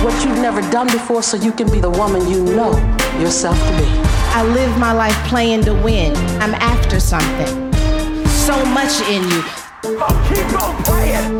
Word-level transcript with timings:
Do 0.00 0.06
what 0.06 0.24
you've 0.24 0.38
never 0.38 0.62
done 0.70 0.86
before 0.86 1.22
so 1.22 1.36
you 1.36 1.52
can 1.52 1.70
be 1.70 1.78
the 1.78 1.90
woman 1.90 2.26
you 2.26 2.42
know 2.42 2.72
yourself 3.20 3.58
to 3.58 3.76
be. 3.76 3.84
I 4.32 4.42
live 4.42 4.78
my 4.78 4.92
life 4.92 5.14
playing 5.28 5.64
to 5.64 5.74
win. 5.74 6.16
I'm 6.40 6.54
after 6.54 6.98
something. 6.98 7.70
So 8.26 8.64
much 8.64 8.98
in 9.10 9.22
you. 9.28 9.42
keep 9.82 10.62
on 10.62 10.82
playing. 10.84 11.34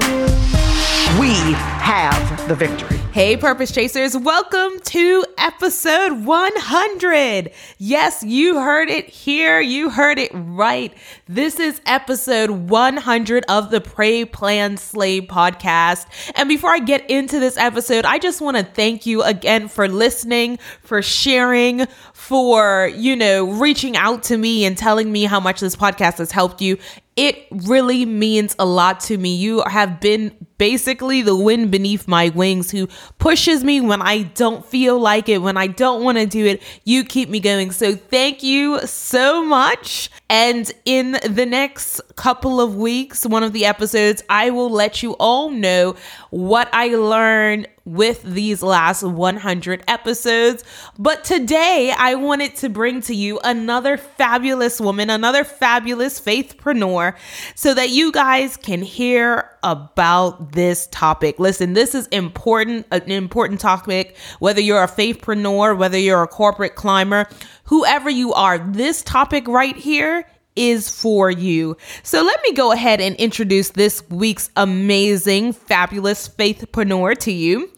We 1.19 1.33
have 1.81 2.49
the 2.49 2.55
victory. 2.55 3.00
Hey, 3.21 3.37
Purpose 3.37 3.71
Chasers, 3.71 4.17
welcome 4.17 4.81
to 4.81 5.27
episode 5.37 6.25
100. 6.25 7.51
Yes, 7.77 8.23
you 8.23 8.59
heard 8.59 8.89
it 8.89 9.11
here. 9.11 9.61
You 9.61 9.91
heard 9.91 10.19
it 10.19 10.31
right. 10.33 10.97
This 11.29 11.61
is 11.61 11.83
episode 11.85 12.49
100 12.49 13.45
of 13.47 13.71
the 13.71 13.83
Pray, 13.83 14.25
Plan, 14.25 14.79
Slay 14.79 15.21
podcast. 15.21 16.07
And 16.35 16.49
before 16.49 16.71
I 16.71 16.79
get 16.79 17.11
into 17.11 17.39
this 17.39 17.59
episode, 17.59 18.07
I 18.07 18.19
just 18.19 18.41
want 18.41 18.57
to 18.57 18.63
thank 18.65 19.05
you 19.05 19.23
again 19.23 19.69
for 19.69 19.87
listening, 19.87 20.59
for 20.83 21.03
sharing, 21.03 21.85
for, 22.15 22.91
you 22.95 23.17
know, 23.17 23.51
reaching 23.51 23.99
out 23.99 24.23
to 24.25 24.39
me 24.39 24.65
and 24.65 24.79
telling 24.79 25.13
me 25.13 25.25
how 25.25 25.41
much 25.41 25.61
this 25.61 25.77
podcast 25.77 26.17
has 26.17 26.33
helped 26.33 26.63
you. 26.63 26.79
It 27.17 27.47
really 27.51 28.07
means 28.07 28.57
a 28.59 28.65
lot 28.65 29.01
to 29.01 29.19
me. 29.19 29.37
You 29.37 29.63
have 29.67 30.01
been 30.01 30.47
basically 30.61 31.23
the 31.23 31.35
wind 31.35 31.71
beneath 31.71 32.07
my 32.07 32.29
wings 32.29 32.71
who 32.71 32.87
pushes 33.19 33.65
me 33.65 33.81
when 33.81 34.03
I 34.03 34.25
don't 34.25 34.63
feel 34.63 35.01
like 35.01 35.27
it, 35.31 35.39
when 35.39 35.57
I 35.57 35.67
don't 35.67 36.05
want 36.05 36.19
to 36.19 36.27
do 36.27 36.45
it. 36.45 36.63
You 36.85 37.03
keep 37.03 37.31
me 37.31 37.41
going. 37.41 37.71
So 37.73 37.97
thank 37.97 38.43
you 38.43 38.79
so 38.81 39.43
much. 39.43 40.11
And 40.29 40.71
in 40.85 41.13
the 41.27 41.47
next 41.47 42.03
couple 42.17 42.61
of 42.61 42.77
weeks, 42.77 43.25
one 43.25 43.43
of 43.43 43.55
the 43.55 43.65
episodes, 43.65 44.23
I 44.29 44.51
will 44.51 44.69
let 44.69 45.03
you 45.03 45.13
all 45.15 45.49
know 45.49 45.97
what 46.29 46.69
I 46.75 46.89
learned 46.89 47.67
with 47.85 48.23
these 48.23 48.63
last 48.63 49.03
100 49.03 49.85
episodes. 49.89 50.63
But 50.99 51.25
today, 51.25 51.93
I 51.97 52.15
wanted 52.15 52.55
to 52.57 52.69
bring 52.69 53.01
to 53.03 53.15
you 53.15 53.41
another 53.43 53.97
fabulous 53.97 54.81
woman, 54.81 55.11
another 55.11 55.43
fabulous 55.43 56.21
faithpreneur, 56.21 57.17
so 57.55 57.75
that 57.75 57.91
you 57.91 58.13
guys 58.13 58.57
can 58.57 58.83
hear 58.83 59.51
about 59.63 60.50
this 60.53 60.87
topic. 60.89 61.39
Listen, 61.39 61.73
this 61.73 61.95
is 61.95 62.07
important, 62.09 62.87
an 62.91 63.11
important 63.11 63.61
topic, 63.61 64.17
whether 64.39 64.61
you're 64.61 64.83
a 64.83 64.89
faithpreneur, 64.89 65.77
whether 65.77 65.99
you're 65.99 66.23
a 66.23 66.29
corporate 66.29 66.75
climber, 66.75 67.29
whoever 67.65 68.11
you 68.11 68.33
are, 68.33 68.59
this 68.59 69.03
topic 69.03 69.47
right 69.49 69.77
here 69.77 70.27
is 70.57 70.89
for 70.89 71.31
you. 71.31 71.77
So 72.03 72.23
let 72.23 72.41
me 72.43 72.53
go 72.53 72.73
ahead 72.73 73.01
and 73.01 73.17
introduce 73.17 73.71
this 73.71 74.03
week's 74.11 74.51
amazing, 74.57 75.53
fabulous 75.53 76.29
faithpreneur 76.29 77.17
to 77.19 77.33
you. 77.33 77.71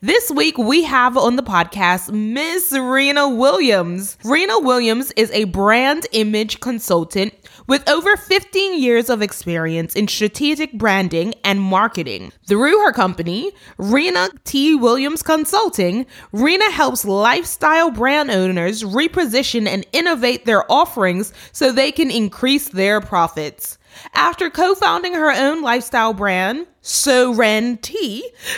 This 0.00 0.30
week 0.30 0.56
we 0.56 0.84
have 0.84 1.16
on 1.16 1.36
the 1.36 1.42
podcast 1.42 2.12
Miss 2.12 2.72
Rena 2.72 3.28
Williams. 3.28 4.16
Rena 4.24 4.60
Williams 4.60 5.12
is 5.12 5.30
a 5.32 5.44
brand 5.44 6.06
image 6.12 6.60
consultant 6.60 7.34
with 7.66 7.88
over 7.88 8.16
15 8.16 8.80
years 8.80 9.08
of 9.08 9.22
experience 9.22 9.94
in 9.94 10.08
strategic 10.08 10.72
branding 10.72 11.34
and 11.44 11.60
marketing. 11.60 12.32
Through 12.48 12.78
her 12.84 12.92
company, 12.92 13.52
Rena 13.78 14.28
T. 14.44 14.74
Williams 14.74 15.22
Consulting, 15.22 16.04
Rena 16.32 16.68
helps 16.72 17.04
lifestyle 17.04 17.90
brand 17.92 18.30
owners 18.30 18.82
reposition 18.82 19.68
and 19.68 19.86
innovate 19.92 20.46
their 20.46 20.70
offerings 20.70 21.32
so 21.52 21.70
they 21.70 21.92
can 21.92 22.10
increase 22.20 22.68
their 22.68 23.00
profits. 23.00 23.78
After 24.14 24.50
co 24.50 24.74
founding 24.74 25.14
her 25.14 25.32
own 25.32 25.62
lifestyle 25.62 26.12
brand, 26.12 26.66
So 26.82 27.34
Ren 27.34 27.78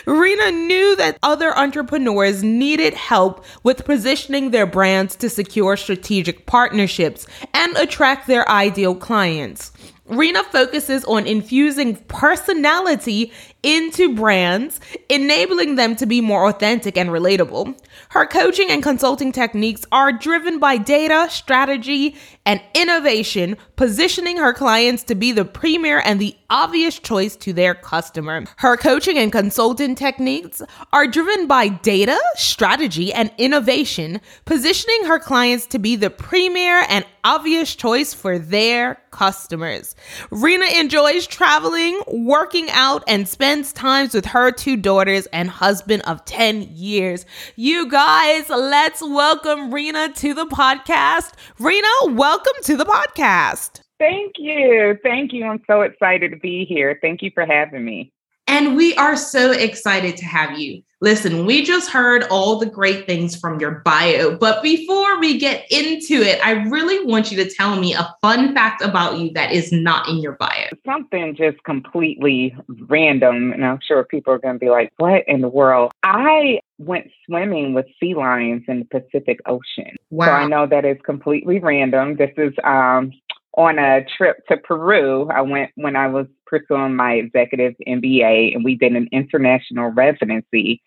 Rena 0.05 0.50
knew 0.50 0.97
that 0.97 1.19
other 1.23 1.56
entrepreneurs 1.56 2.43
needed 2.43 2.95
help 2.95 3.45
with 3.62 3.84
positioning 3.84 4.50
their 4.50 4.67
brands 4.67 5.17
to 5.17 5.31
secure 5.31 5.77
strategic 5.77 6.47
partnerships 6.47 7.27
and 7.55 7.77
attract 7.77 8.27
their 8.27 8.49
ideal 8.49 8.95
clients. 8.95 9.73
Rena 10.06 10.43
focuses 10.44 11.05
on 11.05 11.27
infusing 11.27 11.97
personality 12.09 13.33
into 13.62 14.15
brands, 14.15 14.81
enabling 15.09 15.77
them 15.77 15.97
to 15.97 16.06
be 16.06 16.21
more 16.21 16.49
authentic 16.49 16.97
and 16.97 17.11
relatable. 17.11 17.78
Her 18.11 18.27
coaching 18.27 18.71
and 18.71 18.83
consulting 18.83 19.33
techniques 19.33 19.84
are 19.93 20.12
driven 20.12 20.59
by 20.59 20.77
data, 20.77 21.28
strategy, 21.31 22.17
and 22.45 22.61
innovation, 22.75 23.56
positioning 23.77 24.37
her 24.37 24.53
clients 24.53 25.05
to 25.05 25.15
be 25.15 25.33
the 25.33 25.45
premier 25.45 26.03
and 26.05 26.21
the 26.21 26.37
obvious 26.50 26.99
choice 26.99 27.37
to 27.37 27.53
their 27.53 27.75
customer. 27.75 28.45
Her 28.56 28.77
coaching 28.77 29.17
and 29.17 29.31
consulting 29.31 29.94
techniques 29.94 30.61
are 30.93 31.06
driven 31.06 31.47
by 31.47 31.69
data, 31.69 32.19
strategy, 32.34 33.12
and 33.12 33.33
innovation, 33.39 34.21
positioning 34.44 35.05
her 35.05 35.19
clients 35.19 35.67
to 35.67 35.79
be 35.79 35.97
the 35.97 36.11
premier 36.11 36.84
and 36.89 37.06
obvious 37.25 37.75
choice 37.75 38.12
for 38.12 38.39
their 38.39 39.00
customers. 39.12 39.94
Rena 40.31 40.67
enjoys 40.79 41.27
traveling, 41.27 42.03
working 42.09 42.69
out, 42.71 43.05
and 43.06 43.29
spends 43.53 43.73
times 43.75 44.15
with 44.15 44.25
her 44.25 44.51
two 44.51 44.79
daughters 44.79 45.27
and 45.27 45.51
husband 45.51 46.03
of 46.07 46.25
10 46.25 46.63
years. 46.71 47.27
You 47.55 47.87
guys, 47.87 48.49
let's 48.49 49.03
welcome 49.03 49.75
Rena 49.75 50.11
to 50.15 50.33
the 50.33 50.47
podcast. 50.47 51.33
Rena, 51.59 51.87
welcome 52.07 52.55
to 52.62 52.79
the 52.79 52.87
podcast. 52.87 53.83
Thank 53.99 54.37
you. 54.39 54.97
Thank 55.03 55.35
you. 55.35 55.45
I'm 55.45 55.61
so 55.67 55.83
excited 55.83 56.31
to 56.31 56.39
be 56.39 56.65
here. 56.65 56.99
Thank 57.03 57.21
you 57.21 57.31
for 57.35 57.45
having 57.45 57.85
me. 57.85 58.11
And 58.47 58.77
we 58.77 58.95
are 58.97 59.17
so 59.17 59.53
excited 59.53 60.17
to 60.19 60.25
have 60.25 60.59
you. 60.59 60.83
Listen, 61.01 61.47
we 61.47 61.63
just 61.63 61.91
heard 61.91 62.23
all 62.31 62.61
the 62.61 62.67
great 62.67 63.07
things 63.07 63.35
from 63.35 63.59
your 63.59 63.83
bio, 63.85 64.37
but 64.37 64.63
before 64.63 65.19
we 65.19 65.37
get 65.37 65.67
into 65.69 66.23
it, 66.23 66.39
I 66.45 66.63
really 66.69 67.05
want 67.05 67.33
you 67.33 67.43
to 67.43 67.51
tell 67.51 67.75
me 67.75 67.93
a 67.93 68.15
fun 68.23 68.55
fact 68.55 68.83
about 68.83 69.19
you 69.19 69.33
that 69.33 69.51
is 69.51 69.73
not 69.73 70.09
in 70.09 70.19
your 70.19 70.35
bio. 70.35 70.69
Something 70.87 71.35
just 71.35 71.63
completely 71.65 72.55
random, 72.69 73.53
and 73.53 73.65
I'm 73.65 73.81
sure 73.83 74.05
people 74.05 74.33
are 74.33 74.39
going 74.39 74.55
to 74.55 74.61
be 74.61 74.71
like, 74.71 74.93
what 74.99 75.25
in 75.27 75.41
the 75.41 75.49
world? 75.49 75.91
I 76.05 76.61
went 76.79 77.11
swimming 77.27 77.75
with 77.75 77.87
sea 77.99 78.15
lions 78.15 78.63
in 78.69 78.81
the 78.81 79.01
Pacific 79.01 79.41
Ocean. 79.47 79.97
Wow. 80.11 80.27
So 80.27 80.33
I 80.33 80.47
know 80.47 80.67
that 80.69 80.85
is 80.85 80.99
completely 81.05 81.59
random. 81.59 82.17
This 82.17 82.31
is 82.37 82.53
um, 82.63 83.11
on 83.55 83.81
a 83.81 84.05
trip 84.17 84.47
to 84.49 84.57
Peru. 84.57 85.29
I 85.31 85.41
went 85.41 85.73
when 85.75 85.97
I 85.97 86.07
was 86.07 86.27
pursuing 86.53 86.95
my 86.95 87.15
executive 87.15 87.75
MBA, 87.89 88.55
and 88.55 88.65
we 88.65 88.77
did 88.77 88.95
an 88.95 89.09
international 89.11 89.89
residency. 89.89 90.83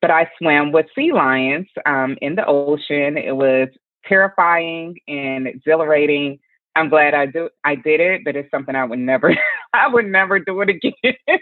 But 0.00 0.12
I 0.12 0.30
swam 0.38 0.70
with 0.70 0.86
sea 0.94 1.12
lions 1.12 1.66
um, 1.84 2.16
in 2.22 2.36
the 2.36 2.46
ocean. 2.46 3.18
It 3.18 3.36
was 3.36 3.68
terrifying 4.06 4.96
and 5.08 5.48
exhilarating. 5.48 6.38
I'm 6.76 6.88
glad 6.88 7.14
I 7.14 7.26
do 7.26 7.50
I 7.64 7.74
did 7.74 8.00
it, 8.00 8.22
but 8.24 8.36
it's 8.36 8.50
something 8.50 8.76
I 8.76 8.84
would 8.84 9.00
never 9.00 9.34
I 9.72 9.88
would 9.88 10.06
never 10.06 10.38
do 10.38 10.60
it 10.60 10.70
again. 10.70 10.92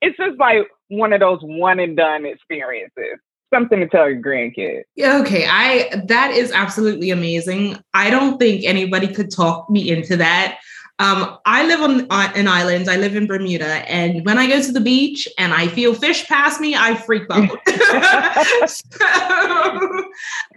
it's 0.00 0.16
just 0.16 0.38
like 0.38 0.66
one 0.88 1.12
of 1.12 1.20
those 1.20 1.40
one 1.42 1.78
and 1.78 1.96
done 1.96 2.24
experiences. 2.24 3.18
Something 3.52 3.80
to 3.80 3.88
tell 3.88 4.08
your 4.08 4.22
grandkids. 4.22 4.84
Yeah, 4.96 5.18
okay. 5.18 5.46
I 5.46 6.02
that 6.06 6.30
is 6.30 6.50
absolutely 6.52 7.10
amazing. 7.10 7.76
I 7.92 8.08
don't 8.08 8.38
think 8.38 8.64
anybody 8.64 9.08
could 9.08 9.30
talk 9.30 9.68
me 9.68 9.90
into 9.90 10.16
that. 10.16 10.58
Um, 11.00 11.38
I 11.44 11.66
live 11.66 11.80
on, 11.80 12.02
on 12.08 12.36
an 12.36 12.46
island. 12.46 12.88
I 12.88 12.96
live 12.96 13.16
in 13.16 13.26
Bermuda, 13.26 13.66
and 13.90 14.24
when 14.24 14.38
I 14.38 14.46
go 14.46 14.62
to 14.62 14.72
the 14.72 14.80
beach 14.80 15.26
and 15.38 15.52
I 15.52 15.66
feel 15.66 15.92
fish 15.92 16.28
pass 16.28 16.60
me, 16.60 16.76
I 16.76 16.94
freak 16.94 17.24
out. 17.32 17.50
so, 18.68 19.04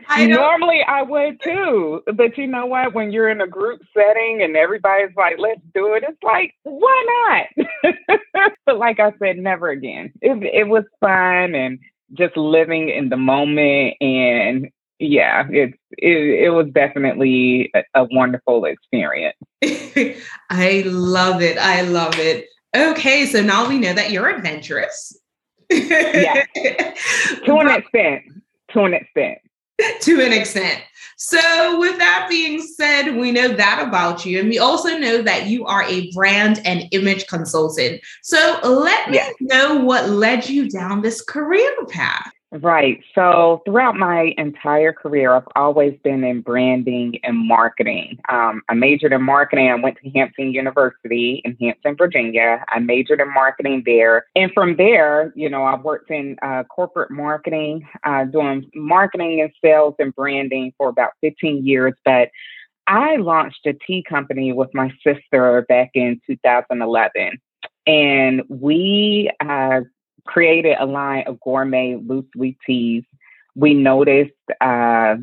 I 0.08 0.28
Normally 0.28 0.84
I 0.88 1.02
would 1.02 1.42
too, 1.42 2.04
but 2.14 2.38
you 2.38 2.46
know 2.46 2.68
what? 2.68 2.94
When 2.94 3.12
you're 3.12 3.30
in 3.30 3.42
a 3.42 3.48
group 3.48 3.82
setting 3.96 4.44
and 4.44 4.56
everybody's 4.56 5.16
like, 5.16 5.38
"Let's 5.40 5.62
do 5.74 5.96
it," 5.96 6.04
it's 6.08 6.22
like, 6.22 6.54
why 6.62 7.48
not? 7.56 7.92
but 8.68 8.78
like 8.78 9.00
I 9.00 9.14
said, 9.18 9.38
never 9.38 9.70
again. 9.70 10.14
It 10.22 10.38
it 10.54 10.68
was 10.68 10.84
fun 11.00 11.56
and 11.56 11.80
just 12.14 12.38
living 12.38 12.90
in 12.90 13.10
the 13.10 13.18
moment, 13.18 13.96
and 14.02 14.70
yeah, 15.00 15.48
it 15.50 15.74
it, 15.98 16.18
it 16.46 16.50
was 16.50 16.68
definitely 16.72 17.72
a, 17.76 17.84
a 17.94 18.08
wonderful 18.12 18.66
experience. 18.66 19.38
I 20.50 20.84
love 20.86 21.42
it. 21.42 21.58
I 21.58 21.82
love 21.82 22.18
it. 22.18 22.48
Okay, 22.76 23.26
so 23.26 23.42
now 23.42 23.68
we 23.68 23.80
know 23.80 23.94
that 23.94 24.12
you're 24.12 24.30
adventurous. 24.30 25.18
Yeah. 25.70 26.46
To 27.46 27.58
an 27.58 27.70
extent, 27.70 28.24
to 28.72 28.84
an 28.84 28.94
extent. 28.94 29.38
to 30.02 30.22
an 30.22 30.34
extent. 30.34 30.82
So, 31.18 31.80
with 31.80 31.98
that 31.98 32.28
being 32.30 32.62
said, 32.62 33.16
we 33.16 33.32
know 33.32 33.48
that 33.48 33.86
about 33.88 34.26
you. 34.26 34.40
And 34.40 34.50
we 34.50 34.60
also 34.60 34.98
know 34.98 35.22
that 35.22 35.48
you 35.48 35.66
are 35.66 35.84
a 35.84 36.12
brand 36.12 36.62
and 36.64 36.88
image 36.92 37.26
consultant. 37.28 38.02
So, 38.22 38.60
let 38.64 39.10
me 39.10 39.20
know 39.42 39.78
what 39.78 40.10
led 40.10 40.48
you 40.48 40.70
down 40.70 41.02
this 41.02 41.22
career 41.22 41.72
path. 41.90 42.32
Right. 42.52 43.04
So 43.14 43.62
throughout 43.66 43.98
my 43.98 44.34
entire 44.38 44.94
career, 44.94 45.36
I've 45.36 45.48
always 45.58 46.00
been 46.02 46.24
in 46.24 46.40
branding 46.40 47.20
and 47.24 47.38
marketing. 47.38 48.20
Um, 48.30 48.62
I 48.70 48.74
majored 48.74 49.12
in 49.12 49.22
marketing. 49.22 49.70
I 49.70 49.76
went 49.76 49.98
to 50.02 50.10
Hampton 50.12 50.54
University 50.54 51.42
in 51.44 51.58
Hampton, 51.60 51.98
Virginia. 51.98 52.64
I 52.70 52.80
majored 52.80 53.20
in 53.20 53.34
marketing 53.34 53.84
there. 53.86 54.28
And 54.34 54.50
from 54.54 54.78
there, 54.78 55.34
you 55.36 55.50
know, 55.50 55.66
I've 55.66 55.84
worked 55.84 56.10
in 56.10 56.38
uh, 56.42 56.64
corporate 56.64 57.12
marketing, 57.12 57.86
uh, 58.06 58.24
doing 58.24 58.72
marketing 58.74 59.42
and 59.42 59.52
sales 59.62 59.96
and 60.00 60.16
branding 60.16 60.74
for 60.78 60.88
about 60.88 61.12
15 61.20 61.66
years. 61.66 61.96
But 62.06 62.30
I 62.88 63.18
launched 63.18 63.66
a 63.66 63.74
tea 63.74 64.06
company 64.08 64.54
with 64.54 64.74
my 64.74 64.90
sister 65.04 65.66
back 65.68 65.92
in 65.96 66.22
2011. 66.26 67.42
And 67.86 68.44
we 68.48 69.32
uh, 69.42 69.82
created 70.28 70.78
a 70.80 70.86
line 70.86 71.24
of 71.28 71.40
gourmet 71.40 71.96
loose 71.96 72.26
leaf 72.36 72.56
teas. 72.66 73.04
We 73.56 73.74
noticed 73.74 74.32
uh, 74.62 75.16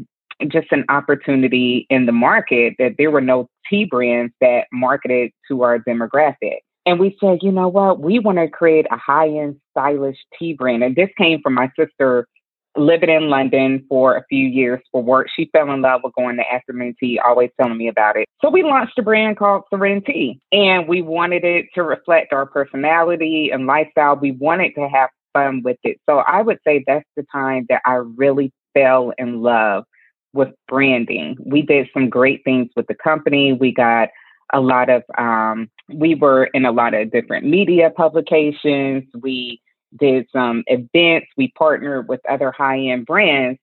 just 0.49 0.73
an 0.73 0.85
opportunity 0.89 1.87
in 1.91 2.07
the 2.07 2.13
market 2.13 2.75
that 2.79 2.95
there 2.99 3.11
were 3.11 3.21
no 3.21 3.49
tea 3.69 3.85
brands 3.85 4.33
that 4.41 4.67
marketed 4.73 5.31
to 5.49 5.63
our 5.63 5.79
demographic. 5.79 6.59
And 6.87 7.01
we 7.01 7.17
said, 7.21 7.39
you 7.41 7.51
know 7.51 7.69
what, 7.69 8.01
we 8.01 8.19
want 8.19 8.39
to 8.39 8.49
create 8.49 8.87
a 8.91 8.97
high 8.97 9.29
end 9.29 9.57
stylish 9.71 10.19
tea 10.39 10.53
brand. 10.53 10.83
And 10.83 10.97
this 10.97 11.09
came 11.17 11.41
from 11.41 11.55
my 11.55 11.71
sister 11.79 12.29
living 12.77 13.11
in 13.11 13.29
London 13.29 13.85
for 13.89 14.17
a 14.17 14.25
few 14.29 14.47
years 14.47 14.81
for 14.91 15.03
work. 15.03 15.29
She 15.35 15.49
fell 15.53 15.71
in 15.71 15.83
love 15.83 16.01
with 16.05 16.15
going 16.15 16.37
to 16.37 16.53
afternoon 16.53 16.95
tea, 16.99 17.19
always 17.19 17.51
telling 17.61 17.79
me 17.79 17.89
about 17.89 18.17
it. 18.17 18.27
So 18.43 18.51
we 18.51 18.63
launched 18.63 18.99
a 18.99 19.03
brand 19.03 19.37
called 19.37 19.65
Serenity, 19.71 20.41
and 20.53 20.89
we 20.89 21.03
wanted 21.03 21.45
it 21.45 21.67
to 21.75 21.83
reflect 21.83 22.33
our 22.33 22.47
personality 22.47 23.51
and 23.53 23.67
lifestyle. 23.67 24.17
We 24.17 24.33
wanted 24.33 24.75
to 24.75 24.89
have 24.89 25.11
fun 25.33 25.63
with 25.63 25.79
it. 25.85 25.99
So 26.09 26.19
I 26.19 26.43
would 26.43 26.59
say 26.67 26.85
that's 26.87 27.09
the 27.17 27.25
time 27.33 27.67
that 27.69 27.83
I 27.85 27.95
really 27.95 28.53
fell 28.73 29.13
in 29.19 29.43
love 29.43 29.85
with 30.33 30.49
branding. 30.69 31.37
We 31.45 31.63
did 31.63 31.89
some 31.95 32.11
great 32.11 32.43
things 32.45 32.71
with 32.77 32.87
the 32.87 32.95
company. 32.95 33.53
We 33.53 33.73
got 33.73 34.09
a 34.53 34.61
lot 34.61 34.91
of 34.91 35.03
um, 35.17 35.71
we 35.89 36.15
were 36.15 36.45
in 36.55 36.65
a 36.65 36.73
lot 36.73 36.95
of 36.95 37.11
different 37.11 37.47
media 37.47 37.91
publications. 37.91 39.05
We 39.21 39.61
did 39.99 40.27
some 40.33 40.65
events. 40.67 41.27
We 41.37 41.53
partnered 41.57 42.09
with 42.09 42.21
other 42.29 42.53
high 42.53 42.79
end 42.79 43.07
brands. 43.07 43.59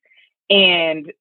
And 0.50 1.12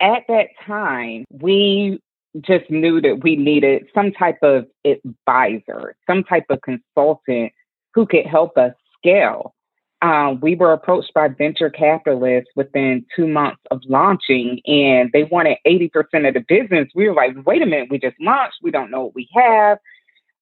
at 0.00 0.24
that 0.28 0.48
time, 0.66 1.24
we 1.30 2.00
just 2.40 2.70
knew 2.70 3.00
that 3.00 3.22
we 3.22 3.36
needed 3.36 3.86
some 3.94 4.12
type 4.12 4.38
of 4.42 4.66
advisor, 4.84 5.96
some 6.06 6.24
type 6.24 6.44
of 6.50 6.60
consultant 6.62 7.52
who 7.94 8.06
could 8.06 8.26
help 8.26 8.56
us 8.56 8.72
scale. 8.96 9.54
Um, 10.00 10.38
we 10.40 10.54
were 10.54 10.72
approached 10.72 11.12
by 11.12 11.26
venture 11.26 11.70
capitalists 11.70 12.50
within 12.54 13.04
two 13.16 13.26
months 13.26 13.60
of 13.72 13.80
launching, 13.86 14.60
and 14.66 15.10
they 15.12 15.24
wanted 15.24 15.58
80% 15.66 16.28
of 16.28 16.34
the 16.34 16.44
business. 16.46 16.88
We 16.94 17.08
were 17.08 17.14
like, 17.14 17.34
wait 17.44 17.62
a 17.62 17.66
minute, 17.66 17.88
we 17.90 17.98
just 17.98 18.16
launched. 18.20 18.58
We 18.62 18.70
don't 18.70 18.92
know 18.92 19.04
what 19.06 19.14
we 19.16 19.28
have. 19.34 19.78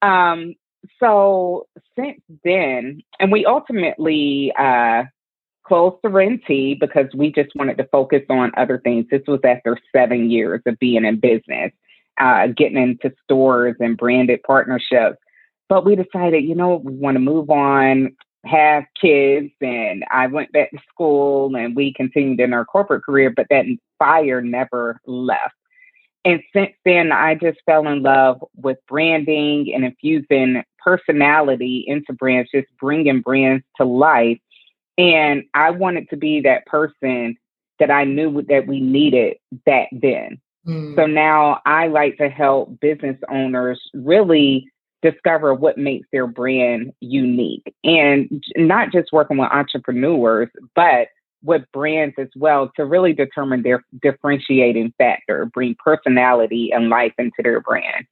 Um, 0.02 0.54
so 1.00 1.66
since 1.98 2.20
then, 2.44 3.02
and 3.20 3.32
we 3.32 3.44
ultimately 3.44 4.52
uh, 4.58 5.04
closed 5.64 5.96
Serenity 6.04 6.76
because 6.78 7.06
we 7.14 7.32
just 7.32 7.54
wanted 7.54 7.78
to 7.78 7.88
focus 7.90 8.22
on 8.30 8.52
other 8.56 8.78
things. 8.82 9.06
This 9.10 9.22
was 9.26 9.40
after 9.44 9.78
seven 9.94 10.30
years 10.30 10.62
of 10.66 10.78
being 10.78 11.04
in 11.04 11.20
business, 11.20 11.72
uh, 12.20 12.48
getting 12.48 12.78
into 12.78 13.12
stores 13.24 13.76
and 13.80 13.96
branded 13.96 14.42
partnerships. 14.44 15.18
But 15.68 15.84
we 15.84 15.96
decided, 15.96 16.44
you 16.44 16.54
know, 16.54 16.76
we 16.76 16.92
want 16.92 17.16
to 17.16 17.20
move 17.20 17.50
on, 17.50 18.16
have 18.44 18.84
kids, 19.00 19.50
and 19.60 20.04
I 20.10 20.28
went 20.28 20.52
back 20.52 20.70
to 20.70 20.78
school 20.88 21.54
and 21.56 21.74
we 21.74 21.92
continued 21.92 22.40
in 22.40 22.52
our 22.52 22.64
corporate 22.64 23.02
career, 23.02 23.32
but 23.34 23.46
that 23.50 23.66
fire 23.98 24.40
never 24.40 25.00
left. 25.06 25.54
And 26.24 26.42
since 26.52 26.72
then, 26.84 27.12
I 27.12 27.36
just 27.36 27.58
fell 27.66 27.86
in 27.86 28.02
love 28.02 28.42
with 28.56 28.78
branding 28.88 29.72
and 29.72 29.84
infusing 29.84 30.62
personality 30.86 31.84
into 31.86 32.12
brands, 32.12 32.50
just 32.54 32.68
bringing 32.80 33.20
brands 33.20 33.64
to 33.76 33.84
life. 33.84 34.38
And 34.96 35.42
I 35.52 35.70
wanted 35.70 36.08
to 36.10 36.16
be 36.16 36.40
that 36.42 36.64
person 36.66 37.36
that 37.78 37.90
I 37.90 38.04
knew 38.04 38.42
that 38.48 38.66
we 38.66 38.80
needed 38.80 39.36
back 39.66 39.88
then. 39.92 40.40
Mm. 40.66 40.96
So 40.96 41.06
now 41.06 41.60
I 41.66 41.88
like 41.88 42.16
to 42.18 42.28
help 42.28 42.80
business 42.80 43.18
owners 43.30 43.80
really 43.92 44.66
discover 45.02 45.54
what 45.54 45.76
makes 45.76 46.08
their 46.12 46.26
brand 46.26 46.92
unique 47.00 47.74
and 47.84 48.42
not 48.56 48.92
just 48.92 49.12
working 49.12 49.36
with 49.36 49.50
entrepreneurs, 49.50 50.48
but 50.74 51.08
with 51.42 51.62
brands 51.72 52.14
as 52.18 52.28
well 52.34 52.72
to 52.76 52.84
really 52.84 53.12
determine 53.12 53.62
their 53.62 53.84
differentiating 54.02 54.92
factor, 54.98 55.46
bring 55.46 55.76
personality 55.84 56.70
and 56.72 56.88
life 56.88 57.12
into 57.18 57.42
their 57.42 57.60
brand. 57.60 58.06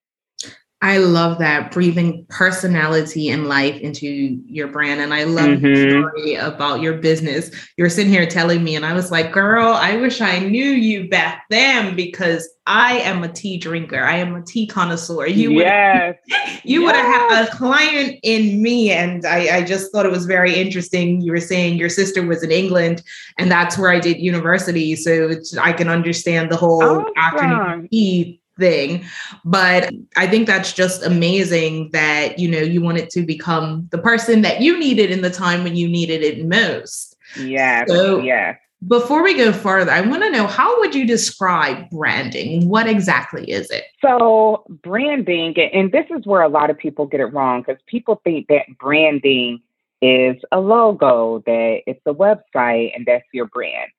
I 0.84 0.98
love 0.98 1.38
that 1.38 1.70
breathing 1.72 2.26
personality 2.28 3.30
and 3.30 3.48
life 3.48 3.80
into 3.80 4.06
your 4.06 4.68
brand. 4.68 5.00
And 5.00 5.14
I 5.14 5.24
love 5.24 5.46
mm-hmm. 5.46 5.64
the 5.64 5.90
story 5.90 6.34
about 6.34 6.82
your 6.82 6.98
business. 6.98 7.50
You're 7.78 7.88
sitting 7.88 8.12
here 8.12 8.26
telling 8.26 8.62
me, 8.62 8.76
and 8.76 8.84
I 8.84 8.92
was 8.92 9.10
like, 9.10 9.32
girl, 9.32 9.72
I 9.72 9.96
wish 9.96 10.20
I 10.20 10.40
knew 10.40 10.62
you 10.62 11.08
back 11.08 11.46
then 11.48 11.96
because 11.96 12.46
I 12.66 12.98
am 12.98 13.24
a 13.24 13.32
tea 13.32 13.56
drinker. 13.56 14.04
I 14.04 14.16
am 14.16 14.36
a 14.36 14.42
tea 14.42 14.66
connoisseur. 14.66 15.26
You 15.26 15.54
would 15.54 15.64
yes. 15.64 16.16
you 16.64 16.82
yes. 16.82 16.86
would 16.86 16.96
have 16.96 17.30
had 17.30 17.48
a 17.48 17.56
client 17.56 18.20
in 18.22 18.62
me. 18.62 18.90
And 18.90 19.24
I, 19.24 19.56
I 19.56 19.62
just 19.62 19.90
thought 19.90 20.04
it 20.04 20.12
was 20.12 20.26
very 20.26 20.54
interesting. 20.54 21.22
You 21.22 21.32
were 21.32 21.40
saying 21.40 21.78
your 21.78 21.88
sister 21.88 22.26
was 22.26 22.42
in 22.42 22.50
England, 22.50 23.02
and 23.38 23.50
that's 23.50 23.78
where 23.78 23.90
I 23.90 24.00
did 24.00 24.18
university. 24.18 24.96
So 24.96 25.30
I 25.58 25.72
can 25.72 25.88
understand 25.88 26.50
the 26.50 26.56
whole 26.56 26.82
awesome. 26.82 27.12
afternoon 27.16 27.88
tea 27.88 28.42
thing. 28.58 29.04
But 29.44 29.92
i 30.16 30.26
think 30.26 30.46
that's 30.46 30.72
just 30.72 31.04
amazing 31.04 31.90
that 31.92 32.38
you 32.38 32.48
know 32.48 32.58
you 32.58 32.80
wanted 32.80 33.10
to 33.10 33.22
become 33.22 33.88
the 33.90 33.98
person 33.98 34.42
that 34.42 34.60
you 34.60 34.78
needed 34.78 35.10
in 35.10 35.22
the 35.22 35.30
time 35.30 35.64
when 35.64 35.76
you 35.76 35.88
needed 35.88 36.22
it 36.22 36.44
most. 36.46 37.16
Yeah 37.36 37.84
so 37.86 38.20
yeah 38.20 38.56
before 38.86 39.22
we 39.22 39.34
go 39.34 39.50
further 39.50 39.90
i 39.90 40.00
want 40.00 40.22
to 40.22 40.30
know 40.30 40.46
how 40.46 40.78
would 40.80 40.94
you 40.94 41.06
describe 41.06 41.88
branding? 41.90 42.68
What 42.68 42.86
exactly 42.86 43.50
is 43.50 43.70
it? 43.70 43.84
So 44.00 44.64
branding 44.82 45.56
and 45.58 45.90
this 45.90 46.06
is 46.10 46.26
where 46.26 46.42
a 46.42 46.48
lot 46.48 46.70
of 46.70 46.78
people 46.78 47.06
get 47.06 47.20
it 47.20 47.26
wrong 47.26 47.62
because 47.62 47.80
people 47.86 48.20
think 48.24 48.48
that 48.48 48.66
branding 48.78 49.60
is 50.02 50.36
a 50.52 50.60
logo 50.60 51.42
that 51.46 51.80
it's 51.86 52.02
a 52.04 52.12
website 52.12 52.94
and 52.94 53.06
that's 53.06 53.24
your 53.32 53.46
brand. 53.46 53.90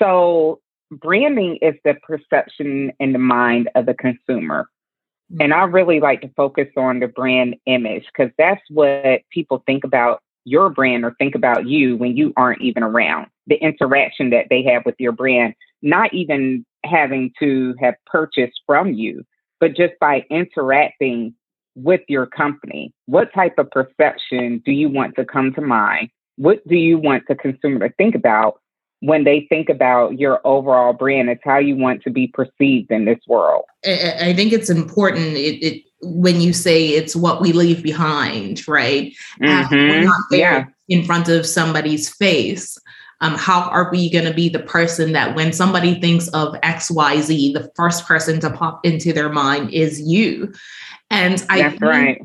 So 0.00 0.60
branding 1.00 1.58
is 1.62 1.74
the 1.84 1.94
perception 2.02 2.92
in 3.00 3.12
the 3.12 3.18
mind 3.18 3.68
of 3.74 3.86
the 3.86 3.94
consumer. 3.94 4.68
And 5.40 5.52
I 5.52 5.58
mm-hmm. 5.58 5.74
really 5.74 6.00
like 6.00 6.20
to 6.22 6.30
focus 6.36 6.68
on 6.76 7.00
the 7.00 7.08
brand 7.08 7.56
image 7.66 8.04
because 8.06 8.32
that's 8.38 8.62
what 8.70 9.22
people 9.30 9.62
think 9.66 9.84
about 9.84 10.20
your 10.44 10.68
brand 10.70 11.04
or 11.04 11.14
think 11.18 11.34
about 11.34 11.66
you 11.66 11.96
when 11.96 12.16
you 12.16 12.32
aren't 12.36 12.60
even 12.60 12.82
around. 12.82 13.28
The 13.46 13.56
interaction 13.56 14.30
that 14.30 14.46
they 14.50 14.62
have 14.64 14.84
with 14.84 14.96
your 14.98 15.12
brand, 15.12 15.54
not 15.82 16.12
even 16.12 16.64
having 16.84 17.32
to 17.40 17.74
have 17.80 17.94
purchased 18.06 18.60
from 18.66 18.92
you, 18.92 19.24
but 19.60 19.74
just 19.74 19.94
by 20.00 20.24
interacting 20.30 21.34
with 21.74 22.02
your 22.08 22.26
company. 22.26 22.92
What 23.06 23.32
type 23.34 23.58
of 23.58 23.70
perception 23.70 24.62
do 24.64 24.72
you 24.72 24.88
want 24.88 25.16
to 25.16 25.24
come 25.24 25.52
to 25.54 25.60
mind? 25.60 26.10
What 26.36 26.66
do 26.68 26.76
you 26.76 26.98
want 26.98 27.24
the 27.28 27.34
consumer 27.34 27.88
to 27.88 27.94
think 27.94 28.14
about 28.14 28.60
when 29.04 29.24
they 29.24 29.46
think 29.50 29.68
about 29.68 30.18
your 30.18 30.40
overall 30.44 30.94
brand. 30.94 31.28
It's 31.28 31.42
how 31.44 31.58
you 31.58 31.76
want 31.76 32.02
to 32.04 32.10
be 32.10 32.26
perceived 32.28 32.90
in 32.90 33.04
this 33.04 33.20
world. 33.28 33.64
I 33.84 34.32
think 34.34 34.52
it's 34.52 34.70
important. 34.70 35.36
It, 35.36 35.62
it 35.62 35.82
when 36.00 36.40
you 36.40 36.52
say 36.52 36.88
it's 36.88 37.14
what 37.14 37.42
we 37.42 37.52
leave 37.52 37.82
behind, 37.82 38.66
right? 38.66 39.14
Mm-hmm. 39.42 40.34
yeah. 40.34 40.66
in 40.88 41.04
front 41.04 41.28
of 41.28 41.46
somebody's 41.46 42.08
face. 42.14 42.78
Um, 43.20 43.34
how 43.34 43.70
are 43.70 43.90
we 43.90 44.10
going 44.10 44.24
to 44.24 44.34
be 44.34 44.48
the 44.48 44.58
person 44.58 45.12
that 45.12 45.34
when 45.34 45.52
somebody 45.52 46.00
thinks 46.00 46.28
of 46.28 46.54
XYZ, 46.62 47.54
the 47.54 47.70
first 47.76 48.06
person 48.06 48.40
to 48.40 48.50
pop 48.50 48.84
into 48.84 49.12
their 49.12 49.28
mind 49.28 49.70
is 49.70 50.00
you? 50.00 50.52
And 51.10 51.44
I 51.48 51.62
That's 51.62 51.80
right. 51.80 52.22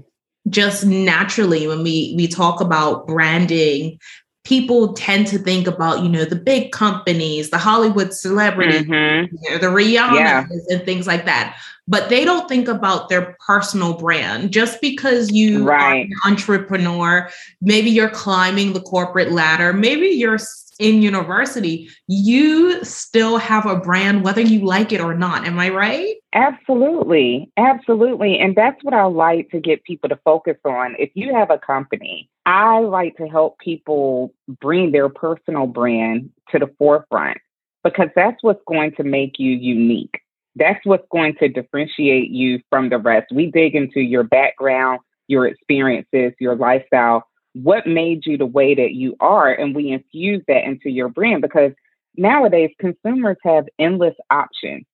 just 0.49 0.85
naturally 0.85 1.67
when 1.67 1.83
we 1.83 2.13
we 2.17 2.27
talk 2.27 2.59
about 2.59 3.05
branding 3.05 3.99
people 4.43 4.93
tend 4.93 5.27
to 5.27 5.37
think 5.37 5.67
about, 5.67 6.01
you 6.01 6.09
know, 6.09 6.25
the 6.25 6.35
big 6.35 6.71
companies, 6.71 7.49
the 7.49 7.57
Hollywood 7.57 8.13
celebrities, 8.13 8.83
mm-hmm. 8.83 9.35
you 9.35 9.49
know, 9.51 9.57
the 9.57 9.67
Rihanna 9.67 10.15
yeah. 10.15 10.45
and 10.69 10.83
things 10.83 11.05
like 11.05 11.25
that. 11.25 11.57
but 11.89 12.07
they 12.09 12.23
don't 12.23 12.47
think 12.47 12.67
about 12.67 13.09
their 13.09 13.35
personal 13.45 13.95
brand. 13.95 14.51
Just 14.51 14.79
because 14.79 15.31
you 15.31 15.63
right. 15.63 15.81
are 15.81 15.93
an 15.95 16.11
entrepreneur, 16.23 17.29
maybe 17.61 17.89
you're 17.89 18.11
climbing 18.11 18.73
the 18.73 18.81
corporate 18.81 19.31
ladder, 19.31 19.73
maybe 19.73 20.05
you're 20.05 20.37
in 20.79 21.01
university, 21.01 21.89
you 22.07 22.83
still 22.83 23.37
have 23.37 23.65
a 23.65 23.75
brand 23.75 24.23
whether 24.23 24.41
you 24.41 24.65
like 24.65 24.91
it 24.91 25.01
or 25.01 25.13
not. 25.13 25.45
Am 25.45 25.59
I 25.59 25.69
right? 25.69 26.15
Absolutely. 26.33 27.51
Absolutely. 27.57 28.39
And 28.39 28.55
that's 28.55 28.81
what 28.83 28.93
I 28.93 29.03
like 29.03 29.49
to 29.51 29.59
get 29.59 29.83
people 29.83 30.09
to 30.09 30.19
focus 30.23 30.57
on. 30.65 30.95
If 30.97 31.11
you 31.13 31.35
have 31.35 31.51
a 31.51 31.59
company, 31.59 32.29
I 32.45 32.79
like 32.79 33.17
to 33.17 33.27
help 33.27 33.59
people 33.59 34.33
bring 34.61 34.91
their 34.91 35.09
personal 35.09 35.67
brand 35.67 36.29
to 36.51 36.59
the 36.59 36.73
forefront 36.79 37.37
because 37.83 38.09
that's 38.15 38.41
what's 38.41 38.63
going 38.67 38.93
to 38.95 39.03
make 39.03 39.37
you 39.37 39.51
unique. 39.51 40.21
That's 40.55 40.83
what's 40.85 41.07
going 41.11 41.35
to 41.39 41.47
differentiate 41.47 42.31
you 42.31 42.59
from 42.69 42.89
the 42.89 42.97
rest. 42.97 43.27
We 43.33 43.51
dig 43.51 43.75
into 43.75 44.01
your 44.01 44.23
background, 44.23 44.99
your 45.27 45.45
experiences, 45.47 46.33
your 46.39 46.55
lifestyle 46.55 47.28
what 47.53 47.87
made 47.87 48.25
you 48.25 48.37
the 48.37 48.45
way 48.45 48.75
that 48.75 48.93
you 48.93 49.15
are 49.19 49.51
and 49.51 49.75
we 49.75 49.91
infuse 49.91 50.43
that 50.47 50.63
into 50.63 50.89
your 50.89 51.09
brand 51.09 51.41
because 51.41 51.71
nowadays 52.15 52.69
consumers 52.79 53.37
have 53.43 53.65
endless 53.79 54.15
options 54.29 54.85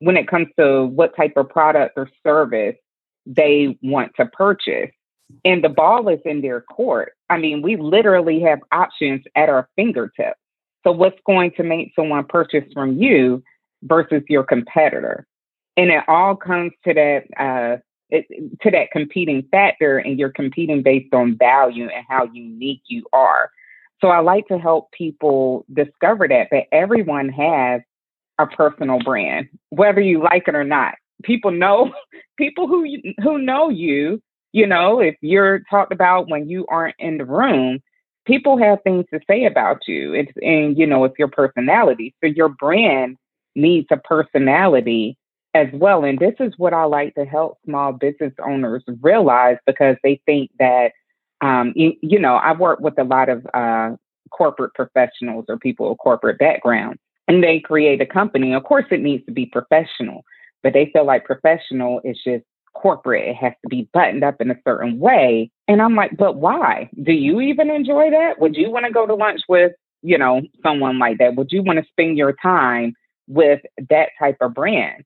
when 0.00 0.16
it 0.16 0.28
comes 0.28 0.48
to 0.58 0.86
what 0.86 1.14
type 1.16 1.32
of 1.36 1.48
product 1.48 1.94
or 1.96 2.08
service 2.26 2.76
they 3.26 3.78
want 3.82 4.12
to 4.16 4.26
purchase 4.26 4.90
and 5.44 5.62
the 5.62 5.68
ball 5.68 6.08
is 6.08 6.18
in 6.24 6.40
their 6.40 6.60
court. 6.60 7.12
I 7.28 7.38
mean 7.38 7.62
we 7.62 7.76
literally 7.76 8.40
have 8.40 8.58
options 8.72 9.22
at 9.36 9.48
our 9.48 9.68
fingertips. 9.76 10.38
So 10.84 10.92
what's 10.92 11.20
going 11.26 11.52
to 11.52 11.62
make 11.62 11.92
someone 11.94 12.24
purchase 12.24 12.64
from 12.72 12.96
you 12.98 13.42
versus 13.82 14.22
your 14.28 14.44
competitor? 14.44 15.26
And 15.76 15.90
it 15.90 16.02
all 16.08 16.34
comes 16.34 16.72
to 16.84 16.94
that 16.94 17.24
uh, 17.38 17.76
to 18.10 18.70
that 18.70 18.90
competing 18.92 19.46
factor 19.50 19.98
and 19.98 20.18
you're 20.18 20.30
competing 20.30 20.82
based 20.82 21.12
on 21.14 21.36
value 21.36 21.88
and 21.88 22.04
how 22.08 22.24
unique 22.32 22.82
you 22.86 23.04
are. 23.12 23.50
So 24.00 24.08
I 24.08 24.20
like 24.20 24.46
to 24.48 24.58
help 24.58 24.90
people 24.92 25.64
discover 25.72 26.26
that 26.28 26.48
that 26.50 26.64
everyone 26.72 27.28
has 27.28 27.82
a 28.38 28.46
personal 28.46 28.98
brand, 29.00 29.48
whether 29.68 30.00
you 30.00 30.22
like 30.22 30.48
it 30.48 30.54
or 30.54 30.64
not. 30.64 30.94
People 31.22 31.50
know 31.50 31.92
people 32.38 32.66
who 32.66 32.86
who 33.22 33.38
know 33.38 33.68
you. 33.68 34.22
You 34.52 34.66
know, 34.66 34.98
if 34.98 35.14
you're 35.20 35.60
talked 35.70 35.92
about 35.92 36.28
when 36.28 36.48
you 36.48 36.66
aren't 36.68 36.96
in 36.98 37.18
the 37.18 37.24
room, 37.24 37.80
people 38.26 38.58
have 38.58 38.82
things 38.82 39.04
to 39.12 39.20
say 39.30 39.44
about 39.44 39.86
you. 39.86 40.12
It's 40.14 40.32
and 40.42 40.76
you 40.76 40.86
know, 40.86 41.04
it's 41.04 41.18
your 41.18 41.28
personality. 41.28 42.14
So 42.20 42.26
your 42.26 42.48
brand 42.48 43.16
needs 43.54 43.86
a 43.90 43.96
personality 43.96 45.16
as 45.54 45.68
well. 45.72 46.04
And 46.04 46.18
this 46.18 46.34
is 46.40 46.52
what 46.56 46.72
I 46.72 46.84
like 46.84 47.14
to 47.14 47.24
help 47.24 47.58
small 47.64 47.92
business 47.92 48.32
owners 48.44 48.84
realize 49.00 49.56
because 49.66 49.96
they 50.02 50.20
think 50.26 50.50
that, 50.58 50.92
um, 51.40 51.72
you, 51.74 51.92
you, 52.02 52.18
know, 52.18 52.36
I 52.36 52.52
work 52.52 52.80
with 52.80 52.98
a 52.98 53.04
lot 53.04 53.28
of 53.28 53.46
uh, 53.52 53.96
corporate 54.30 54.74
professionals 54.74 55.46
or 55.48 55.58
people 55.58 55.90
of 55.90 55.98
corporate 55.98 56.38
background, 56.38 56.98
and 57.26 57.42
they 57.42 57.60
create 57.60 58.00
a 58.00 58.06
company. 58.06 58.54
Of 58.54 58.64
course, 58.64 58.84
it 58.90 59.00
needs 59.00 59.24
to 59.26 59.32
be 59.32 59.46
professional, 59.46 60.24
but 60.62 60.72
they 60.72 60.90
feel 60.92 61.04
like 61.04 61.24
professional 61.24 62.00
is 62.04 62.18
just 62.24 62.44
corporate. 62.74 63.28
It 63.28 63.36
has 63.36 63.52
to 63.62 63.68
be 63.68 63.88
buttoned 63.92 64.22
up 64.22 64.40
in 64.40 64.50
a 64.50 64.58
certain 64.64 64.98
way. 64.98 65.50
And 65.66 65.82
I'm 65.82 65.96
like, 65.96 66.16
but 66.16 66.36
why? 66.36 66.90
Do 67.02 67.12
you 67.12 67.40
even 67.40 67.70
enjoy 67.70 68.10
that? 68.10 68.38
Would 68.38 68.56
you 68.56 68.70
want 68.70 68.86
to 68.86 68.92
go 68.92 69.06
to 69.06 69.14
lunch 69.14 69.40
with, 69.48 69.72
you 70.02 70.18
know, 70.18 70.42
someone 70.62 70.98
like 70.98 71.18
that? 71.18 71.34
Would 71.34 71.50
you 71.50 71.62
want 71.62 71.78
to 71.78 71.84
spend 71.90 72.16
your 72.16 72.34
time 72.40 72.94
with 73.26 73.60
that 73.88 74.10
type 74.18 74.36
of 74.40 74.54
brand? 74.54 75.04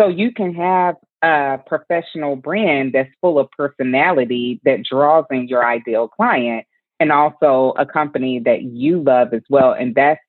So 0.00 0.08
you 0.08 0.32
can 0.32 0.54
have 0.54 0.96
a 1.22 1.58
professional 1.66 2.36
brand 2.36 2.92
that's 2.92 3.10
full 3.20 3.38
of 3.38 3.50
personality 3.50 4.60
that 4.64 4.84
draws 4.84 5.24
in 5.30 5.48
your 5.48 5.64
ideal 5.64 6.08
client 6.08 6.66
and 6.98 7.12
also 7.12 7.74
a 7.78 7.86
company 7.86 8.40
that 8.40 8.62
you 8.62 9.02
love 9.02 9.32
as 9.32 9.42
well. 9.48 9.72
And 9.72 9.94
that's 9.94 10.20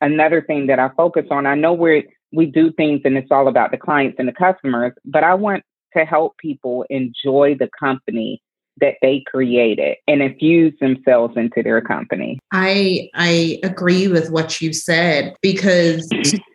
another 0.00 0.42
thing 0.42 0.66
that 0.66 0.78
I 0.78 0.90
focus 0.96 1.26
on. 1.30 1.46
I 1.46 1.54
know 1.54 1.72
we 1.72 2.08
we 2.32 2.46
do 2.46 2.72
things 2.72 3.02
and 3.04 3.16
it's 3.16 3.30
all 3.30 3.46
about 3.46 3.70
the 3.70 3.76
clients 3.76 4.16
and 4.18 4.26
the 4.26 4.32
customers, 4.32 4.92
but 5.04 5.22
I 5.22 5.34
want 5.34 5.62
to 5.96 6.04
help 6.04 6.36
people 6.38 6.84
enjoy 6.88 7.56
the 7.58 7.68
company 7.78 8.42
that 8.82 8.96
they 9.00 9.24
created 9.26 9.96
and 10.06 10.20
infuse 10.20 10.74
themselves 10.80 11.34
into 11.36 11.62
their 11.62 11.80
company. 11.80 12.38
I 12.50 13.08
I 13.14 13.58
agree 13.62 14.08
with 14.08 14.30
what 14.30 14.60
you 14.60 14.74
said 14.74 15.34
because 15.40 16.10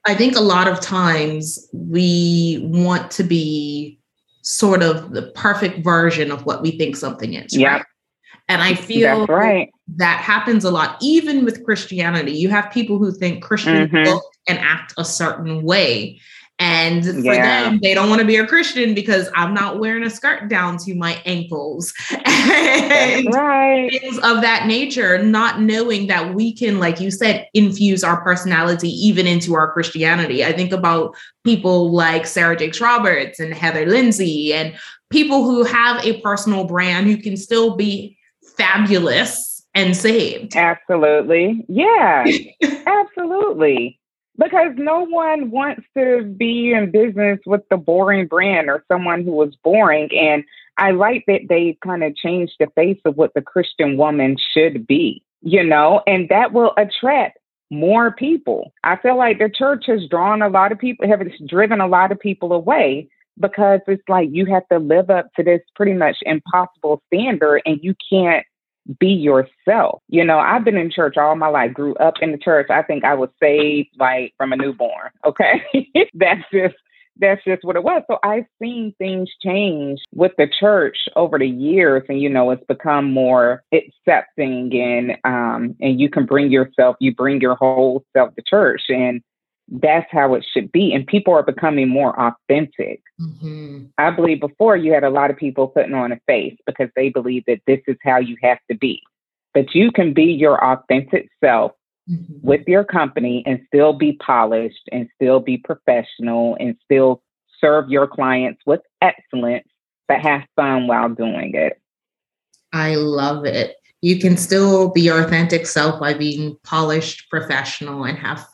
I 0.05 0.13
think 0.13 0.35
a 0.35 0.41
lot 0.41 0.67
of 0.67 0.79
times 0.79 1.67
we 1.73 2.59
want 2.65 3.09
to 3.11 3.23
be 3.23 3.97
sort 4.43 4.83
of 4.83 5.11
the 5.11 5.31
perfect 5.31 5.83
version 5.83 6.31
of 6.31 6.45
what 6.45 6.61
we 6.61 6.71
think 6.77 6.95
something 6.95 7.33
is. 7.33 7.55
Yeah. 7.55 7.77
Right? 7.77 7.85
And 8.49 8.61
I 8.61 8.75
feel 8.75 9.19
That's 9.19 9.29
right. 9.29 9.69
that 9.95 10.21
happens 10.21 10.63
a 10.63 10.71
lot, 10.71 10.97
even 11.01 11.43
with 11.43 11.65
Christianity. 11.65 12.31
You 12.31 12.49
have 12.49 12.71
people 12.71 12.97
who 12.97 13.11
think 13.11 13.43
Christians 13.43 13.91
mm-hmm. 13.91 14.09
look 14.09 14.23
and 14.47 14.57
act 14.59 14.93
a 14.97 15.03
certain 15.03 15.63
way. 15.63 16.19
And 16.59 17.05
for 17.05 17.19
yeah. 17.19 17.63
them, 17.63 17.79
they 17.83 17.93
don't 17.93 18.09
want 18.09 18.19
to 18.21 18.25
be 18.25 18.37
a 18.37 18.47
Christian 18.47 18.95
because 18.95 19.29
I'm 19.35 19.53
not 19.53 19.79
wearing 19.79 20.03
a 20.03 20.09
skirt 20.09 20.49
down 20.49 20.77
to 20.79 20.95
my 20.95 21.21
ankles. 21.25 21.93
and 22.11 23.31
right. 23.31 23.91
things 23.91 24.17
of 24.19 24.41
that 24.41 24.65
nature, 24.65 25.21
not 25.21 25.61
knowing 25.61 26.07
that 26.07 26.33
we 26.33 26.51
can, 26.51 26.79
like 26.79 26.99
you 26.99 27.11
said, 27.11 27.47
infuse 27.53 28.03
our 28.03 28.21
personality 28.21 28.89
even 28.89 29.27
into 29.27 29.53
our 29.53 29.71
Christianity. 29.71 30.43
I 30.43 30.51
think 30.51 30.71
about 30.71 31.15
people 31.43 31.91
like 31.91 32.25
Sarah 32.25 32.57
Jakes 32.57 32.81
Roberts 32.81 33.39
and 33.39 33.53
Heather 33.53 33.85
Lindsey 33.85 34.51
and 34.51 34.75
people 35.11 35.43
who 35.43 35.63
have 35.63 36.03
a 36.03 36.19
personal 36.21 36.63
brand 36.63 37.05
who 37.05 37.17
can 37.17 37.37
still 37.37 37.75
be 37.75 38.17
fabulous 38.57 39.63
and 39.75 39.95
saved. 39.95 40.55
Absolutely. 40.55 41.63
Yeah. 41.69 42.25
Absolutely 42.87 43.99
because 44.37 44.73
no 44.75 45.05
one 45.05 45.51
wants 45.51 45.83
to 45.97 46.23
be 46.23 46.71
in 46.73 46.91
business 46.91 47.39
with 47.45 47.61
the 47.69 47.77
boring 47.77 48.27
brand 48.27 48.69
or 48.69 48.83
someone 48.91 49.23
who 49.23 49.31
was 49.31 49.55
boring. 49.63 50.09
And 50.15 50.43
I 50.77 50.91
like 50.91 51.25
that 51.27 51.47
they 51.49 51.77
kind 51.83 52.03
of 52.03 52.15
changed 52.15 52.53
the 52.59 52.67
face 52.75 52.99
of 53.05 53.17
what 53.17 53.33
the 53.33 53.41
Christian 53.41 53.97
woman 53.97 54.37
should 54.53 54.85
be, 54.85 55.23
you 55.41 55.63
know, 55.63 56.01
and 56.05 56.29
that 56.29 56.53
will 56.53 56.73
attract 56.77 57.39
more 57.69 58.11
people. 58.11 58.71
I 58.83 58.95
feel 58.97 59.17
like 59.17 59.39
the 59.39 59.49
church 59.49 59.85
has 59.87 60.07
drawn 60.09 60.41
a 60.41 60.49
lot 60.49 60.71
of 60.71 60.79
people, 60.79 61.07
have 61.07 61.21
driven 61.47 61.81
a 61.81 61.87
lot 61.87 62.11
of 62.11 62.19
people 62.19 62.53
away 62.53 63.09
because 63.39 63.81
it's 63.87 64.07
like 64.07 64.29
you 64.31 64.45
have 64.45 64.67
to 64.69 64.79
live 64.79 65.09
up 65.09 65.27
to 65.35 65.43
this 65.43 65.61
pretty 65.75 65.93
much 65.93 66.17
impossible 66.21 67.01
standard 67.07 67.61
and 67.65 67.79
you 67.81 67.93
can't 68.09 68.45
be 68.99 69.07
yourself. 69.07 70.01
You 70.07 70.23
know, 70.23 70.39
I've 70.39 70.63
been 70.63 70.77
in 70.77 70.91
church 70.91 71.17
all 71.17 71.35
my 71.35 71.47
life, 71.47 71.73
grew 71.73 71.95
up 71.95 72.15
in 72.21 72.31
the 72.31 72.37
church. 72.37 72.67
I 72.69 72.83
think 72.83 73.03
I 73.03 73.13
was 73.13 73.29
saved 73.41 73.89
like 73.99 74.33
from 74.37 74.53
a 74.53 74.57
newborn. 74.57 75.09
Okay. 75.25 75.61
that's 76.13 76.43
just 76.53 76.75
that's 77.19 77.43
just 77.43 77.63
what 77.63 77.75
it 77.75 77.83
was. 77.83 78.03
So 78.07 78.17
I've 78.23 78.45
seen 78.61 78.93
things 78.97 79.29
change 79.43 79.99
with 80.13 80.31
the 80.37 80.47
church 80.47 80.97
over 81.15 81.37
the 81.37 81.47
years 81.47 82.03
and 82.07 82.21
you 82.21 82.29
know 82.29 82.51
it's 82.51 82.63
become 82.67 83.11
more 83.11 83.63
accepting 83.73 84.71
and 84.73 85.17
um 85.23 85.75
and 85.81 85.99
you 85.99 86.09
can 86.09 86.25
bring 86.25 86.49
yourself, 86.51 86.95
you 86.99 87.13
bring 87.13 87.41
your 87.41 87.55
whole 87.55 88.05
self 88.15 88.33
to 88.35 88.43
church 88.47 88.83
and 88.89 89.21
that's 89.69 90.07
how 90.11 90.33
it 90.33 90.45
should 90.53 90.71
be. 90.71 90.93
And 90.93 91.05
people 91.05 91.33
are 91.33 91.43
becoming 91.43 91.89
more 91.89 92.17
authentic. 92.19 93.01
Mm-hmm. 93.19 93.85
I 93.97 94.11
believe 94.11 94.39
before 94.39 94.77
you 94.77 94.93
had 94.93 95.03
a 95.03 95.09
lot 95.09 95.29
of 95.29 95.37
people 95.37 95.67
putting 95.67 95.93
on 95.93 96.11
a 96.11 96.19
face 96.25 96.55
because 96.65 96.89
they 96.95 97.09
believe 97.09 97.43
that 97.47 97.61
this 97.67 97.81
is 97.87 97.97
how 98.03 98.17
you 98.17 98.37
have 98.41 98.59
to 98.71 98.77
be. 98.77 99.01
But 99.53 99.75
you 99.75 99.91
can 99.91 100.13
be 100.13 100.25
your 100.25 100.63
authentic 100.63 101.29
self 101.43 101.73
mm-hmm. 102.09 102.45
with 102.47 102.61
your 102.67 102.83
company 102.83 103.43
and 103.45 103.61
still 103.67 103.93
be 103.93 104.13
polished 104.13 104.87
and 104.91 105.09
still 105.15 105.39
be 105.39 105.57
professional 105.57 106.55
and 106.59 106.77
still 106.83 107.21
serve 107.59 107.89
your 107.89 108.07
clients 108.07 108.61
with 108.65 108.81
excellence, 109.01 109.67
but 110.07 110.21
have 110.21 110.43
fun 110.55 110.87
while 110.87 111.09
doing 111.09 111.55
it. 111.55 111.81
I 112.71 112.95
love 112.95 113.45
it. 113.45 113.75
You 114.01 114.19
can 114.19 114.37
still 114.37 114.89
be 114.89 115.01
your 115.01 115.21
authentic 115.21 115.65
self 115.65 115.99
by 115.99 116.13
being 116.13 116.55
polished, 116.63 117.29
professional, 117.29 118.05
and 118.05 118.17
have 118.17 118.45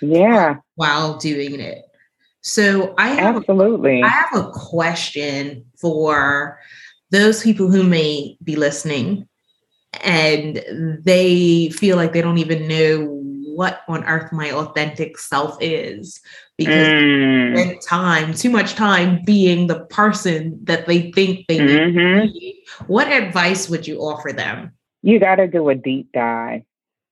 yeah. 0.00 0.56
while 0.76 1.16
doing 1.18 1.60
it. 1.60 1.84
So 2.42 2.94
i 2.96 3.08
have 3.08 3.36
absolutely. 3.36 4.02
I 4.02 4.08
have 4.08 4.34
a 4.34 4.50
question 4.50 5.64
for 5.78 6.58
those 7.10 7.42
people 7.42 7.70
who 7.70 7.82
may 7.82 8.36
be 8.42 8.56
listening 8.56 9.28
and 10.02 10.62
they 11.04 11.70
feel 11.70 11.96
like 11.96 12.12
they 12.12 12.22
don't 12.22 12.38
even 12.38 12.68
know 12.68 13.20
what 13.54 13.82
on 13.88 14.04
earth 14.04 14.32
my 14.32 14.50
authentic 14.52 15.18
self 15.18 15.56
is 15.60 16.20
because 16.56 16.86
mm. 16.86 17.86
time 17.86 18.32
too 18.32 18.48
much 18.48 18.74
time 18.74 19.20
being 19.24 19.66
the 19.66 19.80
person 19.86 20.58
that 20.62 20.86
they 20.86 21.10
think 21.12 21.46
they 21.48 21.58
mm-hmm. 21.58 22.26
need 22.32 22.62
what 22.86 23.08
advice 23.08 23.68
would 23.68 23.86
you 23.86 23.98
offer 23.98 24.32
them? 24.32 24.72
You 25.02 25.18
got 25.18 25.36
to 25.36 25.48
do 25.48 25.68
a 25.68 25.74
deep 25.74 26.10
dive 26.12 26.62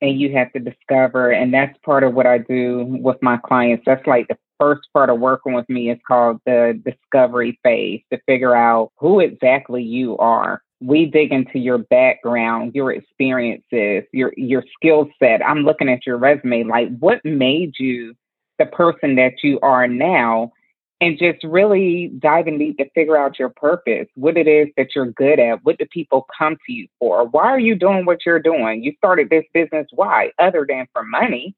and 0.00 0.20
you 0.20 0.32
have 0.32 0.52
to 0.52 0.60
discover. 0.60 1.30
And 1.30 1.52
that's 1.52 1.76
part 1.84 2.04
of 2.04 2.14
what 2.14 2.26
I 2.26 2.38
do 2.38 2.84
with 2.88 3.16
my 3.22 3.36
clients. 3.38 3.84
That's 3.86 4.06
like 4.06 4.28
the 4.28 4.38
first 4.58 4.88
part 4.92 5.10
of 5.10 5.20
working 5.20 5.52
with 5.54 5.68
me 5.68 5.90
is 5.90 5.98
called 6.06 6.40
the 6.46 6.80
discovery 6.84 7.58
phase 7.62 8.02
to 8.12 8.18
figure 8.26 8.54
out 8.54 8.92
who 8.98 9.20
exactly 9.20 9.82
you 9.82 10.16
are. 10.18 10.62
We 10.80 11.06
dig 11.06 11.32
into 11.32 11.58
your 11.58 11.78
background, 11.78 12.72
your 12.74 12.92
experiences, 12.92 14.04
your 14.12 14.32
your 14.36 14.64
skill 14.76 15.08
set. 15.18 15.44
I'm 15.44 15.64
looking 15.64 15.88
at 15.88 16.06
your 16.06 16.18
resume 16.18 16.64
like 16.64 16.96
what 16.98 17.24
made 17.24 17.72
you 17.78 18.14
the 18.58 18.66
person 18.66 19.16
that 19.16 19.42
you 19.42 19.58
are 19.60 19.88
now 19.88 20.52
and 21.00 21.18
just 21.18 21.42
really 21.44 22.08
diving 22.18 22.58
deep 22.58 22.78
to 22.78 22.90
figure 22.90 23.16
out 23.16 23.38
your 23.38 23.50
purpose, 23.50 24.08
what 24.14 24.36
it 24.36 24.48
is 24.48 24.68
that 24.76 24.94
you're 24.94 25.12
good 25.12 25.38
at, 25.38 25.64
what 25.64 25.78
do 25.78 25.86
people 25.86 26.26
come 26.36 26.56
to 26.66 26.72
you 26.72 26.88
for? 26.98 27.26
Why 27.28 27.46
are 27.46 27.60
you 27.60 27.76
doing 27.76 28.04
what 28.04 28.26
you're 28.26 28.40
doing? 28.40 28.82
You 28.82 28.92
started 28.96 29.30
this 29.30 29.44
business 29.54 29.86
why? 29.92 30.32
Other 30.38 30.66
than 30.68 30.86
for 30.92 31.04
money. 31.04 31.54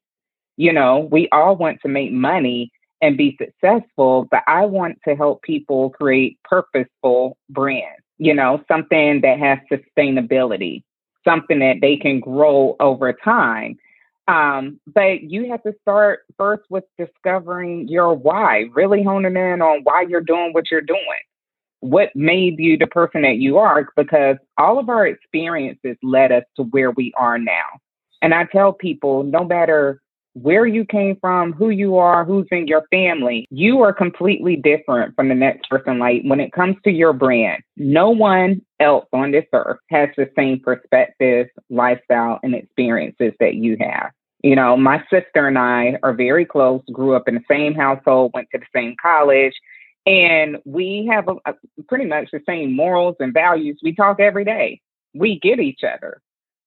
You 0.57 0.73
know, 0.73 1.09
we 1.11 1.27
all 1.31 1.55
want 1.55 1.81
to 1.81 1.87
make 1.87 2.11
money 2.11 2.71
and 3.01 3.17
be 3.17 3.35
successful, 3.39 4.27
but 4.29 4.43
I 4.45 4.65
want 4.65 4.99
to 5.07 5.15
help 5.15 5.41
people 5.41 5.89
create 5.89 6.37
purposeful 6.43 7.35
brands, 7.49 8.03
you 8.19 8.35
know, 8.35 8.63
something 8.67 9.21
that 9.21 9.39
has 9.39 9.57
sustainability, 9.71 10.83
something 11.25 11.59
that 11.59 11.77
they 11.81 11.97
can 11.97 12.19
grow 12.19 12.75
over 12.79 13.11
time. 13.11 13.77
Um, 14.27 14.79
but 14.87 15.23
you 15.23 15.49
have 15.49 15.63
to 15.63 15.73
start 15.81 16.21
first 16.37 16.63
with 16.69 16.83
discovering 16.97 17.87
your 17.87 18.13
why, 18.13 18.65
really 18.73 19.03
honing 19.03 19.35
in 19.35 19.61
on 19.61 19.81
why 19.83 20.05
you're 20.07 20.21
doing 20.21 20.53
what 20.53 20.71
you're 20.71 20.81
doing. 20.81 21.01
What 21.79 22.15
made 22.15 22.59
you 22.59 22.77
the 22.77 22.87
person 22.87 23.23
that 23.23 23.37
you 23.37 23.57
are? 23.57 23.87
Because 23.97 24.37
all 24.57 24.77
of 24.77 24.89
our 24.89 25.07
experiences 25.07 25.97
led 26.03 26.31
us 26.31 26.43
to 26.55 26.63
where 26.63 26.91
we 26.91 27.11
are 27.17 27.39
now. 27.39 27.65
And 28.21 28.33
I 28.35 28.45
tell 28.45 28.71
people 28.71 29.23
no 29.23 29.43
matter 29.43 30.01
where 30.33 30.65
you 30.65 30.85
came 30.85 31.17
from, 31.19 31.53
who 31.53 31.69
you 31.69 31.97
are, 31.97 32.23
who's 32.23 32.47
in 32.51 32.67
your 32.67 32.83
family, 32.89 33.45
you 33.49 33.81
are 33.81 33.93
completely 33.93 34.55
different 34.55 35.15
from 35.15 35.29
the 35.29 35.35
next 35.35 35.69
person. 35.69 35.99
Like 35.99 36.21
when 36.23 36.39
it 36.39 36.53
comes 36.53 36.77
to 36.83 36.91
your 36.91 37.13
brand, 37.13 37.61
no 37.75 38.09
one 38.09 38.61
else 38.79 39.05
on 39.11 39.31
this 39.31 39.45
earth 39.53 39.79
has 39.89 40.09
the 40.15 40.29
same 40.37 40.59
perspective, 40.59 41.47
lifestyle, 41.69 42.39
and 42.43 42.55
experiences 42.55 43.33
that 43.39 43.55
you 43.55 43.77
have. 43.79 44.11
You 44.43 44.55
know, 44.55 44.75
my 44.75 45.03
sister 45.11 45.47
and 45.47 45.57
I 45.57 45.97
are 46.01 46.13
very 46.13 46.45
close, 46.45 46.81
grew 46.91 47.15
up 47.15 47.27
in 47.27 47.35
the 47.35 47.43
same 47.49 47.75
household, 47.75 48.31
went 48.33 48.47
to 48.51 48.57
the 48.57 48.65
same 48.73 48.95
college, 48.99 49.53
and 50.05 50.57
we 50.65 51.07
have 51.11 51.27
a, 51.27 51.35
a, 51.45 51.53
pretty 51.87 52.05
much 52.05 52.29
the 52.31 52.41
same 52.47 52.75
morals 52.75 53.17
and 53.19 53.33
values. 53.33 53.79
We 53.83 53.93
talk 53.93 54.19
every 54.19 54.45
day. 54.45 54.81
We 55.13 55.39
get 55.39 55.59
each 55.59 55.81
other. 55.83 56.21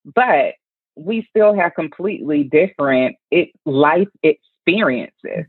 But 0.05 0.55
we 0.97 1.27
still 1.31 1.55
have 1.55 1.75
completely 1.75 2.45
different 2.45 3.17
it, 3.31 3.51
life 3.65 4.09
experiences. 4.23 5.47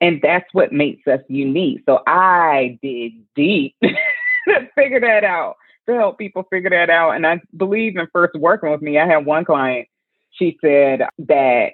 And 0.00 0.20
that's 0.22 0.46
what 0.52 0.72
makes 0.72 1.06
us 1.08 1.20
unique. 1.28 1.82
So 1.86 2.00
I 2.06 2.78
dig 2.82 3.14
deep 3.34 3.74
to 3.82 4.68
figure 4.74 5.00
that 5.00 5.24
out, 5.24 5.56
to 5.88 5.94
help 5.94 6.18
people 6.18 6.44
figure 6.50 6.70
that 6.70 6.90
out. 6.90 7.12
And 7.12 7.26
I 7.26 7.40
believe 7.56 7.96
in 7.96 8.06
first 8.12 8.34
working 8.34 8.70
with 8.70 8.82
me, 8.82 8.98
I 8.98 9.06
had 9.06 9.26
one 9.26 9.44
client, 9.44 9.88
she 10.30 10.56
said 10.60 11.02
that 11.18 11.72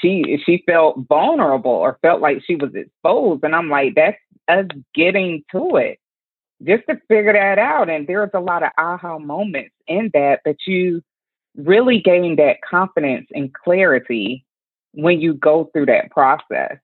she 0.00 0.38
she 0.44 0.62
felt 0.66 0.98
vulnerable 1.08 1.70
or 1.70 1.98
felt 2.02 2.20
like 2.20 2.42
she 2.44 2.56
was 2.56 2.74
exposed. 2.74 3.44
And 3.44 3.56
I'm 3.56 3.70
like, 3.70 3.94
that's 3.94 4.18
us 4.48 4.66
getting 4.94 5.42
to 5.52 5.76
it. 5.76 5.98
Just 6.62 6.84
to 6.88 7.00
figure 7.08 7.32
that 7.32 7.58
out. 7.58 7.88
And 7.88 8.06
there's 8.06 8.30
a 8.34 8.40
lot 8.40 8.62
of 8.62 8.70
aha 8.78 9.18
moments 9.18 9.74
in 9.86 10.10
that 10.14 10.40
that 10.44 10.56
you 10.66 11.02
really 11.56 12.00
gain 12.00 12.36
that 12.36 12.58
confidence 12.68 13.26
and 13.32 13.52
clarity 13.52 14.44
when 14.92 15.20
you 15.20 15.34
go 15.34 15.70
through 15.72 15.86
that 15.86 16.10
process. 16.10 16.78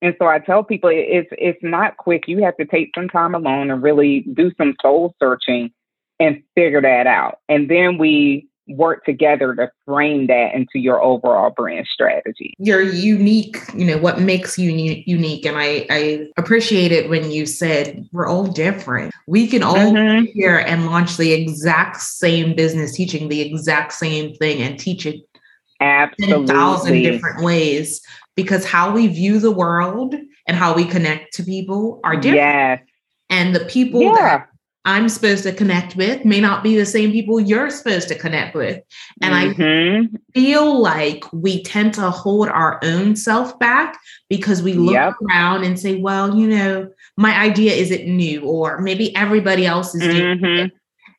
And 0.00 0.14
so 0.18 0.26
I 0.26 0.38
tell 0.38 0.62
people 0.62 0.90
it's 0.92 1.28
it's 1.32 1.58
not 1.62 1.96
quick. 1.96 2.28
You 2.28 2.42
have 2.44 2.56
to 2.58 2.64
take 2.64 2.92
some 2.94 3.08
time 3.08 3.34
alone 3.34 3.70
and 3.70 3.82
really 3.82 4.20
do 4.32 4.52
some 4.56 4.74
soul 4.80 5.14
searching 5.20 5.72
and 6.20 6.42
figure 6.54 6.82
that 6.82 7.06
out. 7.06 7.38
And 7.48 7.68
then 7.68 7.98
we 7.98 8.47
work 8.68 9.04
together 9.04 9.54
to 9.54 9.70
frame 9.86 10.26
that 10.26 10.54
into 10.54 10.78
your 10.78 11.02
overall 11.02 11.50
brand 11.50 11.86
strategy. 11.86 12.54
You're 12.58 12.82
unique, 12.82 13.58
you 13.74 13.84
know, 13.84 13.98
what 13.98 14.20
makes 14.20 14.58
you 14.58 14.70
unique. 14.70 15.46
And 15.46 15.56
I, 15.58 15.86
I 15.90 16.26
appreciate 16.36 16.92
it 16.92 17.08
when 17.08 17.30
you 17.30 17.46
said 17.46 18.06
we're 18.12 18.26
all 18.26 18.46
different. 18.46 19.12
We 19.26 19.46
can 19.46 19.62
all 19.62 19.76
mm-hmm. 19.76 20.26
here 20.34 20.58
and 20.58 20.86
launch 20.86 21.16
the 21.16 21.32
exact 21.32 22.00
same 22.00 22.54
business, 22.54 22.94
teaching 22.94 23.28
the 23.28 23.40
exact 23.40 23.92
same 23.92 24.34
thing 24.34 24.62
and 24.62 24.78
teach 24.78 25.06
it 25.06 25.20
Absolutely. 25.80 26.34
in 26.34 26.44
a 26.44 26.46
thousand 26.46 27.02
different 27.02 27.42
ways 27.42 28.00
because 28.34 28.64
how 28.64 28.92
we 28.92 29.08
view 29.08 29.40
the 29.40 29.50
world 29.50 30.14
and 30.46 30.56
how 30.56 30.74
we 30.74 30.84
connect 30.84 31.34
to 31.34 31.42
people 31.42 32.00
are 32.04 32.14
different. 32.14 32.36
Yes. 32.36 32.80
And 33.30 33.54
the 33.54 33.64
people 33.66 34.02
yeah. 34.02 34.12
that 34.14 34.48
I'm 34.84 35.08
supposed 35.08 35.42
to 35.42 35.52
connect 35.52 35.96
with 35.96 36.24
may 36.24 36.40
not 36.40 36.62
be 36.62 36.76
the 36.76 36.86
same 36.86 37.12
people 37.12 37.40
you're 37.40 37.70
supposed 37.70 38.08
to 38.08 38.14
connect 38.14 38.54
with. 38.54 38.82
And 39.20 39.34
mm-hmm. 39.34 40.16
I 40.16 40.18
feel 40.32 40.80
like 40.80 41.24
we 41.32 41.62
tend 41.62 41.94
to 41.94 42.10
hold 42.10 42.48
our 42.48 42.80
own 42.82 43.16
self 43.16 43.58
back 43.58 43.98
because 44.30 44.62
we 44.62 44.74
look 44.74 44.94
yep. 44.94 45.14
around 45.28 45.64
and 45.64 45.78
say, 45.78 45.96
well, 45.96 46.34
you 46.34 46.46
know, 46.46 46.90
my 47.16 47.36
idea 47.38 47.72
isn't 47.72 48.06
new, 48.06 48.42
or 48.42 48.80
maybe 48.80 49.14
everybody 49.14 49.66
else 49.66 49.94
is 49.94 50.02
mm-hmm. 50.02 50.42
doing 50.42 50.58
it. 50.58 50.72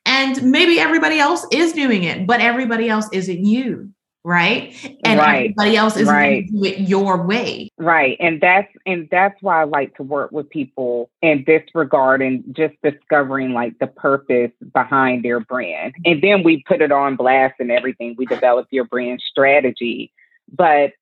And 0.06 0.42
maybe 0.42 0.80
everybody 0.80 1.18
else 1.18 1.46
is 1.52 1.72
doing 1.72 2.04
it, 2.04 2.26
but 2.26 2.40
everybody 2.40 2.88
else 2.88 3.08
isn't 3.12 3.44
you 3.44 3.92
right? 4.24 4.74
And 5.04 5.18
right. 5.18 5.36
everybody 5.36 5.76
else 5.76 5.96
is 5.96 6.08
right. 6.08 6.46
do 6.50 6.64
it 6.64 6.80
your 6.80 7.22
way. 7.24 7.70
Right 7.78 8.16
and 8.20 8.40
that's 8.40 8.68
and 8.86 9.08
that's 9.10 9.40
why 9.40 9.60
i 9.60 9.64
like 9.64 9.94
to 9.96 10.02
work 10.02 10.30
with 10.32 10.48
people 10.50 11.10
in 11.22 11.44
this 11.46 11.62
regard 11.74 12.22
and 12.22 12.44
just 12.54 12.74
discovering 12.82 13.52
like 13.52 13.78
the 13.78 13.86
purpose 13.86 14.52
behind 14.72 15.24
their 15.24 15.40
brand. 15.40 15.94
And 16.04 16.22
then 16.22 16.42
we 16.42 16.62
put 16.66 16.82
it 16.82 16.92
on 16.92 17.16
blast 17.16 17.54
and 17.58 17.70
everything. 17.70 18.14
We 18.18 18.26
develop 18.26 18.68
your 18.70 18.84
brand 18.84 19.22
strategy. 19.28 20.12
But 20.52 20.92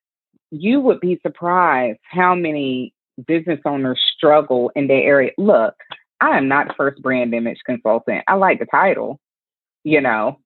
you 0.50 0.80
would 0.80 1.00
be 1.00 1.18
surprised 1.22 1.98
how 2.02 2.34
many 2.34 2.94
business 3.26 3.60
owners 3.64 4.00
struggle 4.16 4.70
in 4.76 4.86
their 4.86 5.02
area. 5.02 5.32
Look 5.38 5.74
i 6.20 6.36
am 6.36 6.48
not 6.48 6.68
the 6.68 6.74
first 6.74 7.00
brand 7.02 7.34
image 7.34 7.58
consultant. 7.64 8.24
I 8.26 8.34
like 8.34 8.58
the 8.58 8.66
title 8.66 9.20
you 9.84 10.00
know 10.00 10.38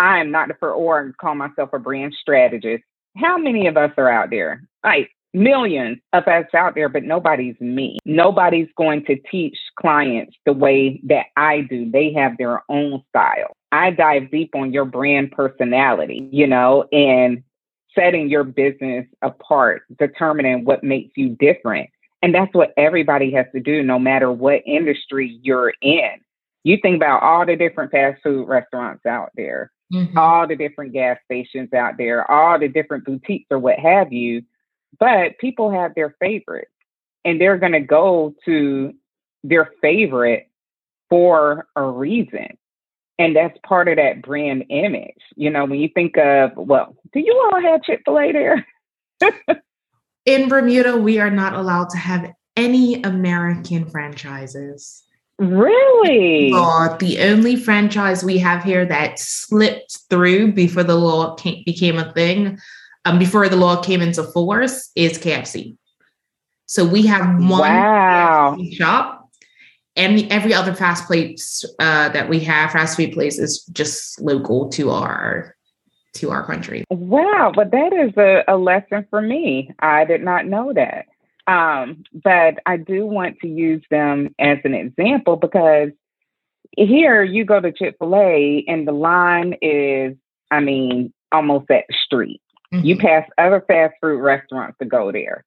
I 0.00 0.18
am 0.18 0.30
not 0.30 0.48
the 0.48 0.54
first, 0.54 0.76
or 0.76 1.12
call 1.20 1.34
myself 1.34 1.70
a 1.74 1.78
brand 1.78 2.14
strategist. 2.18 2.82
How 3.16 3.36
many 3.36 3.66
of 3.66 3.76
us 3.76 3.92
are 3.98 4.10
out 4.10 4.30
there? 4.30 4.64
Like 4.82 5.10
millions 5.34 5.98
of 6.14 6.26
us 6.26 6.46
out 6.54 6.74
there, 6.74 6.88
but 6.88 7.04
nobody's 7.04 7.60
me. 7.60 7.98
Nobody's 8.06 8.68
going 8.78 9.04
to 9.04 9.16
teach 9.30 9.56
clients 9.78 10.34
the 10.46 10.54
way 10.54 11.02
that 11.04 11.26
I 11.36 11.60
do. 11.68 11.90
They 11.90 12.14
have 12.14 12.38
their 12.38 12.62
own 12.70 13.02
style. 13.10 13.52
I 13.72 13.90
dive 13.90 14.30
deep 14.30 14.54
on 14.54 14.72
your 14.72 14.86
brand 14.86 15.32
personality, 15.32 16.28
you 16.32 16.46
know, 16.46 16.86
and 16.92 17.42
setting 17.94 18.30
your 18.30 18.44
business 18.44 19.06
apart, 19.20 19.82
determining 19.98 20.64
what 20.64 20.82
makes 20.82 21.12
you 21.14 21.36
different. 21.38 21.90
And 22.22 22.34
that's 22.34 22.54
what 22.54 22.72
everybody 22.78 23.32
has 23.32 23.46
to 23.54 23.60
do, 23.60 23.82
no 23.82 23.98
matter 23.98 24.32
what 24.32 24.62
industry 24.64 25.38
you're 25.42 25.74
in. 25.82 26.12
You 26.64 26.78
think 26.80 26.96
about 26.96 27.22
all 27.22 27.44
the 27.44 27.56
different 27.56 27.92
fast 27.92 28.22
food 28.22 28.48
restaurants 28.48 29.04
out 29.04 29.30
there 29.34 29.70
mm-hmm. 29.92 30.16
all 30.16 30.46
the 30.46 30.56
different 30.56 30.92
gas 30.92 31.18
stations 31.24 31.72
out 31.72 31.96
there, 31.98 32.28
all 32.30 32.58
the 32.58 32.68
different 32.68 33.04
boutiques 33.04 33.46
or 33.50 33.58
what 33.58 33.78
have 33.78 34.12
you. 34.12 34.42
But 34.98 35.38
people 35.38 35.70
have 35.70 35.94
their 35.94 36.14
favorites 36.20 36.70
and 37.24 37.40
they're 37.40 37.58
going 37.58 37.72
to 37.72 37.80
go 37.80 38.34
to 38.44 38.94
their 39.44 39.70
favorite 39.80 40.48
for 41.08 41.66
a 41.76 41.82
reason. 41.82 42.56
And 43.18 43.36
that's 43.36 43.58
part 43.66 43.88
of 43.88 43.96
that 43.96 44.22
brand 44.22 44.64
image. 44.70 45.22
You 45.36 45.50
know, 45.50 45.66
when 45.66 45.78
you 45.78 45.88
think 45.94 46.16
of, 46.16 46.52
well, 46.56 46.96
do 47.12 47.20
you 47.20 47.50
all 47.52 47.60
have 47.60 47.82
Chick 47.82 48.02
fil 48.04 48.18
A 48.18 48.32
there? 48.32 48.66
In 50.26 50.48
Bermuda, 50.48 50.96
we 50.96 51.18
are 51.18 51.30
not 51.30 51.54
allowed 51.54 51.90
to 51.90 51.98
have 51.98 52.32
any 52.56 53.02
American 53.02 53.88
franchises. 53.88 55.02
Really? 55.40 56.52
Uh, 56.54 56.94
the 56.98 57.18
only 57.20 57.56
franchise 57.56 58.22
we 58.22 58.36
have 58.36 58.62
here 58.62 58.84
that 58.84 59.18
slipped 59.18 59.98
through 60.10 60.52
before 60.52 60.84
the 60.84 60.96
law 60.96 61.34
came, 61.34 61.62
became 61.64 61.96
a 61.96 62.12
thing, 62.12 62.58
um, 63.06 63.18
before 63.18 63.48
the 63.48 63.56
law 63.56 63.82
came 63.82 64.02
into 64.02 64.22
force, 64.22 64.90
is 64.94 65.18
KFC. 65.18 65.78
So 66.66 66.84
we 66.84 67.06
have 67.06 67.38
one 67.38 67.60
wow. 67.60 68.58
shop, 68.72 69.30
and 69.96 70.30
every 70.30 70.52
other 70.52 70.74
fast 70.74 71.06
place 71.06 71.64
uh, 71.78 72.10
that 72.10 72.28
we 72.28 72.40
have, 72.40 72.72
fast 72.72 72.98
food 72.98 73.12
place, 73.12 73.38
is 73.38 73.64
just 73.72 74.20
local 74.20 74.68
to 74.70 74.90
our 74.90 75.56
to 76.16 76.30
our 76.30 76.44
country. 76.44 76.84
Wow, 76.90 77.50
but 77.54 77.70
that 77.70 77.94
is 77.94 78.14
a, 78.18 78.44
a 78.46 78.58
lesson 78.58 79.06
for 79.08 79.22
me. 79.22 79.74
I 79.78 80.04
did 80.04 80.22
not 80.22 80.44
know 80.44 80.74
that. 80.74 81.06
Um, 81.46 82.04
but 82.12 82.54
I 82.66 82.76
do 82.76 83.06
want 83.06 83.38
to 83.40 83.48
use 83.48 83.82
them 83.90 84.34
as 84.38 84.58
an 84.64 84.74
example 84.74 85.36
because 85.36 85.90
here 86.76 87.22
you 87.22 87.44
go 87.44 87.60
to 87.60 87.72
Chick 87.72 87.96
fil 87.98 88.16
A 88.16 88.64
and 88.68 88.86
the 88.86 88.92
line 88.92 89.56
is, 89.60 90.16
I 90.50 90.60
mean, 90.60 91.12
almost 91.32 91.70
at 91.70 91.84
the 91.88 91.94
street. 92.04 92.40
Mm-hmm. 92.72 92.86
You 92.86 92.96
pass 92.96 93.26
other 93.38 93.64
fast 93.66 93.94
food 94.00 94.20
restaurants 94.20 94.78
to 94.78 94.84
go 94.84 95.10
there. 95.10 95.44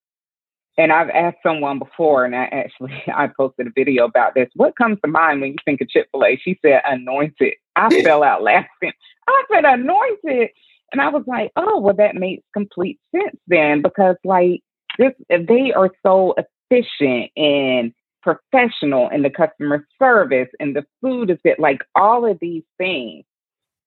And 0.78 0.92
I've 0.92 1.10
asked 1.10 1.38
someone 1.44 1.78
before, 1.78 2.26
and 2.26 2.36
I 2.36 2.46
actually 2.46 3.02
I 3.16 3.28
posted 3.28 3.68
a 3.68 3.72
video 3.76 4.06
about 4.06 4.34
this. 4.34 4.50
What 4.56 4.76
comes 4.76 4.98
to 5.04 5.08
mind 5.08 5.42
when 5.42 5.52
you 5.52 5.58
think 5.64 5.82
of 5.82 5.90
Chick 5.90 6.08
Fil 6.12 6.26
A? 6.26 6.38
She 6.38 6.60
said 6.62 6.82
anointed. 6.86 7.54
I 7.76 7.90
fell 8.04 8.24
out 8.24 8.44
laughing. 8.44 8.92
I 9.28 9.44
said 9.52 9.66
anointed, 9.66 10.50
and 10.92 11.02
I 11.02 11.10
was 11.10 11.24
like, 11.28 11.52
oh, 11.56 11.80
well, 11.80 11.96
that 11.96 12.16
makes 12.16 12.44
complete 12.54 13.00
sense 13.16 13.38
then, 13.48 13.82
because 13.82 14.16
like 14.24 14.62
this, 14.98 15.14
they 15.30 15.74
are 15.74 15.92
so 16.06 16.36
efficient 16.38 17.32
and 17.36 17.94
professional 18.22 19.10
in 19.10 19.22
the 19.22 19.30
customer 19.30 19.86
service, 20.00 20.50
and 20.60 20.76
the 20.76 20.86
food 21.02 21.30
is 21.30 21.38
good. 21.44 21.60
Like 21.60 21.82
all 21.96 22.26
of 22.30 22.38
these 22.40 22.64
things. 22.78 23.26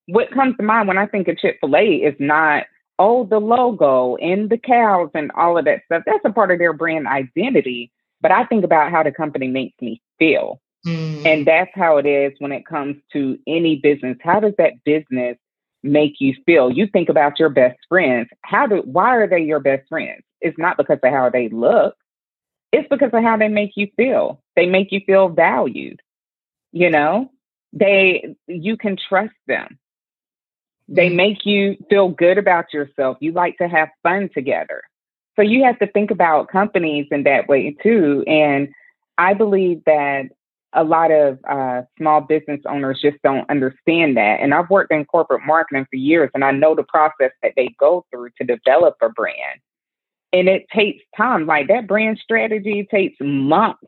What 0.09 0.31
comes 0.31 0.57
to 0.57 0.63
mind 0.63 0.87
when 0.87 0.99
I 0.99 1.07
think 1.07 1.27
of 1.27 1.39
Chick 1.39 1.59
Fil 1.61 1.77
A 1.77 1.85
is 1.85 2.15
not 2.21 2.67
oh, 2.99 3.27
the 3.27 3.39
logo 3.39 4.17
and 4.17 4.51
the 4.51 4.59
cows 4.59 5.11
and 5.15 5.31
all 5.33 5.59
of 5.59 5.65
that 5.67 5.83
stuff. 5.85 6.03
That's 6.07 6.25
a 6.25 6.33
part 6.33 6.51
of 6.51 6.59
their 6.59 6.73
brand 6.73 7.07
identity. 7.07 7.93
But 8.21 8.33
I 8.33 8.45
think 8.45 8.65
about 8.65 8.91
how 8.91 9.03
the 9.03 9.13
company 9.13 9.49
makes 9.49 9.75
me 9.81 10.01
feel. 10.19 10.61
Mm. 10.87 11.27
And 11.27 11.47
that's 11.47 11.71
how 11.75 11.99
it 11.99 12.07
is 12.07 12.33
when 12.39 12.53
it 12.53 12.67
comes 12.67 12.97
to 13.13 13.39
any 13.47 13.77
business. 13.77 14.17
How 14.23 14.41
does 14.41 14.55
that 14.59 14.83
business 14.85 15.37
make 15.83 16.15
you 16.21 16.35
feel? 16.47 16.71
You 16.71 16.87
think 16.87 17.09
about 17.09 17.39
your 17.39 17.49
best 17.51 17.79
friends. 17.89 18.29
How 18.43 18.67
do 18.67 18.83
why 18.85 19.17
are 19.17 19.29
they 19.29 19.41
your 19.41 19.61
best 19.61 19.89
friends? 19.89 20.23
It's 20.41 20.59
not 20.59 20.77
because 20.77 20.99
of 21.03 21.11
how 21.11 21.31
they 21.31 21.49
look. 21.49 21.97
It's 22.73 22.89
because 22.89 23.11
of 23.13 23.23
how 23.23 23.37
they 23.37 23.49
make 23.49 23.73
you 23.77 23.89
feel. 23.97 24.43
They 24.55 24.67
make 24.67 24.93
you 24.93 25.01
feel 25.07 25.29
valued. 25.29 26.01
You 26.73 26.91
know? 26.91 27.31
They 27.73 28.37
you 28.47 28.77
can 28.77 28.97
trust 28.97 29.35
them. 29.47 29.79
They 30.89 31.09
mm-hmm. 31.09 31.17
make 31.17 31.47
you 31.47 31.77
feel 31.91 32.09
good 32.09 32.39
about 32.39 32.73
yourself. 32.73 33.19
You 33.21 33.33
like 33.33 33.59
to 33.59 33.69
have 33.69 33.89
fun 34.03 34.31
together. 34.33 34.83
So 35.37 35.43
you 35.43 35.65
have 35.65 35.79
to 35.81 35.87
think 35.87 36.11
about 36.11 36.49
companies 36.49 37.07
in 37.11 37.25
that 37.25 37.49
way 37.49 37.77
too. 37.83 38.25
And 38.27 38.69
I 39.19 39.35
believe 39.35 39.83
that 39.85 40.31
a 40.73 40.85
lot 40.85 41.11
of 41.11 41.39
uh, 41.49 41.83
small 41.99 42.21
business 42.21 42.61
owners 42.67 43.01
just 43.01 43.17
don't 43.23 43.49
understand 43.51 44.17
that. 44.17 44.41
And 44.41 44.53
I've 44.53 44.71
worked 44.71 44.93
in 44.93 45.05
corporate 45.05 45.45
marketing 45.45 45.87
for 45.91 45.97
years, 45.97 46.31
and 46.35 46.45
I 46.45 46.51
know 46.51 46.75
the 46.75 46.85
process 46.85 47.33
that 47.43 47.53
they 47.57 47.75
go 47.79 48.05
through 48.11 48.31
to 48.39 48.45
develop 48.45 48.97
a 49.03 49.09
brand. 49.09 49.61
And 50.33 50.49
it 50.49 50.67
takes 50.75 51.03
time. 51.17 51.47
Like 51.47 51.69
that 51.69 51.87
brand 51.87 52.19
strategy 52.23 52.87
takes 52.91 53.17
months 53.21 53.83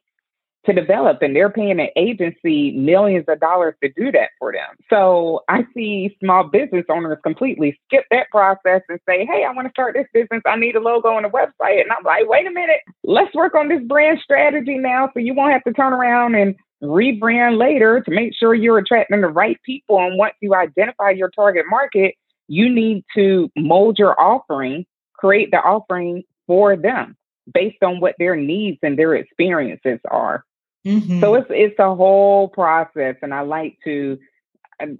to 0.67 0.73
develop 0.73 1.23
and 1.23 1.35
they're 1.35 1.51
paying 1.51 1.81
an 1.81 1.89
agency 1.97 2.73
millions 2.73 3.25
of 3.29 3.41
dollars 3.41 3.75
to 3.83 3.91
do 3.97 4.13
that 4.13 4.31
for 4.39 4.53
them. 4.53 4.69
So 4.91 5.41
I 5.49 5.65
see 5.75 6.17
small 6.23 6.45
business 6.45 6.85
owners 6.91 7.19
completely 7.23 7.79
skip 7.87 8.05
that 8.11 8.27
process 8.31 8.83
and 8.89 9.01
say, 9.09 9.25
Hey, 9.25 9.45
I 9.49 9.53
want 9.55 9.67
to 9.67 9.71
start 9.71 9.95
this 9.95 10.07
business. 10.13 10.43
I 10.47 10.57
need 10.57 10.77
a 10.77 10.81
logo 10.81 11.17
and 11.17 11.25
a 11.25 11.31
website. 11.31 11.81
And 11.81 11.91
I'm 11.91 12.05
like, 12.05 12.29
wait 12.29 12.47
a 12.47 12.51
minute, 12.51 12.81
let's 13.03 13.35
work 13.35 13.55
on 13.55 13.69
this 13.69 13.83
brand 13.87 14.19
strategy 14.23 14.77
now 14.77 15.11
so 15.15 15.21
you 15.21 15.33
won't 15.33 15.53
have 15.53 15.65
to 15.65 15.73
turn 15.73 15.93
around 15.93 16.35
and 16.35 16.55
rebrand 16.83 17.59
later 17.59 18.01
to 18.01 18.11
make 18.11 18.35
sure 18.35 18.55
you're 18.55 18.79
attracting 18.79 19.21
the 19.21 19.29
right 19.29 19.59
people. 19.65 19.99
And 19.99 20.19
once 20.19 20.35
you 20.41 20.55
identify 20.55 21.11
your 21.11 21.31
target 21.31 21.65
market, 21.69 22.15
you 22.47 22.73
need 22.73 23.05
to 23.15 23.51
mold 23.57 23.99
your 23.99 24.21
offering, 24.21 24.85
create 25.19 25.51
the 25.51 25.59
offering 25.59 26.23
for 26.47 26.77
them 26.77 27.17
based 27.53 27.83
on 27.83 28.01
what 28.01 28.15
their 28.19 28.37
needs 28.37 28.79
and 28.83 28.99
their 28.99 29.15
experiences 29.15 30.01
are. 30.11 30.45
Mm-hmm. 30.87 31.21
So 31.21 31.35
it's 31.35 31.49
it's 31.51 31.79
a 31.79 31.95
whole 31.95 32.49
process, 32.49 33.17
and 33.23 33.35
I 33.35 33.41
like 33.41 33.79
to. 33.85 34.19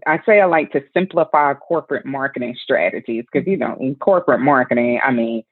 I 0.07 0.21
say 0.27 0.41
I 0.41 0.47
like 0.47 0.73
to 0.73 0.83
simplify 0.93 1.55
corporate 1.55 2.05
marketing 2.05 2.57
strategies 2.61 3.25
because 3.31 3.47
you 3.47 3.57
know 3.57 3.77
in 3.81 3.95
corporate 3.95 4.41
marketing, 4.41 5.01
I 5.05 5.13
mean, 5.13 5.45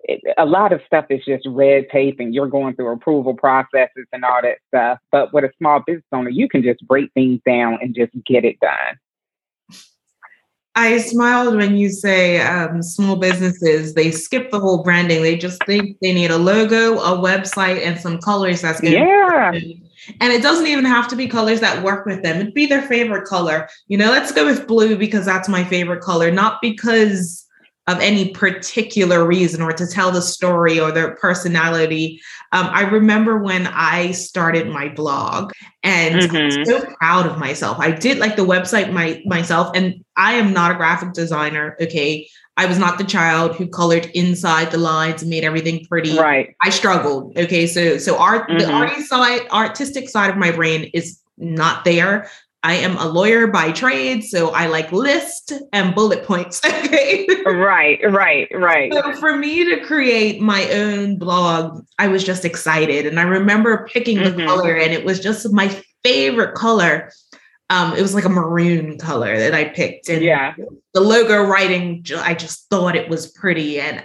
it, 0.00 0.20
a 0.36 0.44
lot 0.44 0.72
of 0.72 0.80
stuff 0.86 1.06
is 1.08 1.24
just 1.24 1.46
red 1.46 1.86
tape, 1.90 2.18
and 2.18 2.34
you're 2.34 2.48
going 2.48 2.74
through 2.74 2.92
approval 2.92 3.34
processes 3.34 4.06
and 4.12 4.24
all 4.24 4.40
that 4.42 4.58
stuff. 4.68 4.98
But 5.12 5.32
with 5.32 5.44
a 5.44 5.52
small 5.58 5.82
business 5.86 6.04
owner, 6.12 6.30
you 6.30 6.48
can 6.48 6.62
just 6.62 6.86
break 6.86 7.12
things 7.14 7.40
down 7.46 7.78
and 7.80 7.94
just 7.94 8.12
get 8.26 8.44
it 8.44 8.58
done. 8.60 8.98
I 10.80 10.96
smiled 10.96 11.56
when 11.56 11.76
you 11.76 11.90
say 11.90 12.40
um, 12.40 12.82
small 12.82 13.16
businesses, 13.16 13.92
they 13.92 14.10
skip 14.10 14.50
the 14.50 14.58
whole 14.58 14.82
branding. 14.82 15.22
They 15.22 15.36
just 15.36 15.62
think 15.66 15.98
they 16.00 16.14
need 16.14 16.30
a 16.30 16.38
logo, 16.38 16.98
a 17.00 17.18
website, 17.18 17.84
and 17.84 18.00
some 18.00 18.18
colors 18.18 18.62
that's 18.62 18.80
going 18.80 18.94
Yeah. 18.94 19.52
And 20.20 20.32
it 20.32 20.40
doesn't 20.40 20.66
even 20.66 20.86
have 20.86 21.06
to 21.08 21.16
be 21.16 21.28
colors 21.28 21.60
that 21.60 21.82
work 21.84 22.06
with 22.06 22.22
them. 22.22 22.40
It'd 22.40 22.54
be 22.54 22.64
their 22.64 22.80
favorite 22.80 23.26
color. 23.26 23.68
You 23.88 23.98
know, 23.98 24.10
let's 24.10 24.32
go 24.32 24.46
with 24.46 24.66
blue 24.66 24.96
because 24.96 25.26
that's 25.26 25.50
my 25.50 25.64
favorite 25.64 26.00
color, 26.00 26.30
not 26.30 26.62
because 26.62 27.46
of 27.86 27.98
any 28.00 28.30
particular 28.30 29.26
reason 29.26 29.62
or 29.62 29.72
to 29.72 29.86
tell 29.86 30.12
the 30.12 30.22
story 30.22 30.78
or 30.78 30.92
their 30.92 31.16
personality. 31.16 32.20
Um, 32.52 32.68
I 32.70 32.82
remember 32.82 33.38
when 33.38 33.66
I 33.66 34.12
started 34.12 34.68
my 34.68 34.88
blog 34.88 35.52
and 35.82 36.20
mm-hmm. 36.20 36.36
I'm 36.36 36.64
so 36.64 36.84
proud 36.96 37.26
of 37.26 37.38
myself. 37.38 37.78
I 37.80 37.90
did 37.90 38.18
like 38.18 38.36
the 38.36 38.44
website 38.44 38.92
my 38.92 39.22
myself, 39.24 39.74
and 39.74 40.04
I 40.16 40.34
am 40.34 40.52
not 40.52 40.72
a 40.72 40.74
graphic 40.74 41.12
designer. 41.12 41.76
Okay. 41.80 42.28
I 42.56 42.66
was 42.66 42.78
not 42.78 42.98
the 42.98 43.04
child 43.04 43.56
who 43.56 43.66
colored 43.66 44.06
inside 44.12 44.70
the 44.70 44.76
lines 44.76 45.22
and 45.22 45.30
made 45.30 45.44
everything 45.44 45.86
pretty. 45.86 46.18
Right. 46.18 46.54
I 46.62 46.68
struggled. 46.68 47.38
Okay. 47.38 47.66
So 47.66 47.96
so 47.96 48.18
art 48.18 48.48
mm-hmm. 48.48 48.58
the 48.58 48.70
arty 48.70 49.02
side, 49.02 49.48
artistic 49.50 50.08
side 50.08 50.30
of 50.30 50.36
my 50.36 50.52
brain 50.52 50.90
is 50.92 51.20
not 51.38 51.84
there. 51.84 52.30
I 52.62 52.74
am 52.74 52.98
a 52.98 53.08
lawyer 53.08 53.46
by 53.46 53.72
trade, 53.72 54.22
so 54.22 54.50
I 54.50 54.66
like 54.66 54.92
list 54.92 55.52
and 55.72 55.94
bullet 55.94 56.24
points. 56.24 56.60
Okay. 56.90 57.26
right, 57.46 58.00
right, 58.10 58.48
right. 58.52 58.92
So 58.92 59.12
for 59.14 59.36
me 59.36 59.64
to 59.64 59.84
create 59.84 60.40
my 60.40 60.68
own 60.72 61.18
blog, 61.18 61.84
I 61.98 62.08
was 62.08 62.24
just 62.24 62.44
excited. 62.44 63.06
And 63.06 63.20
I 63.20 63.22
remember 63.22 63.86
picking 63.90 64.18
mm-hmm. 64.18 64.38
the 64.38 64.44
color, 64.44 64.74
and 64.74 64.92
it 64.92 65.04
was 65.04 65.20
just 65.20 65.52
my 65.52 65.68
favorite 66.02 66.54
color. 66.54 67.12
Um, 67.68 67.94
it 67.94 68.02
was 68.02 68.14
like 68.14 68.24
a 68.24 68.30
maroon 68.30 68.98
color 68.98 69.38
that 69.38 69.54
I 69.54 69.66
picked. 69.66 70.08
And 70.08 70.22
yeah. 70.22 70.54
the 70.92 71.00
logo 71.00 71.44
writing, 71.44 72.04
I 72.16 72.34
just 72.34 72.68
thought 72.70 72.96
it 72.96 73.08
was 73.08 73.28
pretty. 73.28 73.80
And 73.80 74.04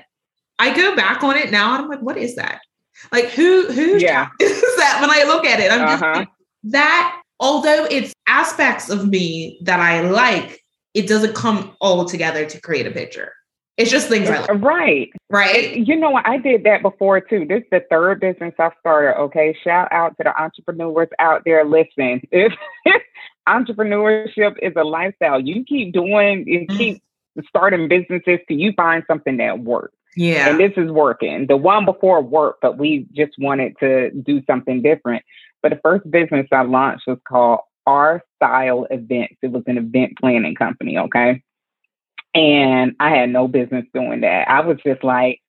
I 0.59 0.75
go 0.75 0.95
back 0.95 1.23
on 1.23 1.35
it 1.35 1.51
now 1.51 1.73
and 1.73 1.83
I'm 1.83 1.89
like, 1.89 2.01
what 2.01 2.17
is 2.17 2.35
that? 2.35 2.61
Like 3.11 3.25
who 3.29 3.71
who 3.71 3.97
yeah. 3.97 4.29
is 4.39 4.75
that 4.77 4.99
when 5.01 5.09
I 5.09 5.23
look 5.23 5.45
at 5.45 5.59
it? 5.59 5.71
I'm 5.71 5.81
uh-huh. 5.81 5.97
just 5.97 6.19
like, 6.19 6.29
that 6.65 7.21
although 7.39 7.85
it's 7.85 8.13
aspects 8.27 8.89
of 8.89 9.07
me 9.07 9.59
that 9.61 9.79
I 9.79 10.01
like, 10.01 10.63
it 10.93 11.07
doesn't 11.07 11.35
come 11.35 11.75
all 11.81 12.05
together 12.05 12.45
to 12.45 12.61
create 12.61 12.87
a 12.87 12.91
picture. 12.91 13.33
It's 13.77 13.91
just 13.91 14.07
things 14.07 14.29
I 14.29 14.39
like. 14.39 14.63
Right. 14.63 15.11
Right. 15.29 15.75
You 15.75 15.97
know, 15.97 16.11
what? 16.11 16.25
I 16.25 16.37
did 16.37 16.63
that 16.63 16.81
before 16.81 17.19
too. 17.19 17.45
This 17.45 17.61
is 17.61 17.67
the 17.71 17.83
third 17.89 18.21
business 18.21 18.53
I've 18.57 18.71
started. 18.79 19.19
Okay. 19.19 19.55
Shout 19.63 19.89
out 19.91 20.15
to 20.17 20.23
the 20.23 20.41
entrepreneurs 20.41 21.09
out 21.19 21.41
there 21.45 21.65
listening. 21.65 22.25
If 22.31 22.53
entrepreneurship 23.49 24.55
is 24.61 24.71
a 24.77 24.83
lifestyle, 24.83 25.41
you 25.41 25.65
keep 25.65 25.93
doing, 25.93 26.47
you 26.47 26.61
mm-hmm. 26.61 26.77
keep 26.77 27.03
starting 27.49 27.89
businesses 27.89 28.39
till 28.47 28.57
you 28.57 28.71
find 28.77 29.03
something 29.07 29.37
that 29.37 29.59
works. 29.59 29.97
Yeah. 30.15 30.49
And 30.49 30.59
this 30.59 30.71
is 30.77 30.89
working. 30.89 31.47
The 31.47 31.57
one 31.57 31.83
before 31.83 32.21
worked, 32.21 32.61
but 32.61 32.77
we 32.77 33.05
just 33.11 33.33
wanted 33.37 33.77
to 33.79 34.11
do 34.11 34.41
something 34.47 34.81
different. 34.81 35.25
But 35.65 35.71
the 35.71 35.79
first 35.81 36.11
business 36.11 36.45
I 36.51 36.61
launched 36.61 37.07
was 37.07 37.17
called 37.27 37.61
R 37.87 38.21
Style 38.35 38.85
Events. 38.91 39.37
It 39.41 39.51
was 39.51 39.63
an 39.65 39.79
event 39.79 40.13
planning 40.19 40.53
company, 40.53 40.99
okay? 40.99 41.41
And 42.35 42.95
I 42.99 43.09
had 43.09 43.31
no 43.31 43.47
business 43.47 43.83
doing 43.91 44.21
that. 44.21 44.47
I 44.47 44.59
was 44.59 44.77
just 44.85 45.03
like, 45.03 45.41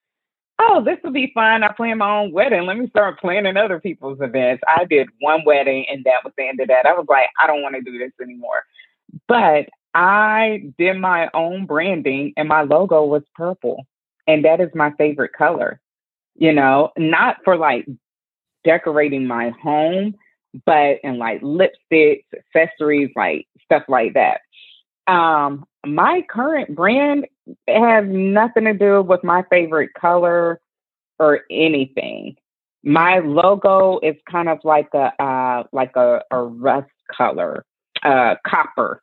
oh, 0.59 0.83
this 0.83 0.97
will 1.05 1.11
be 1.13 1.33
fun. 1.35 1.63
I 1.63 1.73
plan 1.73 1.99
my 1.99 2.21
own 2.21 2.33
wedding. 2.33 2.65
Let 2.65 2.79
me 2.79 2.89
start 2.89 3.21
planning 3.21 3.59
other 3.59 3.79
people's 3.79 4.19
events. 4.23 4.63
I 4.67 4.87
did 4.87 5.07
one 5.21 5.45
wedding 5.45 5.85
and 5.87 6.03
that 6.05 6.25
was 6.25 6.33
the 6.39 6.49
end 6.49 6.61
of 6.61 6.69
that. 6.69 6.87
I 6.87 6.95
was 6.95 7.05
like, 7.11 7.29
I 7.39 7.47
don't 7.47 7.61
want 7.61 7.75
to 7.75 7.83
do 7.83 7.99
this 7.99 8.13
anymore. 8.19 8.63
But 9.29 9.69
I 9.93 10.73
did 10.79 10.97
my 10.97 11.29
own 11.35 11.67
branding 11.67 12.33
and 12.39 12.49
my 12.49 12.63
logo 12.63 13.05
was 13.05 13.23
purple. 13.35 13.85
And 14.27 14.47
that 14.47 14.63
is 14.63 14.71
my 14.75 14.93
favorite 14.93 15.35
color. 15.35 15.79
You 16.37 16.55
know, 16.55 16.93
not 16.97 17.37
for 17.45 17.59
like 17.59 17.85
decorating 18.67 19.27
my 19.27 19.51
home, 19.63 20.15
but 20.67 20.99
in 21.03 21.17
like 21.17 21.41
lipsticks, 21.41 22.25
accessories, 22.35 23.11
like 23.17 23.47
stuff 23.65 23.85
like 23.89 24.15
that. 24.15 24.41
Um, 25.11 25.65
my 25.87 26.23
current 26.29 26.75
brand 26.75 27.27
has 27.69 28.05
nothing 28.07 28.65
to 28.65 28.75
do 28.75 29.01
with 29.03 29.23
my 29.23 29.45
favorite 29.49 29.91
color 29.99 30.61
or 31.19 31.41
anything. 31.51 32.37
My 32.83 33.21
logo 33.21 34.01
is 34.03 34.17
kind 34.31 34.49
of 34.49 34.59
like 34.65 34.89
a 34.95 35.13
uh, 35.23 35.65
like 35.73 35.95
a, 35.97 36.23
a 36.31 36.43
rust 36.43 36.91
color. 37.17 37.65
Uh, 38.03 38.35
copper 38.47 39.01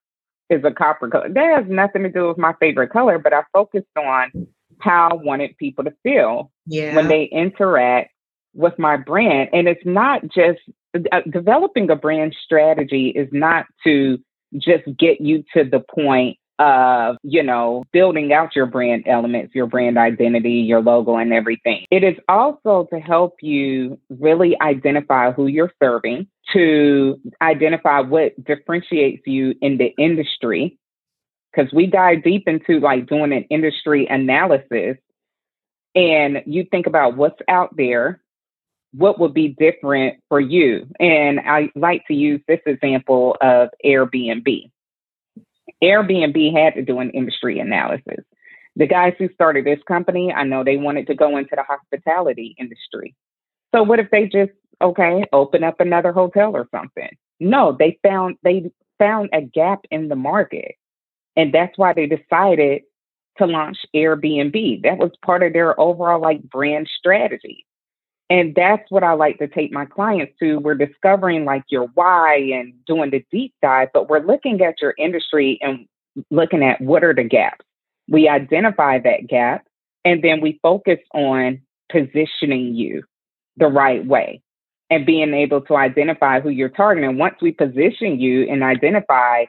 is 0.49 0.63
a 0.63 0.71
copper 0.71 1.09
color. 1.09 1.29
That 1.29 1.57
has 1.57 1.65
nothing 1.69 2.03
to 2.03 2.09
do 2.09 2.27
with 2.27 2.37
my 2.37 2.53
favorite 2.59 2.91
color, 2.91 3.17
but 3.17 3.33
I 3.33 3.43
focused 3.51 3.87
on 3.97 4.47
how 4.79 5.09
I 5.11 5.13
wanted 5.15 5.57
people 5.57 5.83
to 5.85 5.93
feel 6.03 6.51
yeah. 6.65 6.95
when 6.95 7.07
they 7.07 7.23
interact 7.25 8.12
with 8.53 8.77
my 8.77 8.97
brand. 8.97 9.49
And 9.53 9.67
it's 9.67 9.85
not 9.85 10.21
just 10.23 10.59
uh, 11.11 11.21
developing 11.29 11.89
a 11.89 11.95
brand 11.95 12.35
strategy 12.43 13.09
is 13.09 13.29
not 13.31 13.65
to 13.83 14.19
just 14.57 14.83
get 14.97 15.19
you 15.21 15.43
to 15.53 15.63
the 15.63 15.79
point 15.79 16.37
of, 16.59 17.17
you 17.23 17.41
know, 17.41 17.83
building 17.91 18.31
out 18.31 18.55
your 18.55 18.67
brand 18.67 19.03
elements, 19.07 19.55
your 19.55 19.65
brand 19.65 19.97
identity, 19.97 20.51
your 20.51 20.81
logo, 20.81 21.17
and 21.17 21.33
everything. 21.33 21.85
It 21.89 22.03
is 22.03 22.15
also 22.29 22.87
to 22.93 22.99
help 22.99 23.37
you 23.41 23.99
really 24.09 24.55
identify 24.61 25.31
who 25.31 25.47
you're 25.47 25.73
serving, 25.81 26.27
to 26.53 27.19
identify 27.41 28.01
what 28.01 28.41
differentiates 28.43 29.23
you 29.25 29.55
in 29.61 29.77
the 29.77 29.93
industry. 29.97 30.77
Because 31.51 31.73
we 31.73 31.87
dive 31.87 32.23
deep 32.23 32.47
into 32.47 32.79
like 32.79 33.07
doing 33.07 33.33
an 33.33 33.45
industry 33.49 34.07
analysis 34.07 34.97
and 35.95 36.41
you 36.45 36.65
think 36.69 36.87
about 36.87 37.15
what's 37.17 37.39
out 37.47 37.75
there, 37.77 38.21
what 38.93 39.19
would 39.19 39.33
be 39.33 39.49
different 39.49 40.19
for 40.29 40.39
you. 40.39 40.87
And 40.99 41.39
I 41.39 41.69
like 41.75 42.03
to 42.07 42.13
use 42.13 42.41
this 42.47 42.59
example 42.65 43.35
of 43.41 43.69
Airbnb. 43.83 44.71
Airbnb 45.83 46.55
had 46.55 46.75
to 46.75 46.81
do 46.83 46.99
an 46.99 47.09
industry 47.11 47.59
analysis. 47.59 48.23
The 48.75 48.87
guys 48.87 49.13
who 49.17 49.29
started 49.33 49.65
this 49.65 49.79
company, 49.87 50.31
I 50.31 50.43
know 50.43 50.63
they 50.63 50.77
wanted 50.77 51.07
to 51.07 51.15
go 51.15 51.37
into 51.37 51.55
the 51.55 51.63
hospitality 51.63 52.55
industry. 52.57 53.15
So 53.73 53.83
what 53.83 53.99
if 53.99 54.09
they 54.11 54.25
just 54.25 54.51
okay, 54.81 55.23
open 55.31 55.63
up 55.63 55.79
another 55.79 56.11
hotel 56.11 56.55
or 56.55 56.67
something? 56.71 57.09
No, 57.39 57.75
they 57.77 57.99
found 58.03 58.37
they 58.43 58.71
found 58.99 59.29
a 59.33 59.41
gap 59.41 59.81
in 59.91 60.07
the 60.07 60.15
market. 60.15 60.75
And 61.35 61.53
that's 61.53 61.77
why 61.77 61.93
they 61.93 62.05
decided 62.05 62.83
to 63.37 63.45
launch 63.45 63.77
Airbnb. 63.95 64.83
That 64.83 64.99
was 64.99 65.11
part 65.25 65.41
of 65.41 65.53
their 65.53 65.79
overall 65.79 66.21
like 66.21 66.43
brand 66.43 66.87
strategy. 66.99 67.65
And 68.33 68.55
that's 68.55 68.89
what 68.89 69.03
I 69.03 69.13
like 69.13 69.37
to 69.37 69.47
take 69.47 69.71
my 69.71 69.85
clients 69.85 70.33
to. 70.39 70.57
We're 70.57 70.73
discovering 70.73 71.45
like 71.45 71.65
your 71.69 71.85
why 71.93 72.37
and 72.51 72.73
doing 72.87 73.11
the 73.11 73.23
deep 73.31 73.53
dive, 73.61 73.89
but 73.93 74.09
we're 74.09 74.25
looking 74.25 74.59
at 74.63 74.81
your 74.81 74.95
industry 74.97 75.59
and 75.61 75.85
looking 76.31 76.63
at 76.63 76.81
what 76.81 77.03
are 77.03 77.13
the 77.13 77.25
gaps. 77.25 77.63
We 78.09 78.27
identify 78.27 78.97
that 78.97 79.27
gap 79.27 79.67
and 80.03 80.23
then 80.23 80.41
we 80.41 80.59
focus 80.63 80.97
on 81.13 81.61
positioning 81.91 82.73
you 82.73 83.03
the 83.57 83.67
right 83.67 84.03
way 84.03 84.41
and 84.89 85.05
being 85.05 85.35
able 85.35 85.61
to 85.61 85.75
identify 85.75 86.39
who 86.39 86.49
you're 86.49 86.69
targeting. 86.69 87.19
Once 87.19 87.35
we 87.39 87.51
position 87.51 88.19
you 88.19 88.49
and 88.49 88.63
identify 88.63 89.45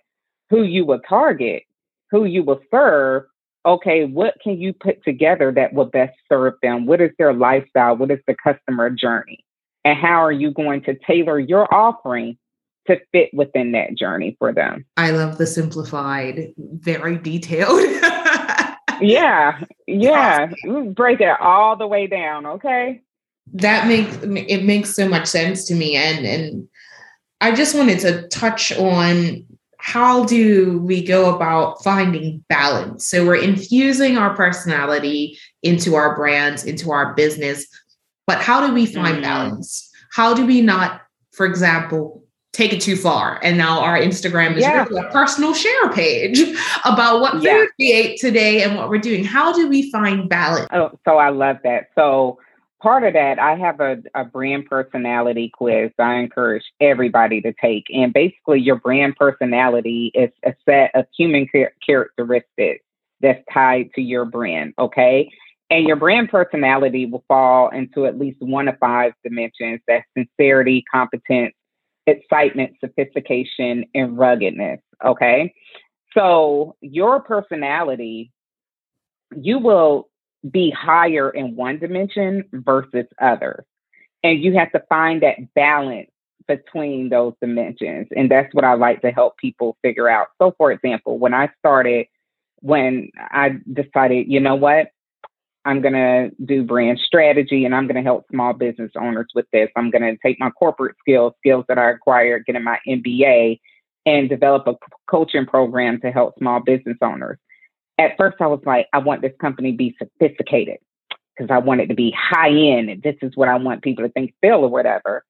who 0.50 0.62
you 0.62 0.84
will 0.84 1.00
target, 1.08 1.62
who 2.10 2.26
you 2.26 2.42
will 2.42 2.60
serve, 2.70 3.24
okay, 3.66 4.04
what 4.04 4.34
can 4.42 4.60
you 4.60 4.72
put 4.72 5.02
together 5.04 5.52
that 5.52 5.72
will 5.72 5.86
best 5.86 6.16
serve 6.28 6.54
them? 6.62 6.86
What 6.86 7.00
is 7.00 7.10
their 7.18 7.32
lifestyle? 7.32 7.96
What 7.96 8.10
is 8.10 8.20
the 8.26 8.34
customer 8.34 8.90
journey? 8.90 9.44
And 9.84 9.98
how 9.98 10.24
are 10.24 10.32
you 10.32 10.50
going 10.50 10.82
to 10.84 10.96
tailor 11.06 11.38
your 11.38 11.72
offering 11.72 12.38
to 12.86 12.98
fit 13.12 13.30
within 13.32 13.72
that 13.72 13.94
journey 13.94 14.36
for 14.38 14.52
them? 14.52 14.84
I 14.96 15.10
love 15.10 15.38
the 15.38 15.46
simplified, 15.46 16.52
very 16.56 17.18
detailed. 17.18 17.80
yeah, 19.00 19.60
yeah. 19.86 20.50
Break 20.94 21.20
it 21.20 21.40
all 21.40 21.76
the 21.76 21.86
way 21.86 22.06
down, 22.06 22.46
okay? 22.46 23.02
That 23.52 23.86
makes 23.86 24.16
it 24.22 24.64
makes 24.64 24.94
so 24.94 25.08
much 25.08 25.26
sense 25.26 25.64
to 25.66 25.74
me. 25.74 25.96
And 25.96 26.24
and 26.24 26.68
I 27.42 27.54
just 27.54 27.74
wanted 27.74 27.98
to 28.00 28.26
touch 28.28 28.72
on 28.72 29.44
how 29.84 30.24
do 30.24 30.78
we 30.78 31.04
go 31.04 31.36
about 31.36 31.84
finding 31.84 32.42
balance? 32.48 33.06
So 33.06 33.26
we're 33.26 33.36
infusing 33.36 34.16
our 34.16 34.34
personality 34.34 35.38
into 35.62 35.94
our 35.94 36.16
brands, 36.16 36.64
into 36.64 36.90
our 36.90 37.12
business, 37.12 37.66
but 38.26 38.40
how 38.40 38.66
do 38.66 38.72
we 38.72 38.86
find 38.86 39.18
mm. 39.18 39.22
balance? 39.22 39.90
How 40.10 40.32
do 40.32 40.46
we 40.46 40.62
not, 40.62 41.02
for 41.32 41.44
example, 41.44 42.24
take 42.54 42.72
it 42.72 42.80
too 42.80 42.96
far? 42.96 43.38
And 43.42 43.58
now 43.58 43.80
our 43.80 43.98
Instagram 43.98 44.56
is 44.56 44.62
yeah. 44.62 44.84
really 44.84 45.06
a 45.06 45.10
personal 45.10 45.52
share 45.52 45.92
page 45.92 46.40
about 46.86 47.20
what 47.20 47.42
yeah. 47.42 47.52
food 47.52 47.68
we 47.78 47.92
ate 47.92 48.18
today 48.18 48.62
and 48.62 48.78
what 48.78 48.88
we're 48.88 48.96
doing. 48.96 49.22
How 49.22 49.52
do 49.52 49.68
we 49.68 49.90
find 49.90 50.30
balance? 50.30 50.66
Oh, 50.72 50.98
so 51.04 51.18
I 51.18 51.28
love 51.28 51.58
that. 51.62 51.88
So 51.94 52.38
part 52.84 53.02
of 53.02 53.14
that, 53.14 53.38
I 53.38 53.56
have 53.56 53.80
a, 53.80 53.96
a 54.14 54.26
brand 54.26 54.66
personality 54.66 55.50
quiz 55.52 55.90
I 55.98 56.16
encourage 56.16 56.64
everybody 56.80 57.40
to 57.40 57.54
take. 57.54 57.86
And 57.88 58.12
basically, 58.12 58.60
your 58.60 58.76
brand 58.76 59.16
personality 59.16 60.12
is 60.14 60.30
a 60.44 60.54
set 60.68 60.90
of 60.94 61.06
human 61.16 61.48
char- 61.50 61.72
characteristics 61.84 62.84
that's 63.22 63.42
tied 63.52 63.88
to 63.94 64.02
your 64.02 64.26
brand, 64.26 64.74
okay? 64.78 65.30
And 65.70 65.86
your 65.86 65.96
brand 65.96 66.28
personality 66.28 67.06
will 67.06 67.24
fall 67.26 67.70
into 67.70 68.04
at 68.04 68.18
least 68.18 68.36
one 68.42 68.68
of 68.68 68.78
five 68.78 69.14
dimensions 69.24 69.80
that's 69.88 70.04
sincerity, 70.14 70.84
competence, 70.92 71.54
excitement, 72.06 72.74
sophistication, 72.80 73.86
and 73.94 74.18
ruggedness, 74.18 74.80
okay? 75.02 75.54
So, 76.12 76.76
your 76.82 77.20
personality, 77.20 78.30
you 79.34 79.58
will 79.58 80.10
be 80.50 80.70
higher 80.70 81.30
in 81.30 81.56
one 81.56 81.78
dimension 81.78 82.44
versus 82.52 83.06
others. 83.20 83.64
And 84.22 84.42
you 84.42 84.54
have 84.58 84.72
to 84.72 84.82
find 84.88 85.22
that 85.22 85.54
balance 85.54 86.10
between 86.46 87.08
those 87.08 87.34
dimensions. 87.40 88.08
And 88.14 88.30
that's 88.30 88.52
what 88.54 88.64
I 88.64 88.74
like 88.74 89.02
to 89.02 89.10
help 89.10 89.36
people 89.38 89.76
figure 89.82 90.08
out. 90.08 90.28
So, 90.40 90.54
for 90.56 90.72
example, 90.72 91.18
when 91.18 91.34
I 91.34 91.50
started, 91.58 92.06
when 92.60 93.10
I 93.16 93.56
decided, 93.72 94.26
you 94.28 94.40
know 94.40 94.54
what, 94.54 94.88
I'm 95.66 95.80
going 95.80 95.94
to 95.94 96.30
do 96.44 96.62
brand 96.62 97.00
strategy 97.02 97.64
and 97.64 97.74
I'm 97.74 97.86
going 97.86 97.96
to 97.96 98.02
help 98.02 98.26
small 98.30 98.52
business 98.52 98.92
owners 98.96 99.28
with 99.34 99.46
this. 99.52 99.70
I'm 99.76 99.90
going 99.90 100.02
to 100.02 100.18
take 100.22 100.38
my 100.38 100.50
corporate 100.50 100.96
skills, 101.00 101.32
skills 101.38 101.64
that 101.68 101.78
I 101.78 101.90
acquired 101.90 102.44
getting 102.46 102.64
my 102.64 102.78
MBA, 102.86 103.60
and 104.06 104.28
develop 104.28 104.66
a 104.66 104.74
coaching 105.06 105.46
program 105.46 106.00
to 106.02 106.10
help 106.10 106.38
small 106.38 106.60
business 106.60 106.98
owners 107.00 107.38
at 107.98 108.16
first 108.16 108.36
I 108.40 108.46
was 108.46 108.60
like, 108.64 108.88
I 108.92 108.98
want 108.98 109.22
this 109.22 109.34
company 109.40 109.72
to 109.72 109.76
be 109.76 109.96
sophisticated 109.98 110.78
because 111.36 111.50
I 111.50 111.58
want 111.58 111.80
it 111.80 111.86
to 111.88 111.94
be 111.94 112.14
high 112.16 112.50
end 112.50 112.90
and 112.90 113.02
this 113.02 113.16
is 113.22 113.36
what 113.36 113.48
I 113.48 113.56
want 113.56 113.82
people 113.82 114.04
to 114.04 114.10
think, 114.10 114.34
feel, 114.40 114.64
or 114.64 114.68
whatever. 114.68 115.24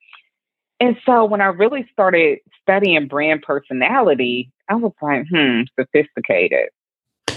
And 0.81 0.97
so 1.07 1.25
when 1.25 1.41
I 1.41 1.47
really 1.47 1.89
started 1.93 2.41
studying 2.63 3.07
brand 3.07 3.43
personality, 3.43 4.51
I 4.69 4.75
was 4.75 4.93
like, 5.01 5.27
hmm, 5.31 5.63
sophisticated. 5.79 6.69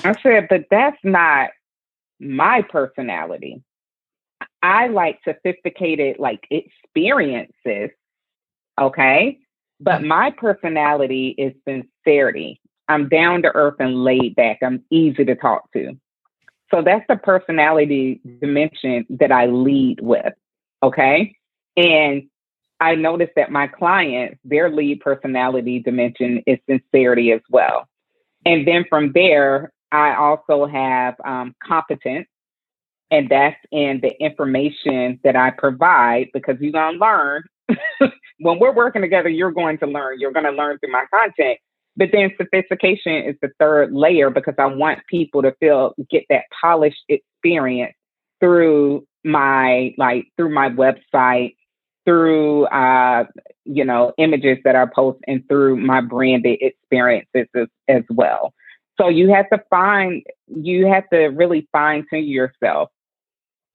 I 0.04 0.16
said, 0.22 0.48
but 0.50 0.66
that's 0.72 0.98
not 1.04 1.52
my 2.20 2.62
personality. 2.64 3.62
I 4.62 4.88
like 4.88 5.20
sophisticated, 5.24 6.18
like 6.20 6.48
experiences. 6.50 7.92
Okay. 8.80 9.40
But 9.80 10.04
my 10.04 10.32
personality 10.32 11.36
is 11.38 11.54
sincerity. 11.68 12.60
I'm 12.88 13.10
down 13.10 13.42
to 13.44 13.56
earth 13.56 13.76
and 13.80 14.04
laid 14.04 14.36
back. 14.36 14.60
I'm 14.62 14.84
easy 14.90 15.26
to 15.26 15.36
talk 15.36 15.72
to. 15.74 15.98
So 16.72 16.82
that's 16.82 17.06
the 17.08 17.16
personality 17.16 18.22
dimension 18.42 19.06
that 19.10 19.32
I 19.32 19.48
lead 19.48 20.02
with. 20.02 20.34
Okay. 20.84 21.36
And 21.76 22.24
I 22.80 22.96
noticed 22.96 23.34
that 23.36 23.52
my 23.52 23.68
clients, 23.68 24.40
their 24.44 24.70
lead 24.70 25.00
personality 25.00 25.80
dimension 25.80 26.44
is 26.46 26.60
sincerity 26.70 27.32
as 27.32 27.42
well. 27.50 27.88
And 28.46 28.68
then 28.68 28.86
from 28.90 29.12
there, 29.14 29.72
I 29.92 30.16
also 30.16 30.66
have 30.66 31.16
um, 31.26 31.56
competence, 31.64 32.28
and 33.10 33.30
that's 33.30 33.58
in 33.72 34.02
the 34.02 34.12
information 34.22 35.20
that 35.24 35.36
I 35.36 35.52
provide 35.52 36.28
because 36.34 36.58
you're 36.60 36.74
going 36.74 36.94
to 36.94 37.00
learn. 37.00 37.44
when 38.40 38.60
we're 38.60 38.74
working 38.74 39.02
together, 39.02 39.30
you're 39.30 39.52
going 39.52 39.78
to 39.80 39.88
learn. 39.88 40.20
You're 40.20 40.34
going 40.34 40.46
to 40.46 40.52
learn 40.52 40.78
through 40.80 40.92
my 40.92 41.06
content. 41.14 41.58
But 41.98 42.10
then 42.14 42.32
sophistication 42.38 43.14
is 43.24 43.36
the 43.42 43.50
third 43.60 43.92
layer 43.92 44.30
because 44.30 44.54
I 44.60 44.68
want 44.68 45.00
people 45.10 45.42
to 45.42 45.54
feel 45.60 45.94
get 46.10 46.24
that 46.30 46.44
polished 46.62 47.04
experience 47.10 47.96
through 48.40 49.06
my 49.24 49.94
like 49.98 50.28
through 50.38 50.54
my 50.54 50.70
website, 50.70 51.56
through 52.06 52.66
uh, 52.68 53.26
you 53.66 53.84
know, 53.84 54.14
images 54.20 54.60
that 54.64 54.76
I 54.76 54.86
post 54.86 55.20
and 55.28 55.44
through 55.50 55.78
my 55.78 56.02
branded 56.02 56.60
experiences 56.62 57.48
as, 57.56 57.68
as 57.88 58.04
well. 58.12 58.54
So 59.02 59.10
you 59.10 59.30
have 59.34 59.50
to 59.50 59.62
find 59.70 60.24
you 60.48 60.86
have 60.86 61.10
to 61.10 61.28
really 61.28 61.68
fine 61.72 62.06
tune 62.12 62.26
yourself 62.26 62.90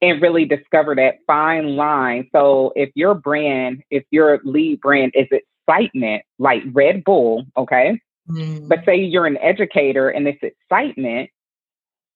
and 0.01 0.23
really 0.23 0.45
discover 0.45 0.95
that 0.95 1.17
fine 1.27 1.77
line. 1.77 2.29
So 2.33 2.73
if 2.77 2.91
your 2.95 3.15
brand, 3.15 3.83
if 3.91 4.05
your 4.11 4.41
lead 4.45 4.81
brand 4.81 5.13
is 5.15 5.27
excitement, 5.31 6.23
like 6.39 6.63
Red 6.73 7.05
Bull, 7.05 7.45
okay, 7.57 8.01
Mm. 8.29 8.69
But 8.69 8.81
say 8.85 8.97
you're 8.97 9.27
an 9.27 9.39
educator 9.39 10.09
and 10.09 10.27
it's 10.29 10.43
excitement, 10.43 11.31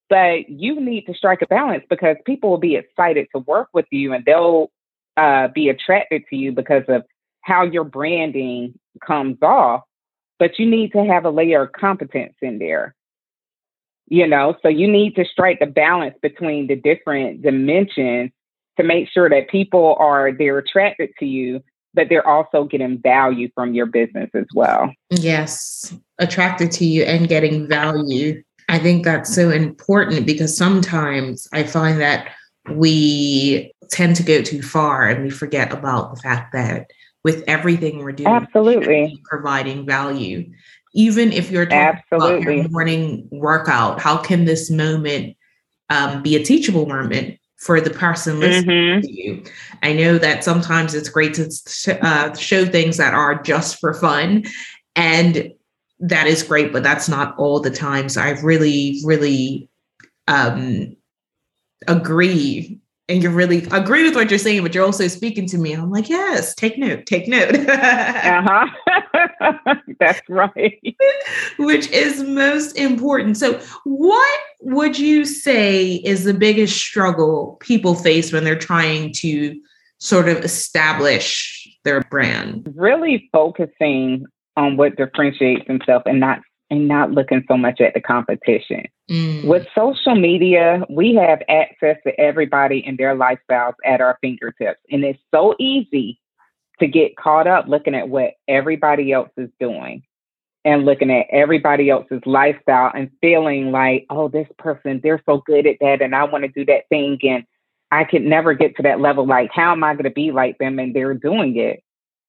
but 0.08 0.48
you 0.48 0.80
need 0.80 1.06
to 1.06 1.14
strike 1.14 1.42
a 1.42 1.46
balance 1.46 1.84
because 1.88 2.16
people 2.24 2.50
will 2.50 2.58
be 2.58 2.76
excited 2.76 3.26
to 3.34 3.40
work 3.40 3.68
with 3.72 3.86
you 3.90 4.12
and 4.12 4.24
they'll 4.24 4.70
uh, 5.16 5.48
be 5.48 5.68
attracted 5.68 6.22
to 6.30 6.36
you 6.36 6.52
because 6.52 6.84
of 6.88 7.02
how 7.40 7.64
your 7.64 7.84
branding 7.84 8.78
comes 9.04 9.38
off. 9.42 9.82
But 10.38 10.58
you 10.58 10.68
need 10.68 10.92
to 10.92 11.04
have 11.04 11.24
a 11.24 11.30
layer 11.30 11.62
of 11.62 11.72
competence 11.72 12.34
in 12.42 12.58
there. 12.58 12.94
You 14.08 14.26
know, 14.26 14.54
so 14.62 14.68
you 14.68 14.86
need 14.86 15.16
to 15.16 15.24
strike 15.24 15.58
the 15.58 15.66
balance 15.66 16.14
between 16.22 16.68
the 16.68 16.76
different 16.76 17.42
dimensions 17.42 18.30
to 18.76 18.84
make 18.84 19.08
sure 19.08 19.28
that 19.28 19.48
people 19.48 19.96
are 19.98 20.30
they're 20.32 20.58
attracted 20.58 21.10
to 21.18 21.26
you 21.26 21.62
but 21.96 22.08
they're 22.08 22.26
also 22.26 22.64
getting 22.64 23.00
value 23.00 23.48
from 23.54 23.74
your 23.74 23.86
business 23.86 24.30
as 24.34 24.44
well. 24.54 24.92
Yes, 25.10 25.92
attracted 26.18 26.70
to 26.72 26.84
you 26.84 27.02
and 27.02 27.28
getting 27.28 27.66
value. 27.66 28.42
I 28.68 28.78
think 28.78 29.04
that's 29.04 29.34
so 29.34 29.50
important 29.50 30.26
because 30.26 30.56
sometimes 30.56 31.48
I 31.52 31.64
find 31.64 32.00
that 32.00 32.28
we 32.70 33.72
tend 33.90 34.16
to 34.16 34.22
go 34.22 34.42
too 34.42 34.62
far 34.62 35.08
and 35.08 35.24
we 35.24 35.30
forget 35.30 35.72
about 35.72 36.14
the 36.14 36.20
fact 36.20 36.52
that 36.52 36.86
with 37.24 37.42
everything 37.48 37.98
we're 37.98 38.12
doing, 38.12 38.28
absolutely 38.28 39.18
providing 39.24 39.86
value. 39.86 40.48
Even 40.94 41.32
if 41.32 41.50
you're 41.50 41.66
talking 41.66 42.00
absolutely. 42.12 42.42
about 42.42 42.62
your 42.62 42.68
morning 42.70 43.28
workout, 43.32 44.00
how 44.00 44.16
can 44.16 44.44
this 44.44 44.70
moment 44.70 45.36
um, 45.90 46.22
be 46.22 46.36
a 46.36 46.42
teachable 46.42 46.86
moment 46.86 47.38
for 47.56 47.80
the 47.80 47.90
person 47.90 48.40
listening 48.40 49.00
mm-hmm. 49.00 49.00
to 49.00 49.12
you? 49.12 49.44
I 49.82 49.92
know 49.92 50.18
that 50.18 50.44
sometimes 50.44 50.94
it's 50.94 51.08
great 51.08 51.34
to 51.34 52.04
uh, 52.06 52.34
show 52.34 52.64
things 52.66 52.96
that 52.96 53.14
are 53.14 53.40
just 53.42 53.80
for 53.80 53.94
fun, 53.94 54.44
and 54.94 55.52
that 56.00 56.26
is 56.26 56.42
great, 56.42 56.72
but 56.72 56.82
that's 56.82 57.08
not 57.08 57.36
all 57.38 57.60
the 57.60 57.70
times. 57.70 58.14
So 58.14 58.22
I 58.22 58.30
really, 58.40 59.00
really 59.04 59.70
um, 60.28 60.96
agree 61.88 62.80
and 63.08 63.22
you 63.22 63.30
really 63.30 63.58
agree 63.70 64.02
with 64.02 64.16
what 64.16 64.30
you're 64.30 64.38
saying, 64.38 64.62
but 64.62 64.74
you're 64.74 64.84
also 64.84 65.06
speaking 65.06 65.46
to 65.46 65.58
me. 65.58 65.74
I'm 65.74 65.90
like, 65.90 66.08
yes, 66.08 66.54
take 66.54 66.76
note, 66.76 67.06
take 67.06 67.28
note. 67.28 67.54
uh-huh. 67.68 68.66
That's 70.00 70.20
right. 70.28 70.80
Which 71.58 71.88
is 71.90 72.22
most 72.24 72.76
important. 72.76 73.36
So, 73.36 73.60
what 73.84 74.40
would 74.60 74.98
you 74.98 75.24
say 75.24 75.94
is 75.96 76.24
the 76.24 76.34
biggest 76.34 76.76
struggle 76.76 77.56
people 77.60 77.94
face 77.94 78.32
when 78.32 78.44
they're 78.44 78.58
trying 78.58 79.12
to 79.14 79.60
sort 79.98 80.28
of 80.28 80.38
establish 80.38 81.68
their 81.84 82.00
brand? 82.02 82.72
Really 82.74 83.28
focusing 83.32 84.26
on 84.56 84.76
what 84.76 84.96
differentiates 84.96 85.66
themselves 85.66 86.04
and 86.06 86.18
not 86.18 86.40
and 86.70 86.88
not 86.88 87.12
looking 87.12 87.44
so 87.48 87.56
much 87.56 87.80
at 87.80 87.94
the 87.94 88.00
competition. 88.00 88.84
Mm. 89.10 89.44
With 89.44 89.66
social 89.74 90.16
media, 90.16 90.84
we 90.90 91.14
have 91.14 91.42
access 91.48 91.96
to 92.04 92.18
everybody 92.20 92.84
and 92.84 92.98
their 92.98 93.16
lifestyles 93.16 93.74
at 93.84 94.00
our 94.00 94.18
fingertips. 94.20 94.80
And 94.90 95.04
it's 95.04 95.20
so 95.32 95.54
easy 95.60 96.20
to 96.80 96.86
get 96.86 97.16
caught 97.16 97.46
up 97.46 97.66
looking 97.68 97.94
at 97.94 98.08
what 98.08 98.32
everybody 98.48 99.12
else 99.12 99.30
is 99.36 99.48
doing 99.60 100.02
and 100.64 100.84
looking 100.84 101.12
at 101.12 101.26
everybody 101.30 101.88
else's 101.88 102.20
lifestyle 102.26 102.90
and 102.92 103.10
feeling 103.20 103.70
like, 103.70 104.04
oh, 104.10 104.28
this 104.28 104.48
person, 104.58 105.00
they're 105.02 105.22
so 105.24 105.42
good 105.46 105.66
at 105.66 105.76
that. 105.80 106.02
And 106.02 106.14
I 106.14 106.24
want 106.24 106.42
to 106.42 106.48
do 106.48 106.64
that 106.66 106.88
thing. 106.88 107.18
And 107.22 107.44
I 107.92 108.02
could 108.02 108.22
never 108.22 108.52
get 108.52 108.76
to 108.76 108.82
that 108.82 109.00
level. 109.00 109.24
Like, 109.24 109.50
how 109.52 109.70
am 109.70 109.84
I 109.84 109.94
going 109.94 110.04
to 110.04 110.10
be 110.10 110.32
like 110.32 110.58
them? 110.58 110.80
And 110.80 110.94
they're 110.94 111.14
doing 111.14 111.56
it. 111.56 111.84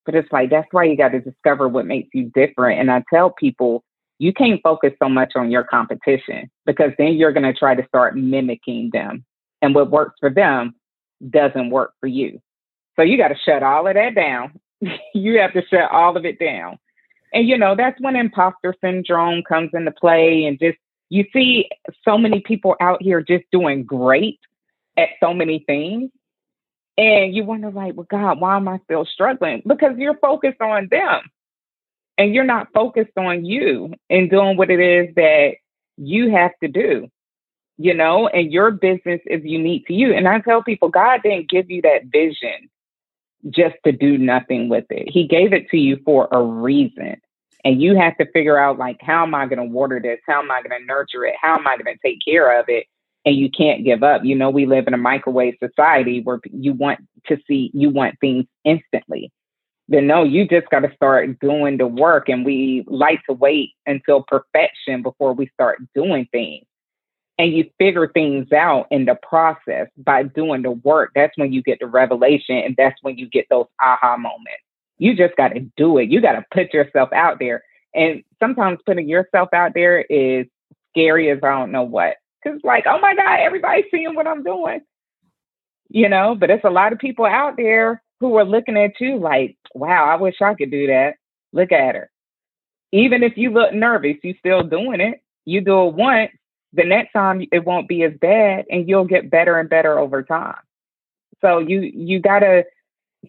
But 0.06 0.13
it's 0.13 0.32
like, 0.32 0.52
that's 0.52 0.67
why 0.71 0.84
you 0.84 0.95
got 0.95 1.10
to 1.10 1.19
discover 1.19 1.67
what 1.67 1.88
makes 1.88 2.10
you 2.13 2.32
different. 2.34 2.80
And 2.80 2.91
I 2.91 3.04
tell 3.12 3.32
people, 3.32 3.84
you 4.20 4.34
can't 4.34 4.62
focus 4.64 4.94
so 5.02 5.10
much 5.10 5.34
on 5.36 5.52
your 5.52 5.64
competition 5.64 6.50
because 6.66 6.92
then 6.98 7.14
you're 7.14 7.32
going 7.32 7.44
to 7.44 7.54
try 7.54 7.76
to 7.76 7.88
start 7.88 8.18
mimicking 8.18 8.90
them. 8.92 9.24
And 9.62 9.76
what 9.76 9.92
works 9.92 10.16
for 10.20 10.30
them 10.30 10.76
doesn't 11.30 11.70
work 11.70 11.94
for 12.00 12.08
you. 12.08 12.40
So 12.96 13.04
you 13.04 13.18
got 13.18 13.30
to 13.30 13.38
shut 13.46 13.64
all 13.64 13.88
of 13.88 13.94
that 13.94 14.16
down. 14.16 14.60
you 15.14 15.40
have 15.40 15.54
to 15.54 15.62
shut 15.68 15.92
all 15.92 16.18
of 16.18 16.26
it 16.26 16.40
down. 16.40 16.78
And, 17.34 17.48
you 17.48 17.58
know, 17.58 17.76
that's 17.76 18.00
when 18.00 18.16
imposter 18.16 18.74
syndrome 18.82 19.44
comes 19.48 19.72
into 19.74 19.92
play. 19.92 20.46
And 20.46 20.58
just, 20.60 20.78
you 21.10 21.26
see 21.34 21.70
so 22.04 22.18
many 22.18 22.40
people 22.40 22.76
out 22.82 23.02
here 23.02 23.22
just 23.22 23.44
doing 23.52 23.84
great 23.84 24.40
at 24.98 25.10
so 25.20 25.34
many 25.34 25.64
things. 25.68 26.10
And 26.98 27.36
you 27.36 27.44
wonder, 27.44 27.70
like, 27.70 27.96
well, 27.96 28.08
God, 28.10 28.40
why 28.40 28.56
am 28.56 28.68
I 28.68 28.80
still 28.86 29.06
struggling? 29.06 29.62
Because 29.68 29.98
you're 29.98 30.18
focused 30.18 30.62
on 30.62 30.88
them 30.90 31.22
and 32.18 32.34
you're 32.34 32.44
not 32.44 32.68
focused 32.74 33.18
on 33.18 33.46
you 33.46 33.94
and 34.10 34.30
doing 34.30 34.58
what 34.58 34.70
it 34.70 34.80
is 34.80 35.14
that 35.16 35.56
you 35.98 36.32
have 36.32 36.52
to 36.62 36.68
do 36.68 37.10
you 37.78 37.94
know 37.94 38.28
and 38.28 38.52
your 38.52 38.72
business 38.72 39.22
is 39.26 39.44
unique 39.44 39.88
to 39.88 39.94
you. 39.94 40.14
And 40.14 40.28
i 40.28 40.40
tell 40.40 40.64
people 40.64 40.90
god 40.90 41.22
didn't 41.24 41.50
give 41.50 41.70
you 41.70 41.82
that 41.84 42.06
vision 42.06 42.70
just 43.50 43.76
to 43.86 43.92
do 43.92 44.18
nothing 44.18 44.68
with 44.68 44.86
it. 44.90 45.10
He 45.10 45.28
gave 45.28 45.54
it 45.54 45.70
to 45.70 45.78
you 45.78 46.00
for 46.04 46.28
a 46.32 46.42
reason. 46.42 47.22
And 47.64 47.82
you 47.82 47.96
have 47.96 48.18
to 48.18 48.30
figure 48.32 48.58
out 48.58 48.78
like 48.78 48.98
how 49.02 49.24
am 49.24 49.36
i 49.36 49.46
going 49.46 49.60
to 49.60 49.74
water 49.74 50.00
this? 50.02 50.20
How 50.26 50.42
am 50.42 50.52
i 50.52 50.62
going 50.62 50.80
to 50.80 50.86
nurture 50.86 51.26
it? 51.26 51.36
How 51.42 51.58
am 51.58 51.68
i 51.68 51.78
going 51.78 51.96
to 51.96 52.00
take 52.04 52.20
care 52.26 52.60
of 52.60 52.66
it? 52.68 52.86
And 53.26 53.36
you 53.36 53.50
can't 53.50 53.84
give 53.84 54.04
up. 54.04 54.24
You 54.24 54.36
know 54.36 54.50
we 54.50 54.66
live 54.66 54.88
in 54.88 54.94
a 54.94 54.98
microwave 54.98 55.56
society 55.64 56.22
where 56.22 56.40
you 56.52 56.74
want 56.74 57.00
to 57.28 57.38
see 57.48 57.72
you 57.74 57.90
want 57.90 58.20
things 58.20 58.46
instantly 58.64 59.32
then 59.88 60.08
no, 60.08 60.23
you 60.23 60.47
just 60.47 60.69
got 60.69 60.82
to 60.82 60.93
start 60.95 61.39
doing 61.39 61.78
the 61.78 61.88
work. 61.88 62.30
And 62.30 62.45
we 62.45 62.84
like 62.88 63.23
to 63.30 63.34
wait 63.34 63.71
until 63.86 64.23
perfection 64.23 65.02
before 65.02 65.34
we 65.34 65.50
start 65.54 65.80
doing 65.95 66.28
things. 66.32 66.65
And 67.39 67.54
you 67.54 67.69
figure 67.78 68.08
things 68.08 68.52
out 68.52 68.88
in 68.89 69.06
the 69.06 69.15
process 69.15 69.88
by 69.97 70.23
doing 70.23 70.63
the 70.63 70.71
work. 70.71 71.12
That's 71.13 71.38
when 71.38 71.54
you 71.54 71.62
get 71.62 71.80
the 71.80 71.86
revelation, 71.86 72.58
and 72.58 72.76
that's 72.76 72.97
when 73.04 73.17
you 73.17 73.28
get 73.28 73.45
those 73.50 73.67
aha 73.80 74.17
moments. 74.17 74.63
You 74.97 75.15
just 75.15 75.36
got 75.36 75.50
to 75.50 75.60
do 75.78 76.00
it. 76.00 76.10
You 76.10 76.19
got 76.19 76.32
to 76.32 76.45
put 76.52 76.73
yourself 76.73 77.13
out 77.13 77.38
there. 77.38 77.63
And 77.93 78.23
sometimes 78.39 78.80
putting 78.88 79.08
yourself 79.08 79.50
out 79.54 79.73
there 79.76 80.02
is 80.02 80.47
scary 80.89 81.30
as 81.30 81.38
I 81.43 81.50
don't 81.50 81.71
know 81.71 81.84
what. 81.84 82.15
Because, 82.43 82.60
like, 82.63 82.86
oh 82.88 83.00
my 83.00 83.13
God, 83.13 83.39
everybody's 83.39 83.86
seeing 83.91 84.15
what 84.15 84.26
I'm 84.28 84.43
doing. 84.43 84.82
You 85.89 86.10
know, 86.10 86.36
but 86.36 86.50
it's 86.50 86.65
a 86.65 86.71
lot 86.71 86.91
of 86.91 87.00
people 87.00 87.26
out 87.26 87.56
there 87.56 88.02
who 88.20 88.36
are 88.38 88.46
looking 88.46 88.78
at 88.78 89.00
you 89.00 89.18
like, 89.18 89.58
wow, 89.74 90.06
I 90.06 90.16
wish 90.16 90.42
I 90.42 90.54
could 90.54 90.72
do 90.72 90.88
that. 90.88 91.16
Look 91.54 91.72
at 91.72 91.96
her. 91.96 92.10
Even 92.92 93.24
if 93.24 93.38
you 93.38 93.52
look 93.52 93.74
nervous, 93.74 94.18
you 94.24 94.34
still 94.40 94.64
doing 94.64 95.02
it. 95.02 95.22
You 95.46 95.62
do 95.62 95.88
it 95.88 95.96
once, 95.96 96.32
the 96.74 96.84
next 96.84 97.14
time 97.14 97.46
it 97.52 97.66
won't 97.66 97.88
be 97.88 98.04
as 98.04 98.14
bad 98.20 98.66
and 98.70 98.88
you'll 98.88 99.06
get 99.06 99.30
better 99.30 99.60
and 99.60 99.70
better 99.70 99.98
over 99.98 100.24
time. 100.24 100.60
So 101.42 101.60
you 101.60 101.82
you 101.82 102.20
gotta 102.20 102.66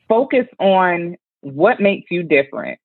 focus 0.09 0.47
on 0.59 1.17
what 1.41 1.81
makes 1.81 2.11
you 2.11 2.23
different. 2.23 2.79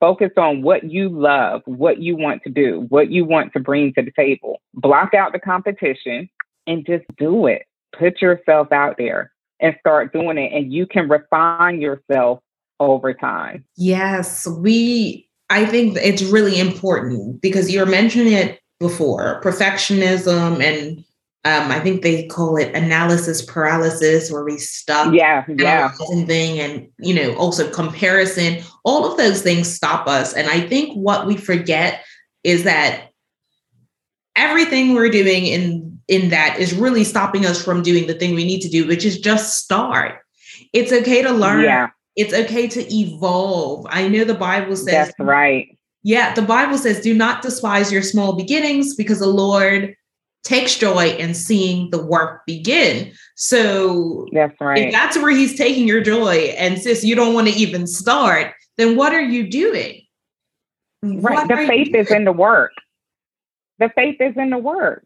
Focus 0.00 0.30
on 0.36 0.62
what 0.62 0.84
you 0.84 1.08
love, 1.08 1.62
what 1.64 1.98
you 1.98 2.16
want 2.16 2.42
to 2.42 2.50
do, 2.50 2.86
what 2.88 3.10
you 3.10 3.24
want 3.24 3.52
to 3.52 3.60
bring 3.60 3.92
to 3.94 4.02
the 4.02 4.10
table. 4.10 4.60
Block 4.74 5.14
out 5.14 5.32
the 5.32 5.38
competition 5.38 6.28
and 6.66 6.84
just 6.84 7.04
do 7.18 7.46
it. 7.46 7.62
Put 7.96 8.20
yourself 8.20 8.72
out 8.72 8.96
there 8.98 9.31
and 9.62 9.76
start 9.80 10.12
doing 10.12 10.36
it 10.36 10.52
and 10.52 10.72
you 10.72 10.86
can 10.86 11.08
refine 11.08 11.80
yourself 11.80 12.40
over 12.80 13.14
time. 13.14 13.64
Yes, 13.76 14.46
we 14.46 15.28
I 15.48 15.64
think 15.66 15.96
it's 16.00 16.22
really 16.22 16.58
important 16.58 17.40
because 17.40 17.70
you're 17.70 17.86
mentioning 17.86 18.32
it 18.32 18.60
before, 18.80 19.40
perfectionism 19.42 20.62
and 20.62 21.04
um, 21.44 21.72
I 21.72 21.80
think 21.80 22.02
they 22.02 22.26
call 22.28 22.56
it 22.56 22.72
analysis 22.72 23.42
paralysis, 23.42 24.30
where 24.30 24.44
we 24.44 24.58
stop 24.58 25.12
yeah, 25.12 25.44
yeah. 25.48 25.90
thing, 26.24 26.60
and 26.60 26.88
you 26.98 27.12
know, 27.12 27.34
also 27.34 27.68
comparison. 27.68 28.62
All 28.84 29.10
of 29.10 29.16
those 29.16 29.42
things 29.42 29.72
stop 29.72 30.06
us, 30.06 30.34
and 30.34 30.48
I 30.48 30.60
think 30.60 30.94
what 30.94 31.26
we 31.26 31.36
forget 31.36 32.04
is 32.44 32.62
that 32.62 33.08
everything 34.36 34.94
we're 34.94 35.08
doing 35.08 35.46
in 35.46 35.91
in 36.08 36.30
that 36.30 36.58
is 36.58 36.74
really 36.74 37.04
stopping 37.04 37.46
us 37.46 37.62
from 37.62 37.82
doing 37.82 38.06
the 38.06 38.14
thing 38.14 38.34
we 38.34 38.44
need 38.44 38.60
to 38.60 38.68
do, 38.68 38.86
which 38.86 39.04
is 39.04 39.18
just 39.18 39.56
start. 39.56 40.20
It's 40.72 40.92
okay 40.92 41.22
to 41.22 41.30
learn. 41.30 41.64
Yeah. 41.64 41.90
It's 42.16 42.34
okay 42.34 42.68
to 42.68 42.94
evolve. 42.94 43.86
I 43.88 44.08
know 44.08 44.24
the 44.24 44.34
Bible 44.34 44.76
says 44.76 45.08
That's 45.08 45.18
right. 45.18 45.76
Yeah, 46.02 46.34
the 46.34 46.42
Bible 46.42 46.78
says, 46.78 47.00
do 47.00 47.14
not 47.14 47.42
despise 47.42 47.92
your 47.92 48.02
small 48.02 48.34
beginnings 48.34 48.96
because 48.96 49.20
the 49.20 49.28
Lord 49.28 49.94
takes 50.42 50.76
joy 50.76 51.10
in 51.10 51.34
seeing 51.34 51.90
the 51.90 52.04
work 52.04 52.44
begin. 52.44 53.12
So 53.36 54.26
that's 54.32 54.60
right. 54.60 54.86
If 54.86 54.92
that's 54.92 55.16
where 55.16 55.30
he's 55.30 55.56
taking 55.56 55.86
your 55.86 56.02
joy, 56.02 56.54
and 56.58 56.80
sis, 56.80 57.04
you 57.04 57.14
don't 57.14 57.34
want 57.34 57.48
to 57.48 57.54
even 57.54 57.86
start, 57.86 58.52
then 58.76 58.96
what 58.96 59.14
are 59.14 59.22
you 59.22 59.48
doing? 59.48 60.02
Right. 61.02 61.34
What 61.34 61.48
the 61.48 61.66
faith 61.68 61.94
is 61.94 62.10
in 62.10 62.24
the 62.24 62.32
work. 62.32 62.72
The 63.78 63.90
faith 63.94 64.20
is 64.20 64.36
in 64.36 64.50
the 64.50 64.58
work. 64.58 65.04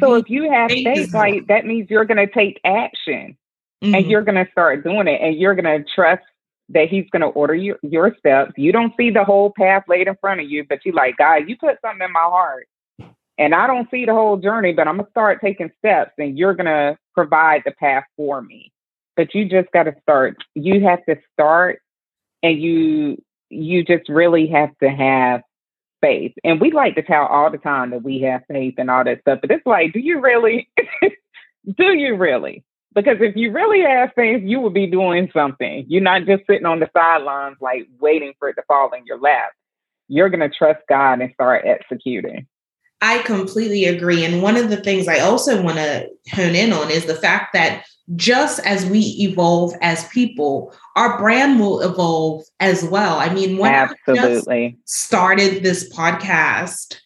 So 0.00 0.14
if 0.14 0.28
you 0.28 0.50
have 0.50 0.70
faith, 0.70 1.14
like 1.14 1.46
that 1.48 1.66
means 1.66 1.90
you're 1.90 2.04
going 2.04 2.26
to 2.26 2.32
take 2.32 2.60
action 2.64 3.36
mm-hmm. 3.82 3.94
and 3.94 4.06
you're 4.06 4.22
going 4.22 4.44
to 4.44 4.50
start 4.50 4.84
doing 4.84 5.08
it 5.08 5.20
and 5.20 5.36
you're 5.36 5.54
going 5.54 5.64
to 5.82 5.90
trust 5.94 6.22
that 6.70 6.88
he's 6.88 7.08
going 7.10 7.22
to 7.22 7.28
order 7.28 7.54
your, 7.54 7.78
your 7.82 8.14
steps. 8.18 8.52
You 8.56 8.72
don't 8.72 8.92
see 8.96 9.10
the 9.10 9.24
whole 9.24 9.52
path 9.56 9.84
laid 9.88 10.06
in 10.06 10.16
front 10.20 10.40
of 10.40 10.50
you, 10.50 10.64
but 10.68 10.84
you 10.84 10.92
like, 10.92 11.16
God, 11.16 11.48
you 11.48 11.56
put 11.56 11.80
something 11.80 12.04
in 12.04 12.12
my 12.12 12.20
heart 12.20 12.68
and 13.38 13.54
I 13.54 13.66
don't 13.66 13.90
see 13.90 14.04
the 14.04 14.12
whole 14.12 14.36
journey, 14.36 14.72
but 14.72 14.86
I'm 14.86 14.96
going 14.96 15.06
to 15.06 15.10
start 15.10 15.40
taking 15.40 15.70
steps 15.78 16.12
and 16.18 16.36
you're 16.38 16.54
going 16.54 16.66
to 16.66 16.98
provide 17.14 17.62
the 17.64 17.72
path 17.72 18.04
for 18.16 18.42
me. 18.42 18.72
But 19.16 19.34
you 19.34 19.48
just 19.48 19.70
got 19.72 19.84
to 19.84 19.94
start. 20.02 20.36
You 20.54 20.80
have 20.86 21.04
to 21.06 21.16
start 21.32 21.80
and 22.42 22.60
you, 22.60 23.22
you 23.48 23.84
just 23.84 24.08
really 24.08 24.46
have 24.48 24.76
to 24.82 24.90
have 24.90 25.42
faith. 26.00 26.32
And 26.44 26.60
we 26.60 26.70
like 26.70 26.94
to 26.96 27.02
tell 27.02 27.26
all 27.26 27.50
the 27.50 27.58
time 27.58 27.90
that 27.90 28.02
we 28.02 28.20
have 28.22 28.42
faith 28.48 28.74
and 28.78 28.90
all 28.90 29.04
that 29.04 29.20
stuff, 29.22 29.40
but 29.40 29.50
it's 29.50 29.66
like, 29.66 29.92
do 29.92 30.00
you 30.00 30.20
really? 30.20 30.68
do 31.76 31.92
you 31.94 32.16
really? 32.16 32.64
Because 32.94 33.18
if 33.20 33.36
you 33.36 33.52
really 33.52 33.82
have 33.82 34.12
faith, 34.16 34.42
you 34.42 34.60
will 34.60 34.70
be 34.70 34.86
doing 34.86 35.30
something. 35.32 35.84
You're 35.88 36.02
not 36.02 36.24
just 36.24 36.46
sitting 36.46 36.66
on 36.66 36.80
the 36.80 36.90
sidelines, 36.92 37.56
like 37.60 37.86
waiting 38.00 38.32
for 38.38 38.48
it 38.48 38.54
to 38.54 38.62
fall 38.66 38.90
in 38.96 39.06
your 39.06 39.18
lap. 39.18 39.50
You're 40.08 40.30
going 40.30 40.48
to 40.48 40.56
trust 40.56 40.80
God 40.88 41.20
and 41.20 41.32
start 41.34 41.64
executing. 41.66 42.46
I 43.00 43.18
completely 43.22 43.84
agree. 43.84 44.24
And 44.24 44.42
one 44.42 44.56
of 44.56 44.70
the 44.70 44.78
things 44.78 45.06
I 45.06 45.20
also 45.20 45.62
want 45.62 45.76
to 45.76 46.08
hone 46.32 46.54
in 46.54 46.72
on 46.72 46.90
is 46.90 47.04
the 47.06 47.14
fact 47.14 47.52
that 47.52 47.84
just 48.16 48.58
as 48.60 48.86
we 48.86 49.00
evolve 49.20 49.74
as 49.82 50.08
people, 50.08 50.74
our 50.96 51.18
brand 51.18 51.60
will 51.60 51.80
evolve 51.80 52.44
as 52.58 52.82
well. 52.84 53.18
I 53.18 53.32
mean, 53.32 53.58
when 53.58 53.72
Absolutely. 53.72 54.64
I 54.64 54.76
started 54.84 55.62
this 55.62 55.92
podcast, 55.94 56.96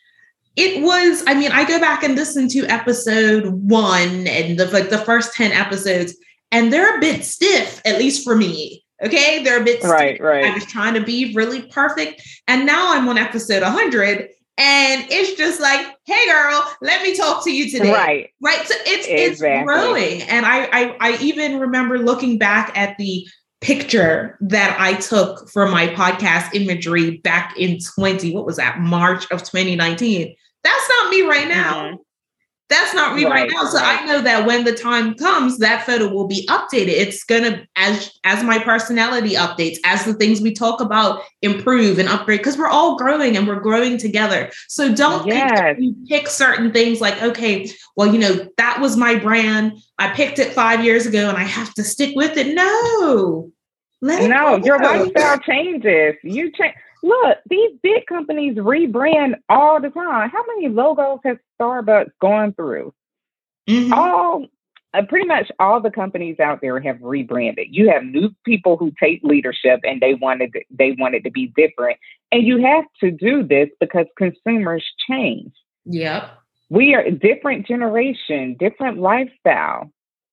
it 0.57 0.83
was, 0.83 1.25
I 1.27 1.35
mean, 1.35 1.51
I 1.53 1.67
go 1.67 1.81
back 1.81 2.05
and 2.05 2.15
listen 2.15 2.49
to 2.49 2.67
episode 2.67 3.47
one 3.47 4.27
and 4.27 4.59
the 4.59 4.67
like 4.67 4.91
the 4.91 4.99
first 4.99 5.35
10 5.35 5.51
episodes, 5.53 6.15
and 6.51 6.73
they're 6.73 6.97
a 6.97 7.01
bit 7.01 7.25
stiff, 7.25 7.83
at 7.85 7.99
least 7.99 8.23
for 8.25 8.37
me. 8.37 8.85
Okay. 9.03 9.43
They're 9.43 9.61
a 9.61 9.65
bit 9.65 9.83
right, 9.83 10.15
stiff. 10.15 10.25
right. 10.25 10.45
I 10.45 10.55
was 10.55 10.67
trying 10.67 10.95
to 10.95 11.03
be 11.03 11.35
really 11.35 11.63
perfect. 11.63 12.23
And 12.47 12.65
now 12.65 12.95
I'm 12.95 13.09
on 13.09 13.19
episode 13.19 13.63
100 13.63 14.29
and 14.63 15.07
it's 15.11 15.37
just 15.37 15.61
like, 15.61 15.85
hey 16.07 16.27
girl, 16.27 16.65
let 16.81 17.03
me 17.03 17.17
talk 17.17 17.43
to 17.45 17.51
you 17.51 17.69
today. 17.69 17.93
Right. 17.93 18.31
Right. 18.41 18.65
So 18.65 18.75
it's 18.87 19.09
exactly. 19.09 19.59
it's 19.59 19.65
growing. 19.65 20.23
And 20.23 20.47
I, 20.47 20.69
I 20.73 20.97
I 21.01 21.19
even 21.21 21.59
remember 21.59 21.99
looking 21.99 22.39
back 22.39 22.71
at 22.79 22.97
the 22.97 23.27
picture 23.61 24.39
that 24.41 24.77
I 24.79 24.95
took 24.95 25.49
for 25.51 25.67
my 25.67 25.89
podcast 25.89 26.55
imagery 26.55 27.19
back 27.19 27.57
in 27.59 27.79
20, 27.97 28.33
what 28.35 28.47
was 28.47 28.57
that? 28.57 28.79
March 28.81 29.25
of 29.33 29.41
2019. 29.43 30.35
That's 30.63 30.89
not 30.89 31.11
me 31.11 31.23
right 31.23 31.49
now. 31.49 31.83
Mm-hmm. 31.83 31.97
That's 32.73 32.95
not 32.95 33.15
me 33.15 33.25
right, 33.27 33.43
right 33.43 33.51
now. 33.51 33.65
So 33.65 33.77
right. 33.77 34.01
I 34.01 34.07
know 34.07 34.23
that 34.23 34.47
when 34.47 34.65
the 34.65 34.73
time 34.73 35.13
comes, 35.15 35.59
that 35.59 35.85
photo 35.85 36.09
will 36.09 36.27
be 36.27 36.47
updated. 36.47 36.89
It's 36.89 37.23
gonna 37.23 37.67
as 37.77 38.11
as 38.25 38.43
my 38.43 38.59
personality 38.59 39.35
updates, 39.35 39.77
as 39.85 40.07
the 40.07 40.15
things 40.15 40.41
we 40.41 40.55
talk 40.55 40.81
about 40.81 41.21
improve 41.43 41.99
and 41.99 42.09
upgrade, 42.09 42.41
because 42.41 42.57
we're 42.57 42.69
all 42.69 42.97
growing 42.97 43.37
and 43.37 43.47
we're 43.47 43.61
growing 43.61 43.99
together. 43.99 44.51
So 44.69 44.95
don't 44.95 45.27
yes. 45.27 45.77
you 45.79 45.95
pick 46.09 46.29
certain 46.29 46.73
things 46.73 46.99
like, 47.03 47.23
okay, 47.23 47.71
well, 47.95 48.11
you 48.11 48.19
know, 48.19 48.49
that 48.57 48.81
was 48.81 48.97
my 48.97 49.17
brand. 49.17 49.75
I 49.99 50.15
picked 50.15 50.39
it 50.39 50.55
five 50.55 50.83
years 50.83 51.05
ago 51.05 51.29
and 51.29 51.37
I 51.37 51.45
have 51.45 51.75
to 51.75 51.85
stick 51.85 52.17
with 52.17 52.39
it. 52.39 52.55
No. 52.55 53.53
Let 54.01 54.29
no, 54.31 54.57
your 54.65 54.79
lifestyle 54.79 55.39
changes. 55.41 56.15
You 56.25 56.51
change 56.53 56.75
Look, 57.03 57.39
these 57.49 57.73
big 57.83 58.07
companies 58.07 58.57
rebrand 58.57 59.35
all 59.49 59.81
the 59.81 59.91
time. 59.91 60.31
How 60.31 60.45
many 60.55 60.69
logos 60.69 61.19
has 61.25 61.37
Starbucks 61.61 62.11
gone 62.21 62.55
through? 62.55 62.95
Mm-hmm. 63.69 63.93
All 63.93 64.47
uh, 64.95 65.03
pretty 65.09 65.27
much 65.27 65.51
all 65.59 65.81
the 65.81 65.91
companies 65.91 66.39
out 66.39 66.61
there 66.61 66.79
have 66.81 67.01
rebranded. 67.01 67.69
You 67.71 67.91
have 67.91 68.05
new 68.05 68.31
people 68.45 68.77
who 68.77 68.93
take 69.03 69.21
leadership 69.23 69.81
and 69.85 70.01
they 70.01 70.15
wanted 70.15 70.55
they 70.71 70.95
wanted 70.99 71.25
to 71.25 71.31
be 71.31 71.53
different. 71.57 71.99
And 72.31 72.47
you 72.47 72.63
have 72.65 72.85
to 73.01 73.11
do 73.11 73.43
this 73.43 73.69
because 73.81 74.07
consumers 74.17 74.85
change. 75.09 75.53
Yep. 75.87 76.31
We 76.71 76.95
are 76.95 77.11
different 77.11 77.67
generation, 77.67 78.57
different 78.59 78.99
lifestyle. 78.99 79.91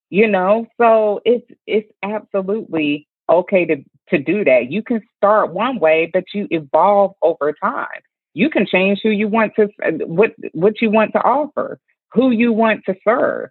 You 0.09 0.27
know, 0.27 0.65
so 0.79 1.21
it's 1.23 1.49
it's 1.67 1.91
absolutely 2.03 3.07
okay 3.29 3.65
to 3.65 3.83
to 4.09 4.17
do 4.17 4.43
that. 4.43 4.71
You 4.71 4.83
can 4.83 5.01
start 5.17 5.53
one 5.53 5.79
way, 5.79 6.09
but 6.11 6.25
you 6.33 6.47
evolve 6.49 7.13
over 7.21 7.53
time. 7.53 8.01
You 8.33 8.49
can 8.49 8.65
change 8.65 8.99
who 9.03 9.09
you 9.09 9.27
want 9.27 9.53
to 9.55 9.69
uh, 9.83 10.05
what 10.05 10.31
what 10.53 10.81
you 10.81 10.89
want 10.89 11.13
to 11.13 11.19
offer, 11.19 11.79
who 12.11 12.31
you 12.31 12.53
want 12.53 12.85
to 12.85 12.95
serve. 13.03 13.49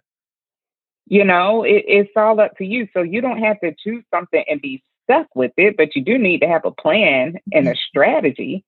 You 1.05 1.23
know, 1.23 1.63
it, 1.63 1.83
it's 1.87 2.11
all 2.15 2.39
up 2.39 2.57
to 2.57 2.65
you. 2.65 2.87
So 2.93 3.01
you 3.01 3.21
don't 3.21 3.39
have 3.39 3.59
to 3.61 3.73
choose 3.83 4.03
something 4.13 4.43
and 4.47 4.61
be 4.61 4.83
stuck 5.03 5.27
with 5.35 5.51
it, 5.57 5.75
but 5.75 5.95
you 5.95 6.03
do 6.03 6.17
need 6.17 6.41
to 6.41 6.47
have 6.47 6.65
a 6.65 6.71
plan 6.71 7.35
and 7.51 7.67
a 7.67 7.71
mm-hmm. 7.71 7.79
strategy. 7.89 8.63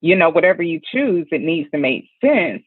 You 0.00 0.16
know, 0.16 0.30
whatever 0.30 0.62
you 0.62 0.80
choose, 0.92 1.26
it 1.30 1.40
needs 1.40 1.70
to 1.70 1.78
make 1.78 2.08
sense. 2.22 2.62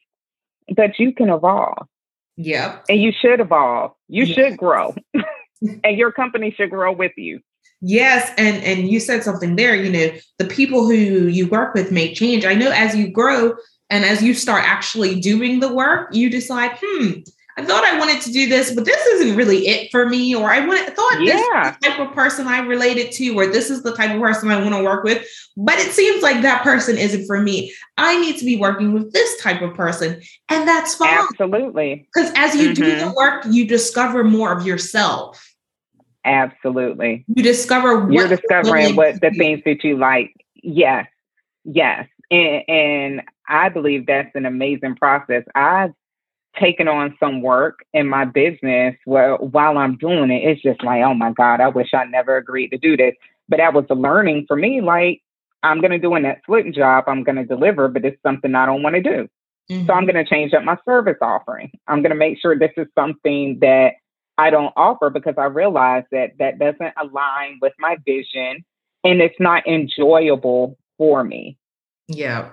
But 0.75 0.99
you 0.99 1.13
can 1.13 1.29
evolve. 1.29 1.88
Yeah. 2.35 2.79
And 2.88 3.01
you 3.01 3.11
should 3.11 3.39
evolve. 3.39 3.93
You 4.07 4.23
yeah. 4.23 4.35
should 4.35 4.57
grow. 4.57 4.95
and 5.83 5.97
your 5.97 6.11
company 6.11 6.53
should 6.55 6.69
grow 6.69 6.91
with 6.91 7.13
you. 7.17 7.41
Yes, 7.82 8.32
and 8.38 8.63
and 8.63 8.89
you 8.89 8.99
said 8.99 9.23
something 9.23 9.55
there, 9.55 9.75
you 9.75 9.91
know, 9.91 10.17
the 10.39 10.45
people 10.45 10.86
who 10.86 10.95
you 10.95 11.47
work 11.47 11.73
with 11.75 11.91
may 11.91 12.13
change. 12.13 12.45
I 12.45 12.55
know 12.55 12.71
as 12.71 12.95
you 12.95 13.09
grow 13.09 13.55
and 13.89 14.03
as 14.03 14.23
you 14.23 14.34
start 14.34 14.63
actually 14.65 15.19
doing 15.19 15.59
the 15.59 15.73
work, 15.73 16.09
you 16.13 16.30
decide, 16.30 16.71
hmm, 16.82 17.19
I 17.57 17.65
thought 17.65 17.84
I 17.84 17.97
wanted 17.97 18.21
to 18.21 18.32
do 18.32 18.47
this, 18.47 18.73
but 18.73 18.86
this 18.86 19.03
isn't 19.05 19.36
really 19.36 19.67
it 19.67 19.89
for 19.89 20.07
me. 20.07 20.36
Or 20.36 20.51
I 20.51 20.65
want, 20.65 20.95
thought 20.95 21.17
yeah. 21.21 21.71
this 21.71 21.89
type 21.89 21.99
of 21.99 22.13
person 22.13 22.45
I 22.45 22.59
related 22.59 23.11
to, 23.13 23.30
or 23.32 23.47
this 23.47 23.71
is 23.71 23.82
the 23.82 23.95
type 23.95 24.11
of 24.13 24.21
person 24.21 24.51
I 24.51 24.61
want 24.61 24.75
to 24.75 24.84
work 24.84 25.03
with. 25.03 25.28
But 25.55 25.80
it 25.80 25.91
seems 25.91 26.21
like 26.21 26.43
that 26.43 26.61
person 26.61 26.97
isn't 26.97 27.25
for 27.25 27.41
me. 27.41 27.73
I 27.97 28.19
need 28.21 28.38
to 28.38 28.45
be 28.45 28.57
working 28.57 28.93
with 28.93 29.11
this 29.11 29.41
type 29.41 29.63
of 29.63 29.73
person. 29.73 30.21
And 30.49 30.67
that's 30.67 30.95
fine. 30.95 31.17
Absolutely. 31.32 32.07
Because 32.13 32.32
as 32.36 32.53
you 32.55 32.69
mm-hmm. 32.69 32.84
do 32.84 32.95
the 32.95 33.05
mm-hmm. 33.05 33.15
work, 33.15 33.45
you 33.49 33.65
discover 33.65 34.23
more 34.23 34.55
of 34.55 34.65
yourself. 34.65 35.43
Absolutely. 36.28 37.23
You 37.34 37.41
discover 37.41 38.11
you're 38.11 38.28
discovering 38.28 38.95
what 38.95 39.21
the 39.21 39.32
things 39.32 39.61
that 39.65 39.84
you 39.84 39.97
like. 39.97 40.34
Yes, 40.61 41.07
yes, 41.63 42.07
and, 42.30 42.63
and 42.67 43.21
I 43.47 43.69
believe 43.69 44.05
that's 44.05 44.36
an 44.36 44.45
amazing 44.45 44.97
process. 44.97 45.43
I've 45.55 45.93
taken 46.59 46.88
on 46.88 47.15
some 47.19 47.41
work 47.41 47.80
in 47.93 48.09
my 48.09 48.25
business 48.25 48.95
where 49.05 49.36
while 49.38 49.78
I'm 49.78 49.95
doing 49.95 50.32
it, 50.32 50.43
it's 50.43 50.61
just 50.61 50.84
like, 50.84 51.01
oh 51.03 51.13
my 51.13 51.32
God, 51.32 51.61
I 51.61 51.69
wish 51.69 51.93
I 51.93 52.03
never 52.05 52.36
agreed 52.36 52.69
to 52.69 52.78
do 52.78 52.97
this. 52.97 53.13
But 53.47 53.57
that 53.57 53.73
was 53.73 53.86
a 53.89 53.95
learning 53.95 54.45
for 54.47 54.57
me. 54.57 54.82
Like 54.82 55.21
I'm 55.63 55.80
going 55.80 55.91
to 55.91 55.99
do 55.99 56.15
a 56.15 56.19
Netflix 56.19 56.75
job, 56.75 57.05
I'm 57.07 57.23
going 57.23 57.38
to 57.38 57.45
deliver, 57.45 57.88
but 57.88 58.03
it's 58.03 58.21
something 58.21 58.53
I 58.53 58.65
don't 58.65 58.84
want 58.84 58.95
to 58.95 59.01
do. 59.01 59.30
Mm-hmm. 59.69 59.86
So 59.86 59.93
I'm 59.93 60.03
mm-hmm. 60.03 60.11
going 60.11 60.25
to 60.25 60.30
change 60.30 60.53
up 60.53 60.63
my 60.63 60.78
service 60.84 61.17
offering. 61.21 61.71
I'm 61.88 62.01
going 62.01 62.11
to 62.11 62.17
make 62.17 62.39
sure 62.41 62.57
this 62.57 62.71
is 62.75 62.88
something 62.95 63.59
that 63.61 63.93
I 64.38 64.49
don't 64.49 64.73
offer 64.75 65.09
because 65.09 65.35
I 65.38 65.45
realize 65.45 66.03
that 66.11 66.31
that 66.39 66.59
doesn't 66.59 66.93
align 67.01 67.59
with 67.61 67.73
my 67.79 67.97
vision 68.05 68.63
and 69.03 69.21
it's 69.21 69.39
not 69.39 69.65
enjoyable 69.67 70.77
for 70.97 71.23
me. 71.23 71.57
Yeah. 72.07 72.51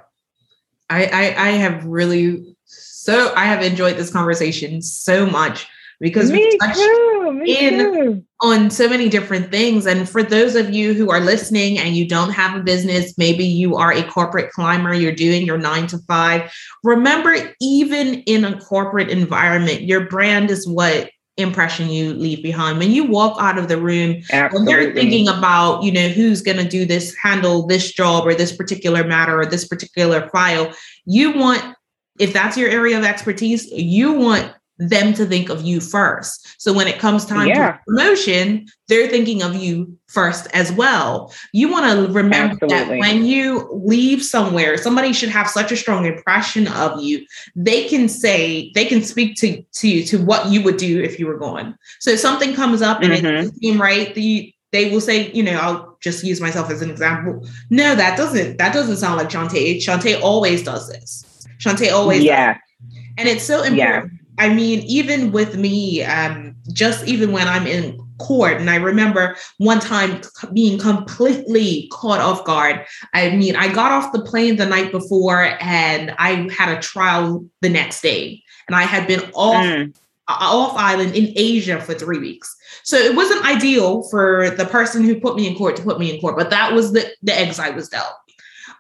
I, 0.91 1.07
I, 1.07 1.49
I 1.49 1.51
have 1.51 1.85
really 1.85 2.57
so 2.65 3.35
I 3.35 3.45
have 3.45 3.63
enjoyed 3.63 3.97
this 3.97 4.13
conversation 4.13 4.81
so 4.81 5.27
much 5.27 5.67
because 6.01 6.31
me 6.31 6.39
we 6.39 6.59
touched 6.59 6.77
too, 6.77 7.43
in 7.47 7.79
too. 7.79 8.25
on 8.41 8.71
so 8.71 8.89
many 8.89 9.09
different 9.09 9.51
things. 9.51 9.87
And 9.87 10.09
for 10.09 10.23
those 10.23 10.55
of 10.55 10.71
you 10.71 10.93
who 10.93 11.11
are 11.11 11.21
listening 11.21 11.79
and 11.79 11.97
you 11.97 12.09
don't 12.09 12.31
have 12.31 12.59
a 12.59 12.63
business, 12.63 13.17
maybe 13.17 13.45
you 13.45 13.77
are 13.77 13.93
a 13.93 14.03
corporate 14.05 14.51
climber, 14.51 14.93
you're 14.93 15.13
doing 15.13 15.47
your 15.47 15.59
nine 15.59 15.87
to 15.89 15.99
five. 15.99 16.53
Remember, 16.83 17.37
even 17.61 18.23
in 18.23 18.45
a 18.45 18.61
corporate 18.61 19.09
environment, 19.09 19.83
your 19.83 20.09
brand 20.09 20.51
is 20.51 20.67
what 20.67 21.11
impression 21.37 21.89
you 21.89 22.15
leave 22.15 22.43
behind 22.43 22.79
when 22.79 22.93
you 22.93 23.05
walk 23.05 23.37
out 23.41 23.59
of 23.59 23.67
the 23.67 23.77
room 23.77 24.23
Absolutely. 24.31 24.55
when 24.55 24.65
they're 24.65 24.95
thinking 24.95 25.27
about 25.27 25.83
you 25.83 25.91
know 25.91 26.09
who's 26.09 26.41
going 26.43 26.59
to 26.59 26.69
do 26.69 26.85
this 26.85 27.15
handle 27.17 27.67
this 27.67 27.93
job 27.93 28.25
or 28.25 28.35
this 28.35 28.55
particular 28.55 29.03
matter 29.03 29.41
or 29.41 29.45
this 29.45 29.67
particular 29.67 30.29
file 30.29 30.73
you 31.07 31.33
want 31.33 31.61
if 32.21 32.33
that's 32.33 32.57
your 32.57 32.71
area 32.71 32.97
of 32.97 33.05
expertise 33.05 33.69
you 33.73 34.13
want 34.13 34.55
them 34.79 35.13
to 35.15 35.25
think 35.25 35.49
of 35.49 35.63
you 35.63 35.81
first. 35.81 36.61
So 36.61 36.73
when 36.73 36.89
it 36.89 36.99
comes 36.99 37.25
time 37.25 37.49
yeah. 37.49 37.73
for 37.73 37.83
promotion, 37.87 38.67
they're 38.89 39.09
thinking 39.09 39.43
of 39.43 39.55
you 39.55 39.97
first 40.09 40.49
as 40.53 40.73
well. 40.73 41.33
You 41.53 41.71
want 41.71 41.87
to 41.87 42.13
remember 42.13 42.59
Absolutely. 42.63 43.01
that 43.01 43.01
when 43.01 43.25
you 43.25 43.69
leave 43.73 44.23
somewhere, 44.23 44.77
somebody 44.77 45.13
should 45.13 45.29
have 45.29 45.49
such 45.49 45.71
a 45.71 45.77
strong 45.77 46.07
impression 46.07 46.67
of 46.69 47.01
you. 47.01 47.25
They 47.55 47.89
can 47.89 48.09
say, 48.09 48.73
they 48.75 48.85
can 48.85 49.03
speak 49.03 49.37
to, 49.37 49.63
to 49.63 49.89
you 49.89 50.05
to 50.05 50.25
what 50.25 50.49
you 50.49 50.63
would 50.63 50.77
do 50.77 51.01
if 51.01 51.19
you 51.19 51.27
were 51.27 51.39
gone. 51.39 51.77
So 52.01 52.11
if 52.11 52.21
something 52.21 52.55
comes 52.55 52.83
up 52.83 53.01
and 53.01 53.13
mm-hmm. 53.13 53.27
it 53.27 53.33
doesn't 53.33 53.59
seem 53.59 53.81
right, 53.81 54.15
the, 54.15 54.53
they 54.73 54.91
will 54.91 55.01
say, 55.01 55.31
you 55.31 55.45
know, 55.45 55.53
I'll 55.53 55.97
just 56.01 56.25
use 56.25 56.41
myself 56.41 56.69
as 56.71 56.83
an 56.83 56.91
example. 56.91 57.47
No, 57.71 57.95
that 57.95 58.17
doesn't, 58.17 58.59
that 58.59 58.73
doesn't 58.73 58.97
sound 58.97 59.19
like 59.19 59.31
Shantae. 59.31 59.77
Shantae 59.77 60.21
always 60.21 60.65
does 60.65 60.89
this. 60.89 61.25
Shantae 61.59 61.93
always 61.93 62.25
yeah. 62.25 62.59
And 63.17 63.29
it's 63.29 63.45
so 63.45 63.63
important. 63.63 64.13
Yeah 64.13 64.24
I 64.39 64.53
mean, 64.53 64.81
even 64.81 65.33
with 65.33 65.57
me, 65.57 66.03
um, 66.03 66.57
just 66.73 67.07
even 67.07 67.33
when 67.33 67.47
I'm 67.47 67.67
in 67.67 68.01
court, 68.19 68.61
and 68.61 68.71
I 68.71 68.77
remember 68.77 69.37
one 69.59 69.81
time 69.81 70.21
being 70.53 70.79
completely 70.79 71.89
caught 71.93 72.21
off 72.21 72.45
guard. 72.45 72.85
I 73.13 73.37
mean, 73.37 73.57
I 73.57 73.73
got 73.73 73.93
off 73.93 74.13
the 74.13 74.23
plane 74.23 74.57
the 74.57 74.67
night 74.67 74.93
before 74.93 75.57
and 75.61 76.15
I 76.19 76.49
had 76.53 76.77
a 76.77 76.81
trial 76.81 77.45
the 77.61 77.69
next 77.69 78.03
day, 78.03 78.43
and 78.69 78.77
I 78.77 78.83
had 78.83 79.07
been 79.07 79.23
off. 79.35 79.65
Mm. 79.65 79.95
Off 80.27 80.75
island 80.79 81.15
in 81.15 81.35
Asia 81.37 81.79
for 81.83 81.93
three 81.93 82.19
weeks. 82.19 82.57
So 82.83 82.97
it 82.97 83.15
wasn't 83.15 83.45
ideal 83.45 84.05
for 84.05 84.49
the 84.49 84.65
person 84.65 85.05
who 85.05 85.21
put 85.21 85.37
me 85.37 85.47
in 85.47 85.55
court 85.55 85.77
to 85.77 85.83
put 85.83 85.99
me 85.99 86.15
in 86.15 86.19
court, 86.19 86.39
but 86.39 86.49
that 86.49 86.73
was 86.73 86.95
the, 86.95 87.13
the 87.23 87.39
eggs 87.39 87.59
I 87.59 87.69
was 87.69 87.91
dealt. 87.91 88.15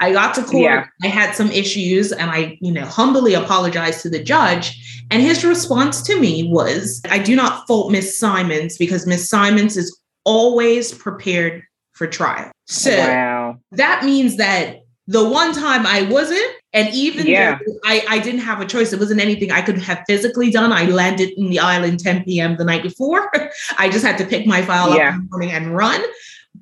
I 0.00 0.12
got 0.12 0.34
to 0.34 0.42
court, 0.42 0.62
yeah. 0.62 0.86
I 1.02 1.08
had 1.08 1.34
some 1.34 1.50
issues, 1.50 2.12
and 2.12 2.30
I, 2.30 2.58
you 2.60 2.72
know, 2.72 2.84
humbly 2.84 3.34
apologized 3.34 4.02
to 4.02 4.10
the 4.10 4.22
judge. 4.22 5.04
And 5.10 5.22
his 5.22 5.44
response 5.44 6.02
to 6.02 6.18
me 6.18 6.48
was, 6.48 7.00
I 7.10 7.18
do 7.18 7.36
not 7.36 7.66
fault 7.66 7.92
Miss 7.92 8.18
Simons 8.18 8.76
because 8.76 9.06
Miss 9.06 9.28
Simons 9.28 9.76
is 9.76 9.96
always 10.24 10.92
prepared 10.92 11.62
for 11.92 12.06
trial. 12.06 12.50
So 12.66 12.96
wow. 12.96 13.58
that 13.72 14.04
means 14.04 14.36
that 14.36 14.80
the 15.06 15.28
one 15.28 15.52
time 15.52 15.86
I 15.86 16.02
wasn't, 16.02 16.50
and 16.72 16.92
even 16.94 17.26
yeah. 17.26 17.58
though 17.58 17.74
I, 17.84 18.04
I 18.08 18.18
didn't 18.18 18.40
have 18.40 18.60
a 18.60 18.66
choice, 18.66 18.92
it 18.92 18.98
wasn't 18.98 19.20
anything 19.20 19.52
I 19.52 19.60
could 19.60 19.78
have 19.78 20.02
physically 20.06 20.50
done. 20.50 20.72
I 20.72 20.86
landed 20.86 21.30
in 21.36 21.50
the 21.50 21.58
island 21.58 22.00
10 22.00 22.24
p.m. 22.24 22.56
the 22.56 22.64
night 22.64 22.82
before. 22.82 23.30
I 23.78 23.88
just 23.90 24.04
had 24.04 24.18
to 24.18 24.26
pick 24.26 24.46
my 24.46 24.62
file 24.62 24.96
yeah. 24.96 25.08
up 25.08 25.14
in 25.14 25.20
the 25.20 25.28
morning 25.30 25.50
and 25.52 25.76
run. 25.76 26.02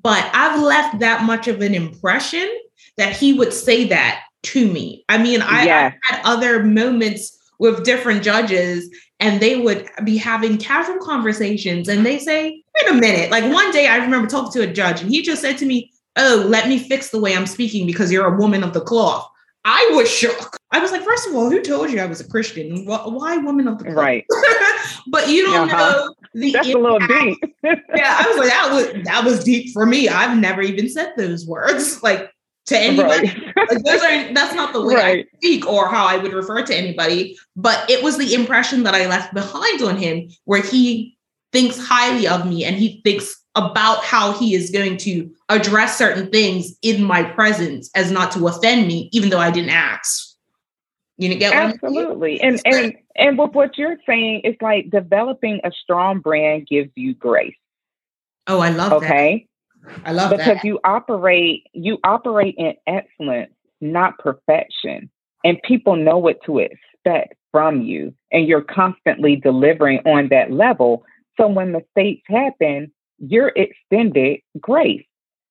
But 0.03 0.28
I've 0.35 0.61
left 0.61 0.99
that 0.99 1.24
much 1.24 1.49
of 1.49 1.61
an 1.61 1.74
impression 1.74 2.51
that 2.97 3.14
he 3.14 3.32
would 3.32 3.53
say 3.53 3.84
that 3.88 4.22
to 4.45 4.70
me. 4.70 5.05
I 5.09 5.18
mean, 5.18 5.43
I, 5.43 5.64
yeah. 5.64 5.93
I 6.11 6.14
had 6.14 6.22
other 6.24 6.62
moments 6.62 7.38
with 7.59 7.84
different 7.84 8.22
judges 8.22 8.90
and 9.20 9.40
they 9.40 9.57
would 9.57 9.88
be 10.05 10.16
having 10.16 10.59
casual 10.59 10.99
conversations 10.99 11.88
and 11.88 12.05
they 12.05 12.18
say, 12.18 12.62
wait 12.74 12.90
a 12.90 12.95
minute. 12.95 13.30
Like 13.30 13.45
one 13.53 13.70
day 13.70 13.86
I 13.86 13.97
remember 13.99 14.28
talking 14.28 14.53
to 14.53 14.68
a 14.68 14.72
judge 14.72 15.01
and 15.01 15.11
he 15.11 15.22
just 15.22 15.43
said 15.43 15.59
to 15.59 15.66
me, 15.66 15.93
oh, 16.16 16.45
let 16.49 16.68
me 16.68 16.78
fix 16.78 17.11
the 17.11 17.20
way 17.20 17.36
I'm 17.36 17.47
speaking 17.47 17.86
because 17.86 18.11
you're 18.11 18.34
a 18.34 18.36
woman 18.36 18.64
of 18.64 18.72
the 18.72 18.80
cloth. 18.80 19.28
I 19.64 19.90
was 19.93 20.11
shook. 20.11 20.57
I 20.72 20.80
was 20.80 20.90
like, 20.90 21.03
first 21.03 21.28
of 21.28 21.36
all, 21.36 21.49
who 21.49 21.62
told 21.62 21.90
you 21.90 22.01
I 22.01 22.07
was 22.07 22.20
a 22.20 22.28
Christian? 22.28 22.84
Why 22.84 23.36
woman 23.36 23.68
of 23.68 23.78
the 23.78 23.84
cloth? 23.84 23.97
Right. 23.97 24.24
but 25.07 25.28
you 25.28 25.45
don't 25.45 25.70
uh-huh. 25.70 25.93
know 25.93 26.14
the 26.34 26.53
That's 26.53 26.66
impact. 26.66 26.74
a 26.74 26.82
little 26.82 26.99
deep. 26.99 27.38
yeah, 27.95 28.16
I 28.18 28.26
was 28.28 28.38
like, 28.38 28.49
that 28.49 28.70
was 28.72 29.05
that 29.05 29.24
was 29.24 29.45
deep 29.45 29.72
for 29.72 29.86
me. 29.86 30.09
I've 30.09 30.36
never 30.38 30.62
even 30.62 30.88
said 30.88 31.12
those 31.16 31.47
words. 31.47 32.01
Like 32.12 32.32
to 32.67 32.79
anybody. 32.79 33.29
Right. 33.29 33.71
like 33.71 33.85
those 33.85 34.03
are 34.03 34.33
that's 34.33 34.55
not 34.55 34.73
the 34.73 34.83
way 34.83 34.95
right. 34.95 35.27
I 35.33 35.37
speak 35.37 35.67
or 35.67 35.89
how 35.89 36.07
I 36.07 36.17
would 36.17 36.33
refer 36.33 36.63
to 36.63 36.75
anybody. 36.75 37.37
But 37.57 37.89
it 37.91 38.03
was 38.03 38.19
the 38.19 38.35
impression 38.35 38.83
that 38.85 38.95
I 38.95 39.07
left 39.07 39.35
behind 39.35 39.83
on 39.83 39.97
him 39.97 40.29
where 40.45 40.63
he 40.63 41.17
thinks 41.53 41.79
highly 41.79 42.27
of 42.27 42.47
me 42.47 42.65
and 42.65 42.77
he 42.77 43.01
thinks 43.05 43.43
about 43.55 44.03
how 44.05 44.33
he 44.33 44.55
is 44.55 44.71
going 44.71 44.97
to 44.97 45.31
address 45.51 45.99
certain 45.99 46.31
things 46.31 46.75
in 46.81 47.03
my 47.03 47.23
presence 47.23 47.91
as 47.95 48.11
not 48.11 48.33
to 48.33 48.47
offend 48.47 48.87
me, 48.87 49.11
even 49.13 49.29
though 49.29 49.39
I 49.39 49.51
didn't 49.51 49.71
ask. 49.71 50.31
You 51.19 51.29
know, 51.29 51.37
get 51.37 51.53
absolutely. 51.53 52.41
And 52.41 52.61
and 52.65 52.95
and 53.17 53.39
with 53.39 53.53
what 53.53 53.77
you're 53.77 53.99
saying, 54.07 54.41
it's 54.45 54.61
like 54.63 54.91
developing 54.91 55.61
a 55.63 55.71
strong 55.71 56.21
brand 56.21 56.67
gives 56.67 56.91
you 56.95 57.15
grace. 57.15 57.55
Oh, 58.47 58.61
I 58.61 58.71
love 58.71 58.93
okay? 58.95 59.47
that. 59.47 59.52
I 60.05 60.12
love 60.12 60.30
because 60.30 60.57
that. 60.57 60.64
you 60.64 60.78
operate 60.85 61.66
you 61.72 61.99
operate 62.05 62.55
in 62.59 62.74
excellence, 62.87 63.53
not 63.80 64.18
perfection, 64.18 65.11
and 65.45 65.62
people 65.62 65.97
know 65.97 66.18
what 66.18 66.39
to 66.47 66.59
expect 66.59 67.35
from 67.51 67.83
you, 67.83 68.14
and 68.30 68.47
you're 68.47 68.62
constantly 68.62 69.37
delivering 69.37 69.99
on 70.07 70.28
that 70.28 70.51
level. 70.51 71.05
So 71.39 71.49
when 71.49 71.72
mistakes 71.72 72.22
happen, 72.28 72.93
you're 73.18 73.53
extended 73.57 74.41
grace 74.61 75.05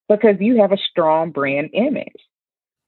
because 0.08 0.36
you 0.40 0.60
have 0.60 0.72
a 0.72 0.78
strong 0.90 1.30
brand 1.30 1.70
image. 1.72 2.12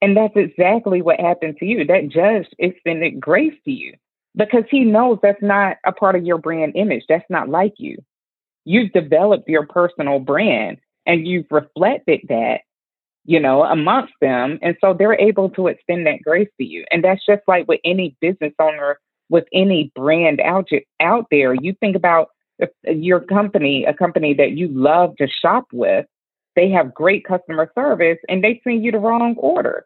And 0.01 0.15
that's 0.15 0.35
exactly 0.35 1.01
what 1.01 1.19
happened 1.19 1.57
to 1.59 1.65
you. 1.65 1.85
That 1.85 2.09
judge 2.09 2.47
extended 2.59 3.19
grace 3.19 3.55
to 3.65 3.71
you 3.71 3.93
because 4.35 4.63
he 4.69 4.83
knows 4.83 5.17
that's 5.21 5.41
not 5.41 5.77
a 5.85 5.91
part 5.91 6.15
of 6.15 6.25
your 6.25 6.37
brand 6.37 6.73
image. 6.75 7.03
That's 7.07 7.25
not 7.29 7.49
like 7.49 7.73
you. 7.77 7.97
You've 8.65 8.91
developed 8.91 9.47
your 9.47 9.65
personal 9.65 10.19
brand 10.19 10.77
and 11.05 11.27
you've 11.27 11.47
reflected 11.51 12.21
that, 12.29 12.61
you 13.25 13.39
know, 13.39 13.63
amongst 13.63 14.13
them. 14.21 14.59
And 14.61 14.75
so 14.81 14.93
they're 14.93 15.19
able 15.19 15.49
to 15.51 15.67
extend 15.67 16.05
that 16.07 16.21
grace 16.23 16.49
to 16.59 16.65
you. 16.65 16.85
And 16.91 17.03
that's 17.03 17.25
just 17.25 17.41
like 17.47 17.67
with 17.67 17.79
any 17.83 18.15
business 18.21 18.53
owner, 18.59 18.99
with 19.29 19.45
any 19.53 19.91
brand 19.95 20.39
out, 20.41 20.69
out 21.01 21.27
there. 21.31 21.53
You 21.53 21.73
think 21.79 21.95
about 21.95 22.29
your 22.83 23.19
company, 23.19 23.85
a 23.85 23.93
company 23.93 24.33
that 24.35 24.51
you 24.51 24.67
love 24.69 25.15
to 25.17 25.27
shop 25.27 25.65
with, 25.73 26.05
they 26.55 26.69
have 26.69 26.93
great 26.93 27.25
customer 27.25 27.69
service 27.75 28.17
and 28.29 28.43
they 28.43 28.61
send 28.63 28.83
you 28.83 28.91
the 28.91 28.99
wrong 28.99 29.35
order. 29.37 29.85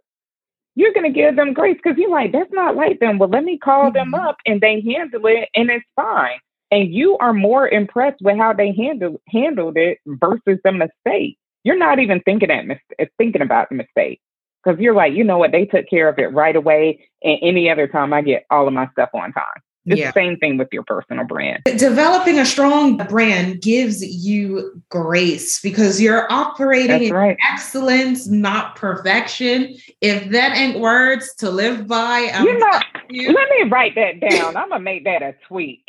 You're 0.75 0.93
going 0.93 1.11
to 1.11 1.19
give 1.19 1.35
them 1.35 1.53
grace 1.53 1.77
because 1.81 1.97
you're 1.97 2.11
like, 2.11 2.31
that's 2.31 2.53
not 2.53 2.75
like 2.75 2.99
them. 2.99 3.17
Well, 3.17 3.29
let 3.29 3.43
me 3.43 3.57
call 3.57 3.85
mm-hmm. 3.85 4.11
them 4.11 4.13
up 4.13 4.37
and 4.45 4.61
they 4.61 4.81
handle 4.81 5.25
it 5.25 5.49
and 5.55 5.69
it's 5.69 5.85
fine. 5.95 6.39
And 6.71 6.93
you 6.93 7.17
are 7.17 7.33
more 7.33 7.67
impressed 7.67 8.21
with 8.21 8.37
how 8.37 8.53
they 8.53 8.73
handle, 8.73 9.21
handled 9.27 9.77
it 9.77 9.99
versus 10.05 10.59
the 10.63 10.71
mistake. 10.71 11.37
You're 11.63 11.77
not 11.77 11.99
even 11.99 12.21
thinking 12.21 12.51
at 12.51 12.65
mis- 12.67 12.77
eh, 12.99 13.05
thinking 13.17 13.41
about 13.41 13.69
the 13.69 13.75
mistake 13.75 14.21
because 14.63 14.79
you're 14.79 14.93
like, 14.93 15.13
you 15.13 15.23
know 15.23 15.37
what, 15.37 15.51
they 15.51 15.65
took 15.65 15.89
care 15.89 16.07
of 16.07 16.19
it 16.19 16.31
right 16.33 16.55
away. 16.55 17.07
And 17.23 17.39
any 17.41 17.69
other 17.69 17.87
time, 17.87 18.13
I 18.13 18.21
get 18.21 18.45
all 18.49 18.67
of 18.67 18.73
my 18.73 18.87
stuff 18.91 19.09
on 19.13 19.33
time. 19.33 19.61
It's 19.89 19.99
yeah. 19.99 20.11
the 20.11 20.13
same 20.13 20.37
thing 20.37 20.57
with 20.57 20.67
your 20.71 20.83
personal 20.83 21.25
brand. 21.25 21.63
Developing 21.63 22.37
a 22.37 22.45
strong 22.45 22.97
brand 22.97 23.61
gives 23.61 24.05
you 24.05 24.81
grace 24.89 25.59
because 25.59 25.99
you're 25.99 26.31
operating 26.31 26.87
That's 26.89 27.05
in 27.05 27.13
right. 27.13 27.37
excellence, 27.51 28.27
not 28.27 28.75
perfection. 28.75 29.75
If 29.99 30.29
that 30.29 30.55
ain't 30.55 30.79
words 30.79 31.33
to 31.35 31.49
live 31.49 31.87
by, 31.87 32.29
I'm 32.31 32.45
you 32.45 32.59
know, 32.59 32.79
you. 33.09 33.33
let 33.33 33.49
me 33.49 33.63
write 33.63 33.95
that 33.95 34.19
down. 34.19 34.55
I'm 34.55 34.69
gonna 34.69 34.79
make 34.79 35.05
that 35.05 35.23
a 35.23 35.33
tweet. 35.47 35.83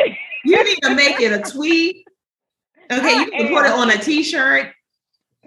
you 0.44 0.64
need 0.64 0.78
to 0.82 0.94
make 0.94 1.20
it 1.20 1.32
a 1.32 1.50
tweet. 1.50 2.06
Okay, 2.92 3.20
you 3.20 3.30
can 3.30 3.54
put 3.54 3.66
it 3.66 3.70
on 3.70 3.88
a 3.88 3.98
t-shirt 3.98 4.72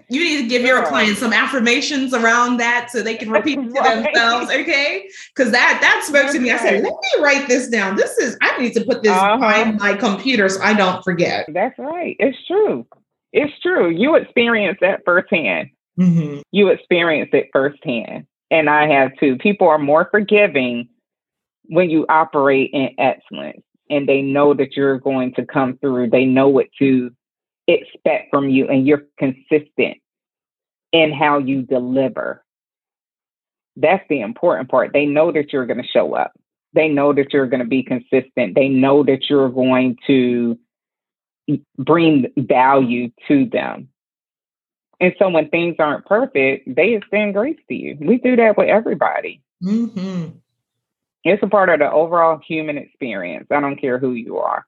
you 0.08 0.20
need 0.22 0.42
to 0.42 0.48
give 0.48 0.62
your 0.62 0.84
clients 0.86 1.20
some 1.20 1.32
affirmations 1.32 2.12
around 2.12 2.58
that 2.58 2.90
so 2.90 3.02
they 3.02 3.16
can 3.16 3.30
repeat 3.30 3.56
to 3.56 3.62
themselves 3.70 4.50
okay? 4.50 5.08
Because 5.34 5.52
that 5.52 5.78
that 5.80 6.04
spoke 6.06 6.32
to 6.32 6.38
me. 6.38 6.50
I 6.50 6.58
said 6.58 6.82
let 6.82 6.92
me 6.92 7.22
write 7.22 7.48
this 7.48 7.68
down. 7.68 7.96
This 7.96 8.16
is 8.18 8.36
i 8.42 8.56
need 8.60 8.72
to 8.74 8.84
put 8.84 9.02
this 9.02 9.12
uh-huh. 9.12 9.44
on 9.44 9.76
my 9.76 9.94
computer 9.94 10.48
so 10.48 10.60
i 10.62 10.74
don't 10.74 11.02
forget. 11.02 11.46
That's 11.48 11.78
right. 11.78 12.16
It's 12.18 12.38
true. 12.46 12.86
It's 13.32 13.52
true. 13.60 13.90
You 13.90 14.16
experience 14.16 14.78
that 14.80 15.02
firsthand. 15.04 15.70
Mm-hmm. 15.96 16.40
you 16.50 16.70
experience 16.70 17.30
it 17.32 17.50
firsthand. 17.52 18.26
And 18.50 18.68
i 18.68 18.88
have 18.88 19.12
too. 19.18 19.36
People 19.36 19.68
are 19.68 19.78
more 19.78 20.08
forgiving 20.10 20.88
when 21.66 21.88
you 21.88 22.04
operate 22.08 22.70
in 22.72 22.90
excellence 22.98 23.62
and 23.90 24.08
they 24.08 24.22
know 24.22 24.54
that 24.54 24.76
you're 24.76 24.98
going 24.98 25.34
to 25.34 25.46
come 25.46 25.78
through. 25.78 26.10
They 26.10 26.24
know 26.24 26.48
what 26.48 26.66
to 26.78 27.10
expect 27.66 28.30
from 28.30 28.48
you 28.48 28.68
and 28.68 28.86
you're 28.86 29.04
consistent 29.18 29.98
in 30.92 31.12
how 31.12 31.38
you 31.38 31.62
deliver. 31.62 32.44
That's 33.76 34.04
the 34.08 34.20
important 34.20 34.70
part. 34.70 34.92
They 34.92 35.06
know 35.06 35.32
that 35.32 35.52
you're 35.52 35.66
going 35.66 35.82
to 35.82 35.88
show 35.88 36.14
up. 36.14 36.32
They 36.74 36.88
know 36.88 37.12
that 37.12 37.32
you're 37.32 37.46
going 37.46 37.62
to 37.62 37.66
be 37.66 37.82
consistent. 37.82 38.54
They 38.54 38.68
know 38.68 39.02
that 39.04 39.28
you're 39.28 39.48
going 39.48 39.96
to 40.06 40.58
bring 41.78 42.26
value 42.36 43.10
to 43.28 43.46
them. 43.46 43.88
And 45.00 45.14
so 45.18 45.28
when 45.28 45.48
things 45.50 45.76
aren't 45.78 46.06
perfect, 46.06 46.74
they 46.74 46.94
extend 46.94 47.34
grace 47.34 47.58
to 47.68 47.74
you. 47.74 47.96
We 48.00 48.18
do 48.18 48.36
that 48.36 48.56
with 48.56 48.68
everybody. 48.68 49.42
Mm-hmm. 49.62 50.36
It's 51.24 51.42
a 51.42 51.48
part 51.48 51.68
of 51.70 51.80
the 51.80 51.90
overall 51.90 52.38
human 52.46 52.78
experience. 52.78 53.46
I 53.50 53.60
don't 53.60 53.80
care 53.80 53.98
who 53.98 54.12
you 54.12 54.38
are. 54.38 54.66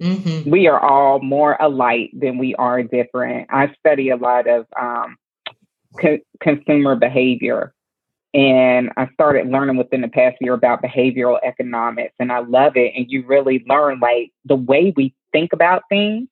Mm-hmm. 0.00 0.50
We 0.50 0.66
are 0.66 0.80
all 0.80 1.20
more 1.20 1.56
alike 1.60 2.10
than 2.14 2.38
we 2.38 2.54
are 2.54 2.82
different. 2.82 3.48
I 3.50 3.74
study 3.78 4.08
a 4.10 4.16
lot 4.16 4.48
of 4.48 4.66
um, 4.80 5.16
co- 6.00 6.18
consumer 6.40 6.96
behavior. 6.96 7.74
And 8.32 8.90
I 8.96 9.08
started 9.12 9.48
learning 9.48 9.76
within 9.76 10.02
the 10.02 10.08
past 10.08 10.36
year 10.40 10.54
about 10.54 10.82
behavioral 10.82 11.40
economics, 11.42 12.14
and 12.20 12.30
I 12.30 12.38
love 12.38 12.76
it. 12.76 12.92
And 12.96 13.06
you 13.08 13.26
really 13.26 13.64
learn 13.68 13.98
like 13.98 14.30
the 14.44 14.54
way 14.54 14.92
we 14.96 15.14
think 15.32 15.52
about 15.52 15.82
things. 15.88 16.28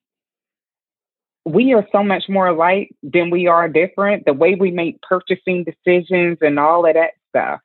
We 1.45 1.73
are 1.73 1.85
so 1.91 2.03
much 2.03 2.29
more 2.29 2.47
alike 2.47 2.95
than 3.03 3.29
we 3.29 3.47
are 3.47 3.67
different. 3.67 4.25
The 4.25 4.33
way 4.33 4.55
we 4.55 4.71
make 4.71 5.01
purchasing 5.01 5.65
decisions 5.65 6.37
and 6.41 6.57
all 6.57 6.85
of 6.85 6.93
that 6.93 7.11
stuff. 7.29 7.59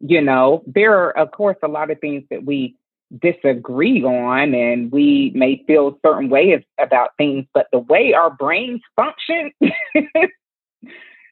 You 0.00 0.20
know, 0.20 0.62
there 0.66 0.96
are, 0.96 1.10
of 1.10 1.32
course, 1.32 1.56
a 1.62 1.68
lot 1.68 1.90
of 1.90 1.98
things 2.00 2.22
that 2.30 2.44
we 2.44 2.76
disagree 3.18 4.04
on 4.04 4.54
and 4.54 4.92
we 4.92 5.32
may 5.34 5.62
feel 5.66 5.98
certain 6.04 6.28
ways 6.28 6.62
about 6.78 7.16
things, 7.16 7.46
but 7.52 7.66
the 7.72 7.78
way 7.78 8.12
our 8.12 8.30
brains 8.30 8.80
function 8.96 9.50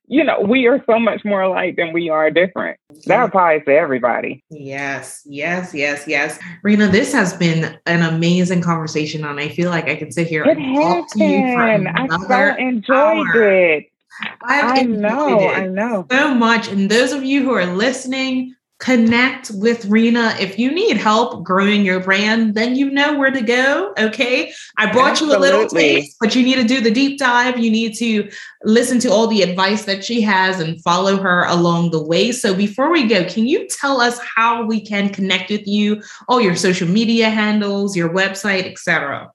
you 0.08 0.24
know, 0.24 0.40
we 0.40 0.66
are 0.66 0.82
so 0.86 0.98
much 0.98 1.24
more 1.24 1.42
alike 1.42 1.76
than 1.76 1.92
we 1.92 2.08
are 2.08 2.30
different. 2.30 2.80
That 3.06 3.28
applies 3.28 3.62
to 3.66 3.72
everybody. 3.72 4.42
Yes, 4.50 5.22
yes, 5.26 5.74
yes, 5.74 6.04
yes. 6.08 6.38
Rena, 6.62 6.88
this 6.88 7.12
has 7.12 7.34
been 7.34 7.78
an 7.86 8.02
amazing 8.02 8.62
conversation, 8.62 9.24
and 9.24 9.38
I 9.38 9.48
feel 9.48 9.70
like 9.70 9.88
I 9.88 9.96
can 9.96 10.10
sit 10.10 10.26
here 10.26 10.44
it 10.44 10.56
and 10.56 10.76
talk 10.76 11.10
to 11.12 11.24
you 11.24 11.52
for 11.52 11.60
I 11.60 12.56
so 12.56 12.56
enjoyed 12.56 12.96
hour. 12.96 13.52
it. 13.52 13.86
I've 14.42 14.78
i 14.78 14.82
know, 14.82 15.48
I 15.48 15.66
know 15.66 16.06
so 16.10 16.34
much. 16.34 16.68
And 16.68 16.90
those 16.90 17.12
of 17.12 17.22
you 17.22 17.44
who 17.44 17.52
are 17.52 17.66
listening, 17.66 18.54
connect 18.78 19.50
with 19.50 19.84
Rena. 19.86 20.36
If 20.38 20.56
you 20.58 20.70
need 20.70 20.96
help 20.96 21.42
growing 21.42 21.84
your 21.84 21.98
brand, 22.00 22.54
then 22.54 22.76
you 22.76 22.88
know 22.90 23.18
where 23.18 23.32
to 23.32 23.40
go. 23.40 23.92
Okay. 23.98 24.52
I 24.76 24.92
brought 24.92 25.12
Absolutely. 25.12 25.34
you 25.34 25.40
a 25.40 25.42
little 25.42 25.66
taste, 25.68 26.16
but 26.20 26.36
you 26.36 26.44
need 26.44 26.56
to 26.56 26.64
do 26.64 26.80
the 26.80 26.90
deep 26.90 27.18
dive. 27.18 27.58
You 27.58 27.70
need 27.70 27.94
to 27.96 28.30
listen 28.62 28.98
to 29.00 29.10
all 29.10 29.26
the 29.26 29.42
advice 29.42 29.84
that 29.86 30.04
she 30.04 30.20
has 30.22 30.60
and 30.60 30.80
follow 30.82 31.16
her 31.16 31.44
along 31.46 31.90
the 31.90 32.02
way. 32.02 32.30
So 32.30 32.54
before 32.54 32.92
we 32.92 33.08
go, 33.08 33.24
can 33.24 33.46
you 33.46 33.66
tell 33.66 34.00
us 34.00 34.20
how 34.20 34.64
we 34.64 34.80
can 34.80 35.08
connect 35.08 35.50
with 35.50 35.66
you, 35.66 36.00
all 36.28 36.40
your 36.40 36.54
social 36.54 36.86
media 36.88 37.30
handles, 37.30 37.96
your 37.96 38.10
website, 38.10 38.70
etc.? 38.70 39.32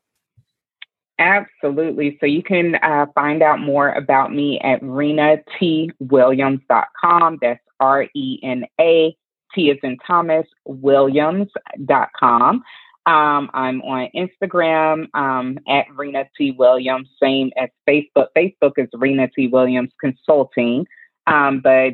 Absolutely. 1.20 2.18
So 2.20 2.26
you 2.26 2.42
can 2.42 2.74
uh, 2.76 3.06
find 3.14 3.44
out 3.44 3.60
more 3.60 3.90
about 3.90 4.34
me 4.34 4.60
at 4.62 4.82
renatwilliams.com. 4.82 7.38
That's 7.42 7.60
R 7.80 8.08
E 8.16 8.40
N 8.42 8.66
A 8.80 9.16
T 9.54 9.70
is 9.70 9.78
in 9.84 9.98
Thomas 10.06 10.46
Williams.com. 10.66 12.64
Um, 13.06 13.50
I'm 13.54 13.82
on 13.82 14.10
Instagram 14.16 15.08
um, 15.14 15.60
at 15.68 15.86
Rena 15.94 16.26
T. 16.38 16.52
Williams, 16.52 17.10
same 17.22 17.52
as 17.58 17.70
Facebook. 17.88 18.28
Facebook 18.36 18.74
is 18.78 18.88
Rena 18.94 19.28
T. 19.36 19.48
Williams 19.48 19.92
Consulting. 20.00 20.86
Um, 21.28 21.60
but 21.62 21.94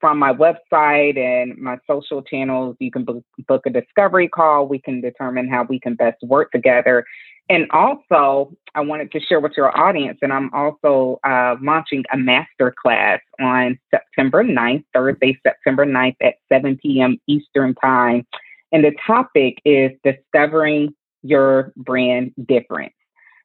from 0.00 0.18
my 0.18 0.32
website 0.32 1.18
and 1.18 1.56
my 1.58 1.78
social 1.86 2.22
channels, 2.22 2.76
you 2.78 2.90
can 2.90 3.04
book, 3.04 3.24
book 3.48 3.62
a 3.66 3.70
discovery 3.70 4.28
call. 4.28 4.68
We 4.68 4.78
can 4.78 5.00
determine 5.00 5.48
how 5.48 5.64
we 5.64 5.80
can 5.80 5.94
best 5.94 6.18
work 6.22 6.52
together. 6.52 7.04
And 7.48 7.70
also, 7.70 8.52
I 8.74 8.80
wanted 8.80 9.12
to 9.12 9.20
share 9.20 9.38
with 9.38 9.52
your 9.56 9.76
audience, 9.78 10.18
and 10.20 10.32
I'm 10.32 10.52
also 10.52 11.20
uh, 11.24 11.54
launching 11.62 12.04
a 12.12 12.16
master 12.16 12.74
class 12.82 13.20
on 13.40 13.78
September 13.90 14.42
9th, 14.42 14.84
Thursday, 14.92 15.38
September 15.44 15.86
9th 15.86 16.16
at 16.20 16.34
7 16.52 16.76
p.m. 16.82 17.18
Eastern 17.28 17.74
Time. 17.76 18.26
And 18.72 18.84
the 18.84 18.92
topic 19.06 19.58
is 19.64 19.92
discovering 20.02 20.94
your 21.22 21.72
brand 21.76 22.32
difference. 22.48 22.94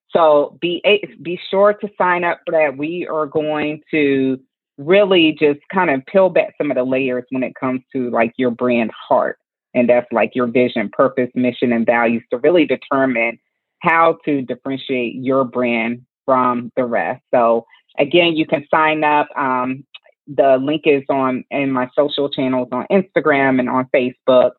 So 0.09 0.57
be 0.59 0.83
be 1.21 1.39
sure 1.49 1.73
to 1.73 1.89
sign 1.97 2.23
up 2.23 2.41
for 2.45 2.51
that. 2.51 2.77
We 2.77 3.07
are 3.07 3.27
going 3.27 3.81
to 3.91 4.39
really 4.77 5.37
just 5.39 5.59
kind 5.71 5.89
of 5.89 6.05
peel 6.05 6.29
back 6.29 6.55
some 6.57 6.71
of 6.71 6.75
the 6.75 6.83
layers 6.83 7.23
when 7.29 7.43
it 7.43 7.55
comes 7.55 7.81
to 7.93 8.09
like 8.09 8.33
your 8.37 8.51
brand 8.51 8.91
heart. 8.91 9.37
And 9.73 9.87
that's 9.87 10.11
like 10.11 10.31
your 10.35 10.47
vision, 10.47 10.89
purpose, 10.91 11.29
mission, 11.33 11.71
and 11.71 11.85
values 11.85 12.23
to 12.31 12.37
really 12.39 12.65
determine 12.65 13.39
how 13.81 14.17
to 14.25 14.41
differentiate 14.41 15.15
your 15.15 15.43
brand 15.43 16.05
from 16.25 16.71
the 16.75 16.85
rest. 16.85 17.21
So 17.33 17.65
again, 17.97 18.35
you 18.35 18.45
can 18.45 18.65
sign 18.71 19.03
up. 19.03 19.27
Um, 19.35 19.85
the 20.27 20.57
link 20.61 20.83
is 20.85 21.03
on 21.09 21.43
in 21.51 21.71
my 21.71 21.89
social 21.95 22.29
channels 22.29 22.69
on 22.71 22.85
Instagram 22.91 23.59
and 23.59 23.69
on 23.69 23.89
Facebook. 23.93 24.51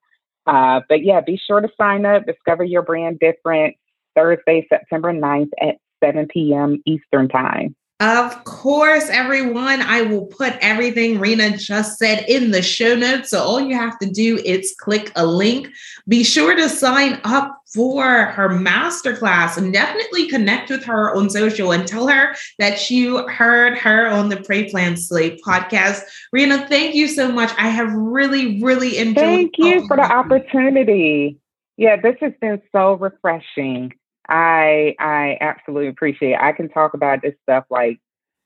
Uh, 0.46 0.80
but 0.88 1.04
yeah, 1.04 1.20
be 1.20 1.40
sure 1.46 1.60
to 1.60 1.68
sign 1.80 2.04
up. 2.04 2.26
Discover 2.26 2.64
your 2.64 2.82
brand 2.82 3.20
different 3.20 3.76
Thursday, 4.14 4.66
September 4.68 5.12
9th 5.12 5.50
at 5.60 5.76
7 6.04 6.26
p.m. 6.28 6.82
Eastern 6.84 7.28
Time. 7.28 7.74
Of 8.02 8.42
course, 8.42 9.08
everyone. 9.10 9.80
I 9.80 10.02
will 10.02 10.26
put 10.26 10.54
everything 10.60 11.20
Rena 11.20 11.56
just 11.56 12.00
said 12.00 12.24
in 12.26 12.50
the 12.50 12.60
show 12.60 12.96
notes. 12.96 13.30
So 13.30 13.38
all 13.38 13.60
you 13.60 13.76
have 13.76 13.96
to 14.00 14.10
do 14.10 14.38
is 14.38 14.74
click 14.76 15.12
a 15.14 15.24
link. 15.24 15.68
Be 16.08 16.24
sure 16.24 16.56
to 16.56 16.68
sign 16.68 17.20
up 17.22 17.62
for 17.72 18.24
her 18.24 18.48
masterclass 18.48 19.56
and 19.56 19.72
definitely 19.72 20.26
connect 20.26 20.68
with 20.68 20.82
her 20.82 21.14
on 21.14 21.30
social 21.30 21.70
and 21.70 21.86
tell 21.86 22.08
her 22.08 22.34
that 22.58 22.90
you 22.90 23.24
heard 23.28 23.78
her 23.78 24.08
on 24.08 24.30
the 24.30 24.38
Pray 24.38 24.68
Plan 24.68 24.96
Slay 24.96 25.38
podcast. 25.38 26.00
Rena, 26.32 26.66
thank 26.66 26.96
you 26.96 27.06
so 27.06 27.30
much. 27.30 27.52
I 27.56 27.68
have 27.68 27.92
really, 27.92 28.60
really 28.60 28.98
enjoyed. 28.98 29.14
Thank 29.14 29.58
you 29.58 29.86
for 29.86 29.96
the 29.96 30.02
opportunity. 30.12 31.38
Yeah, 31.76 32.00
this 32.00 32.16
has 32.20 32.32
been 32.40 32.60
so 32.72 32.94
refreshing. 32.94 33.92
I 34.28 34.94
I 34.98 35.38
absolutely 35.40 35.88
appreciate 35.88 36.32
it. 36.32 36.38
I 36.40 36.52
can 36.52 36.68
talk 36.68 36.94
about 36.94 37.22
this 37.22 37.34
stuff 37.42 37.64
like 37.70 38.00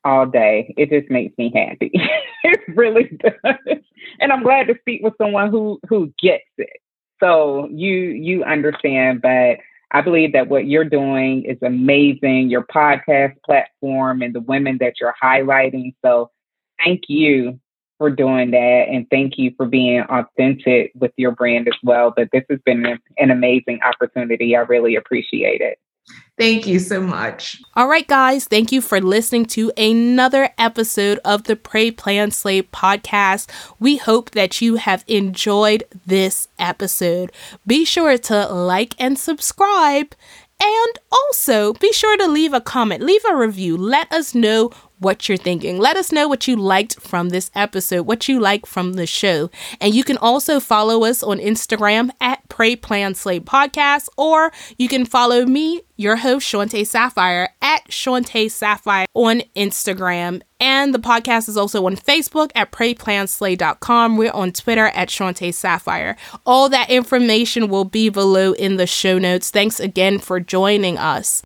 all 0.05 0.27
day. 0.27 0.75
It 0.77 0.91
just 0.91 1.11
makes 1.11 1.37
me 1.37 1.53
happy. 1.55 1.91
it 2.45 2.61
really 2.69 3.05
does. 3.23 3.79
And 4.21 4.33
I'm 4.33 4.43
glad 4.43 4.69
to 4.69 4.77
speak 4.81 5.03
with 5.03 5.15
someone 5.19 5.51
who 5.51 5.81
who 5.89 6.13
gets 6.21 6.45
it. 6.59 6.81
So 7.21 7.69
you 7.71 7.93
you 7.95 8.45
understand, 8.45 9.23
but 9.23 9.59
I 9.93 10.01
believe 10.03 10.33
that 10.33 10.49
what 10.49 10.67
you're 10.67 10.85
doing 10.85 11.45
is 11.45 11.59
amazing. 11.63 12.51
Your 12.51 12.65
podcast 12.65 13.35
platform 13.45 14.23
and 14.23 14.35
the 14.35 14.41
women 14.41 14.79
that 14.81 14.95
you're 15.01 15.15
highlighting. 15.23 15.95
So 16.05 16.31
thank 16.85 17.03
you 17.09 17.61
for 17.99 18.11
doing 18.11 18.51
that. 18.53 18.87
And 18.91 19.09
thank 19.11 19.39
you 19.39 19.53
for 19.57 19.67
being 19.67 20.01
authentic 20.03 20.93
with 20.95 21.13
your 21.17 21.33
brand 21.33 21.69
as 21.69 21.79
well. 21.83 22.13
But 22.15 22.29
this 22.33 22.45
has 22.51 22.61
been 22.65 22.99
an 23.19 23.31
amazing 23.31 23.81
opportunity. 23.83 24.57
I 24.57 24.61
really 24.61 24.97
appreciate 24.97 25.61
it. 25.61 25.79
Thank 26.39 26.67
you 26.67 26.79
so 26.79 27.01
much. 27.01 27.61
All 27.75 27.89
right, 27.89 28.07
guys. 28.07 28.45
Thank 28.45 28.71
you 28.71 28.83
for 28.83 29.01
listening 29.01 29.47
to 29.47 29.73
another 29.77 30.51
episode 30.59 31.19
of 31.25 31.45
the 31.45 31.57
Pray 31.57 31.91
Plan 31.91 32.31
Slay 32.31 32.63
podcast. 32.63 33.49
We 33.81 33.97
hope 33.97 34.33
that 34.33 34.61
you 34.61 34.77
have 34.77 35.03
enjoyed 35.09 35.85
this 36.05 36.49
episode. 36.59 37.33
Be 37.67 37.85
sure 37.87 38.19
to 38.19 38.47
like 38.49 38.95
and 38.99 39.19
subscribe. 39.19 40.15
And 40.59 40.99
also 41.13 41.75
be 41.75 41.93
sure 41.93 42.17
to 42.17 42.27
leave 42.27 42.55
a 42.55 42.63
comment, 42.63 43.03
leave 43.03 43.25
a 43.29 43.37
review. 43.37 43.77
Let 43.77 44.11
us 44.11 44.35
know 44.35 44.71
what 44.99 45.29
you're 45.29 45.37
thinking. 45.39 45.79
Let 45.79 45.97
us 45.97 46.13
know 46.13 46.29
what 46.29 46.49
you 46.49 46.57
liked 46.57 47.01
from 47.01 47.29
this 47.29 47.51
episode, 47.55 48.03
what 48.03 48.29
you 48.29 48.41
like 48.41 48.67
from 48.67 48.95
the 48.95 49.07
show. 49.07 49.51
And 49.81 49.95
you 49.95 50.05
can 50.05 50.17
also 50.17 50.61
follow 50.61 51.05
us 51.05 51.23
on 51.23 51.39
Instagram 51.39 52.11
at 52.21 52.49
Pray 52.49 52.77
Plan 52.77 53.15
Slay 53.15 53.41
Podcast, 53.41 54.09
or 54.17 54.53
you 54.79 54.89
can 54.89 55.05
follow 55.05 55.45
me, 55.45 55.83
your 55.97 56.17
host, 56.17 56.47
Shante 56.47 56.87
Sapphire, 56.87 57.49
at 57.63 57.89
Shante 57.89 58.51
Sapphire 58.51 59.07
on 59.15 59.43
Instagram. 59.55 60.43
And 60.59 60.95
the 60.95 60.99
podcast 60.99 61.49
is 61.49 61.57
also 61.57 61.85
on 61.87 61.97
Facebook 61.97 62.51
at 62.55 62.73
PrayPlanSlay.com. 62.73 64.17
We're 64.17 64.31
on 64.33 64.53
Twitter 64.53 64.87
at 64.87 65.09
Shante 65.09 65.53
Sapphire. 65.53 66.17
All 66.45 66.69
that 66.71 66.91
information 66.91 67.69
will 67.69 67.85
be 67.85 68.09
below 68.09 68.53
in 68.53 68.77
the 68.77 68.87
show 68.87 69.19
notes. 69.19 69.51
Thanks 69.51 69.81
again 69.81 70.19
for 70.19 70.41
joining 70.41 70.97
us. 70.97 71.43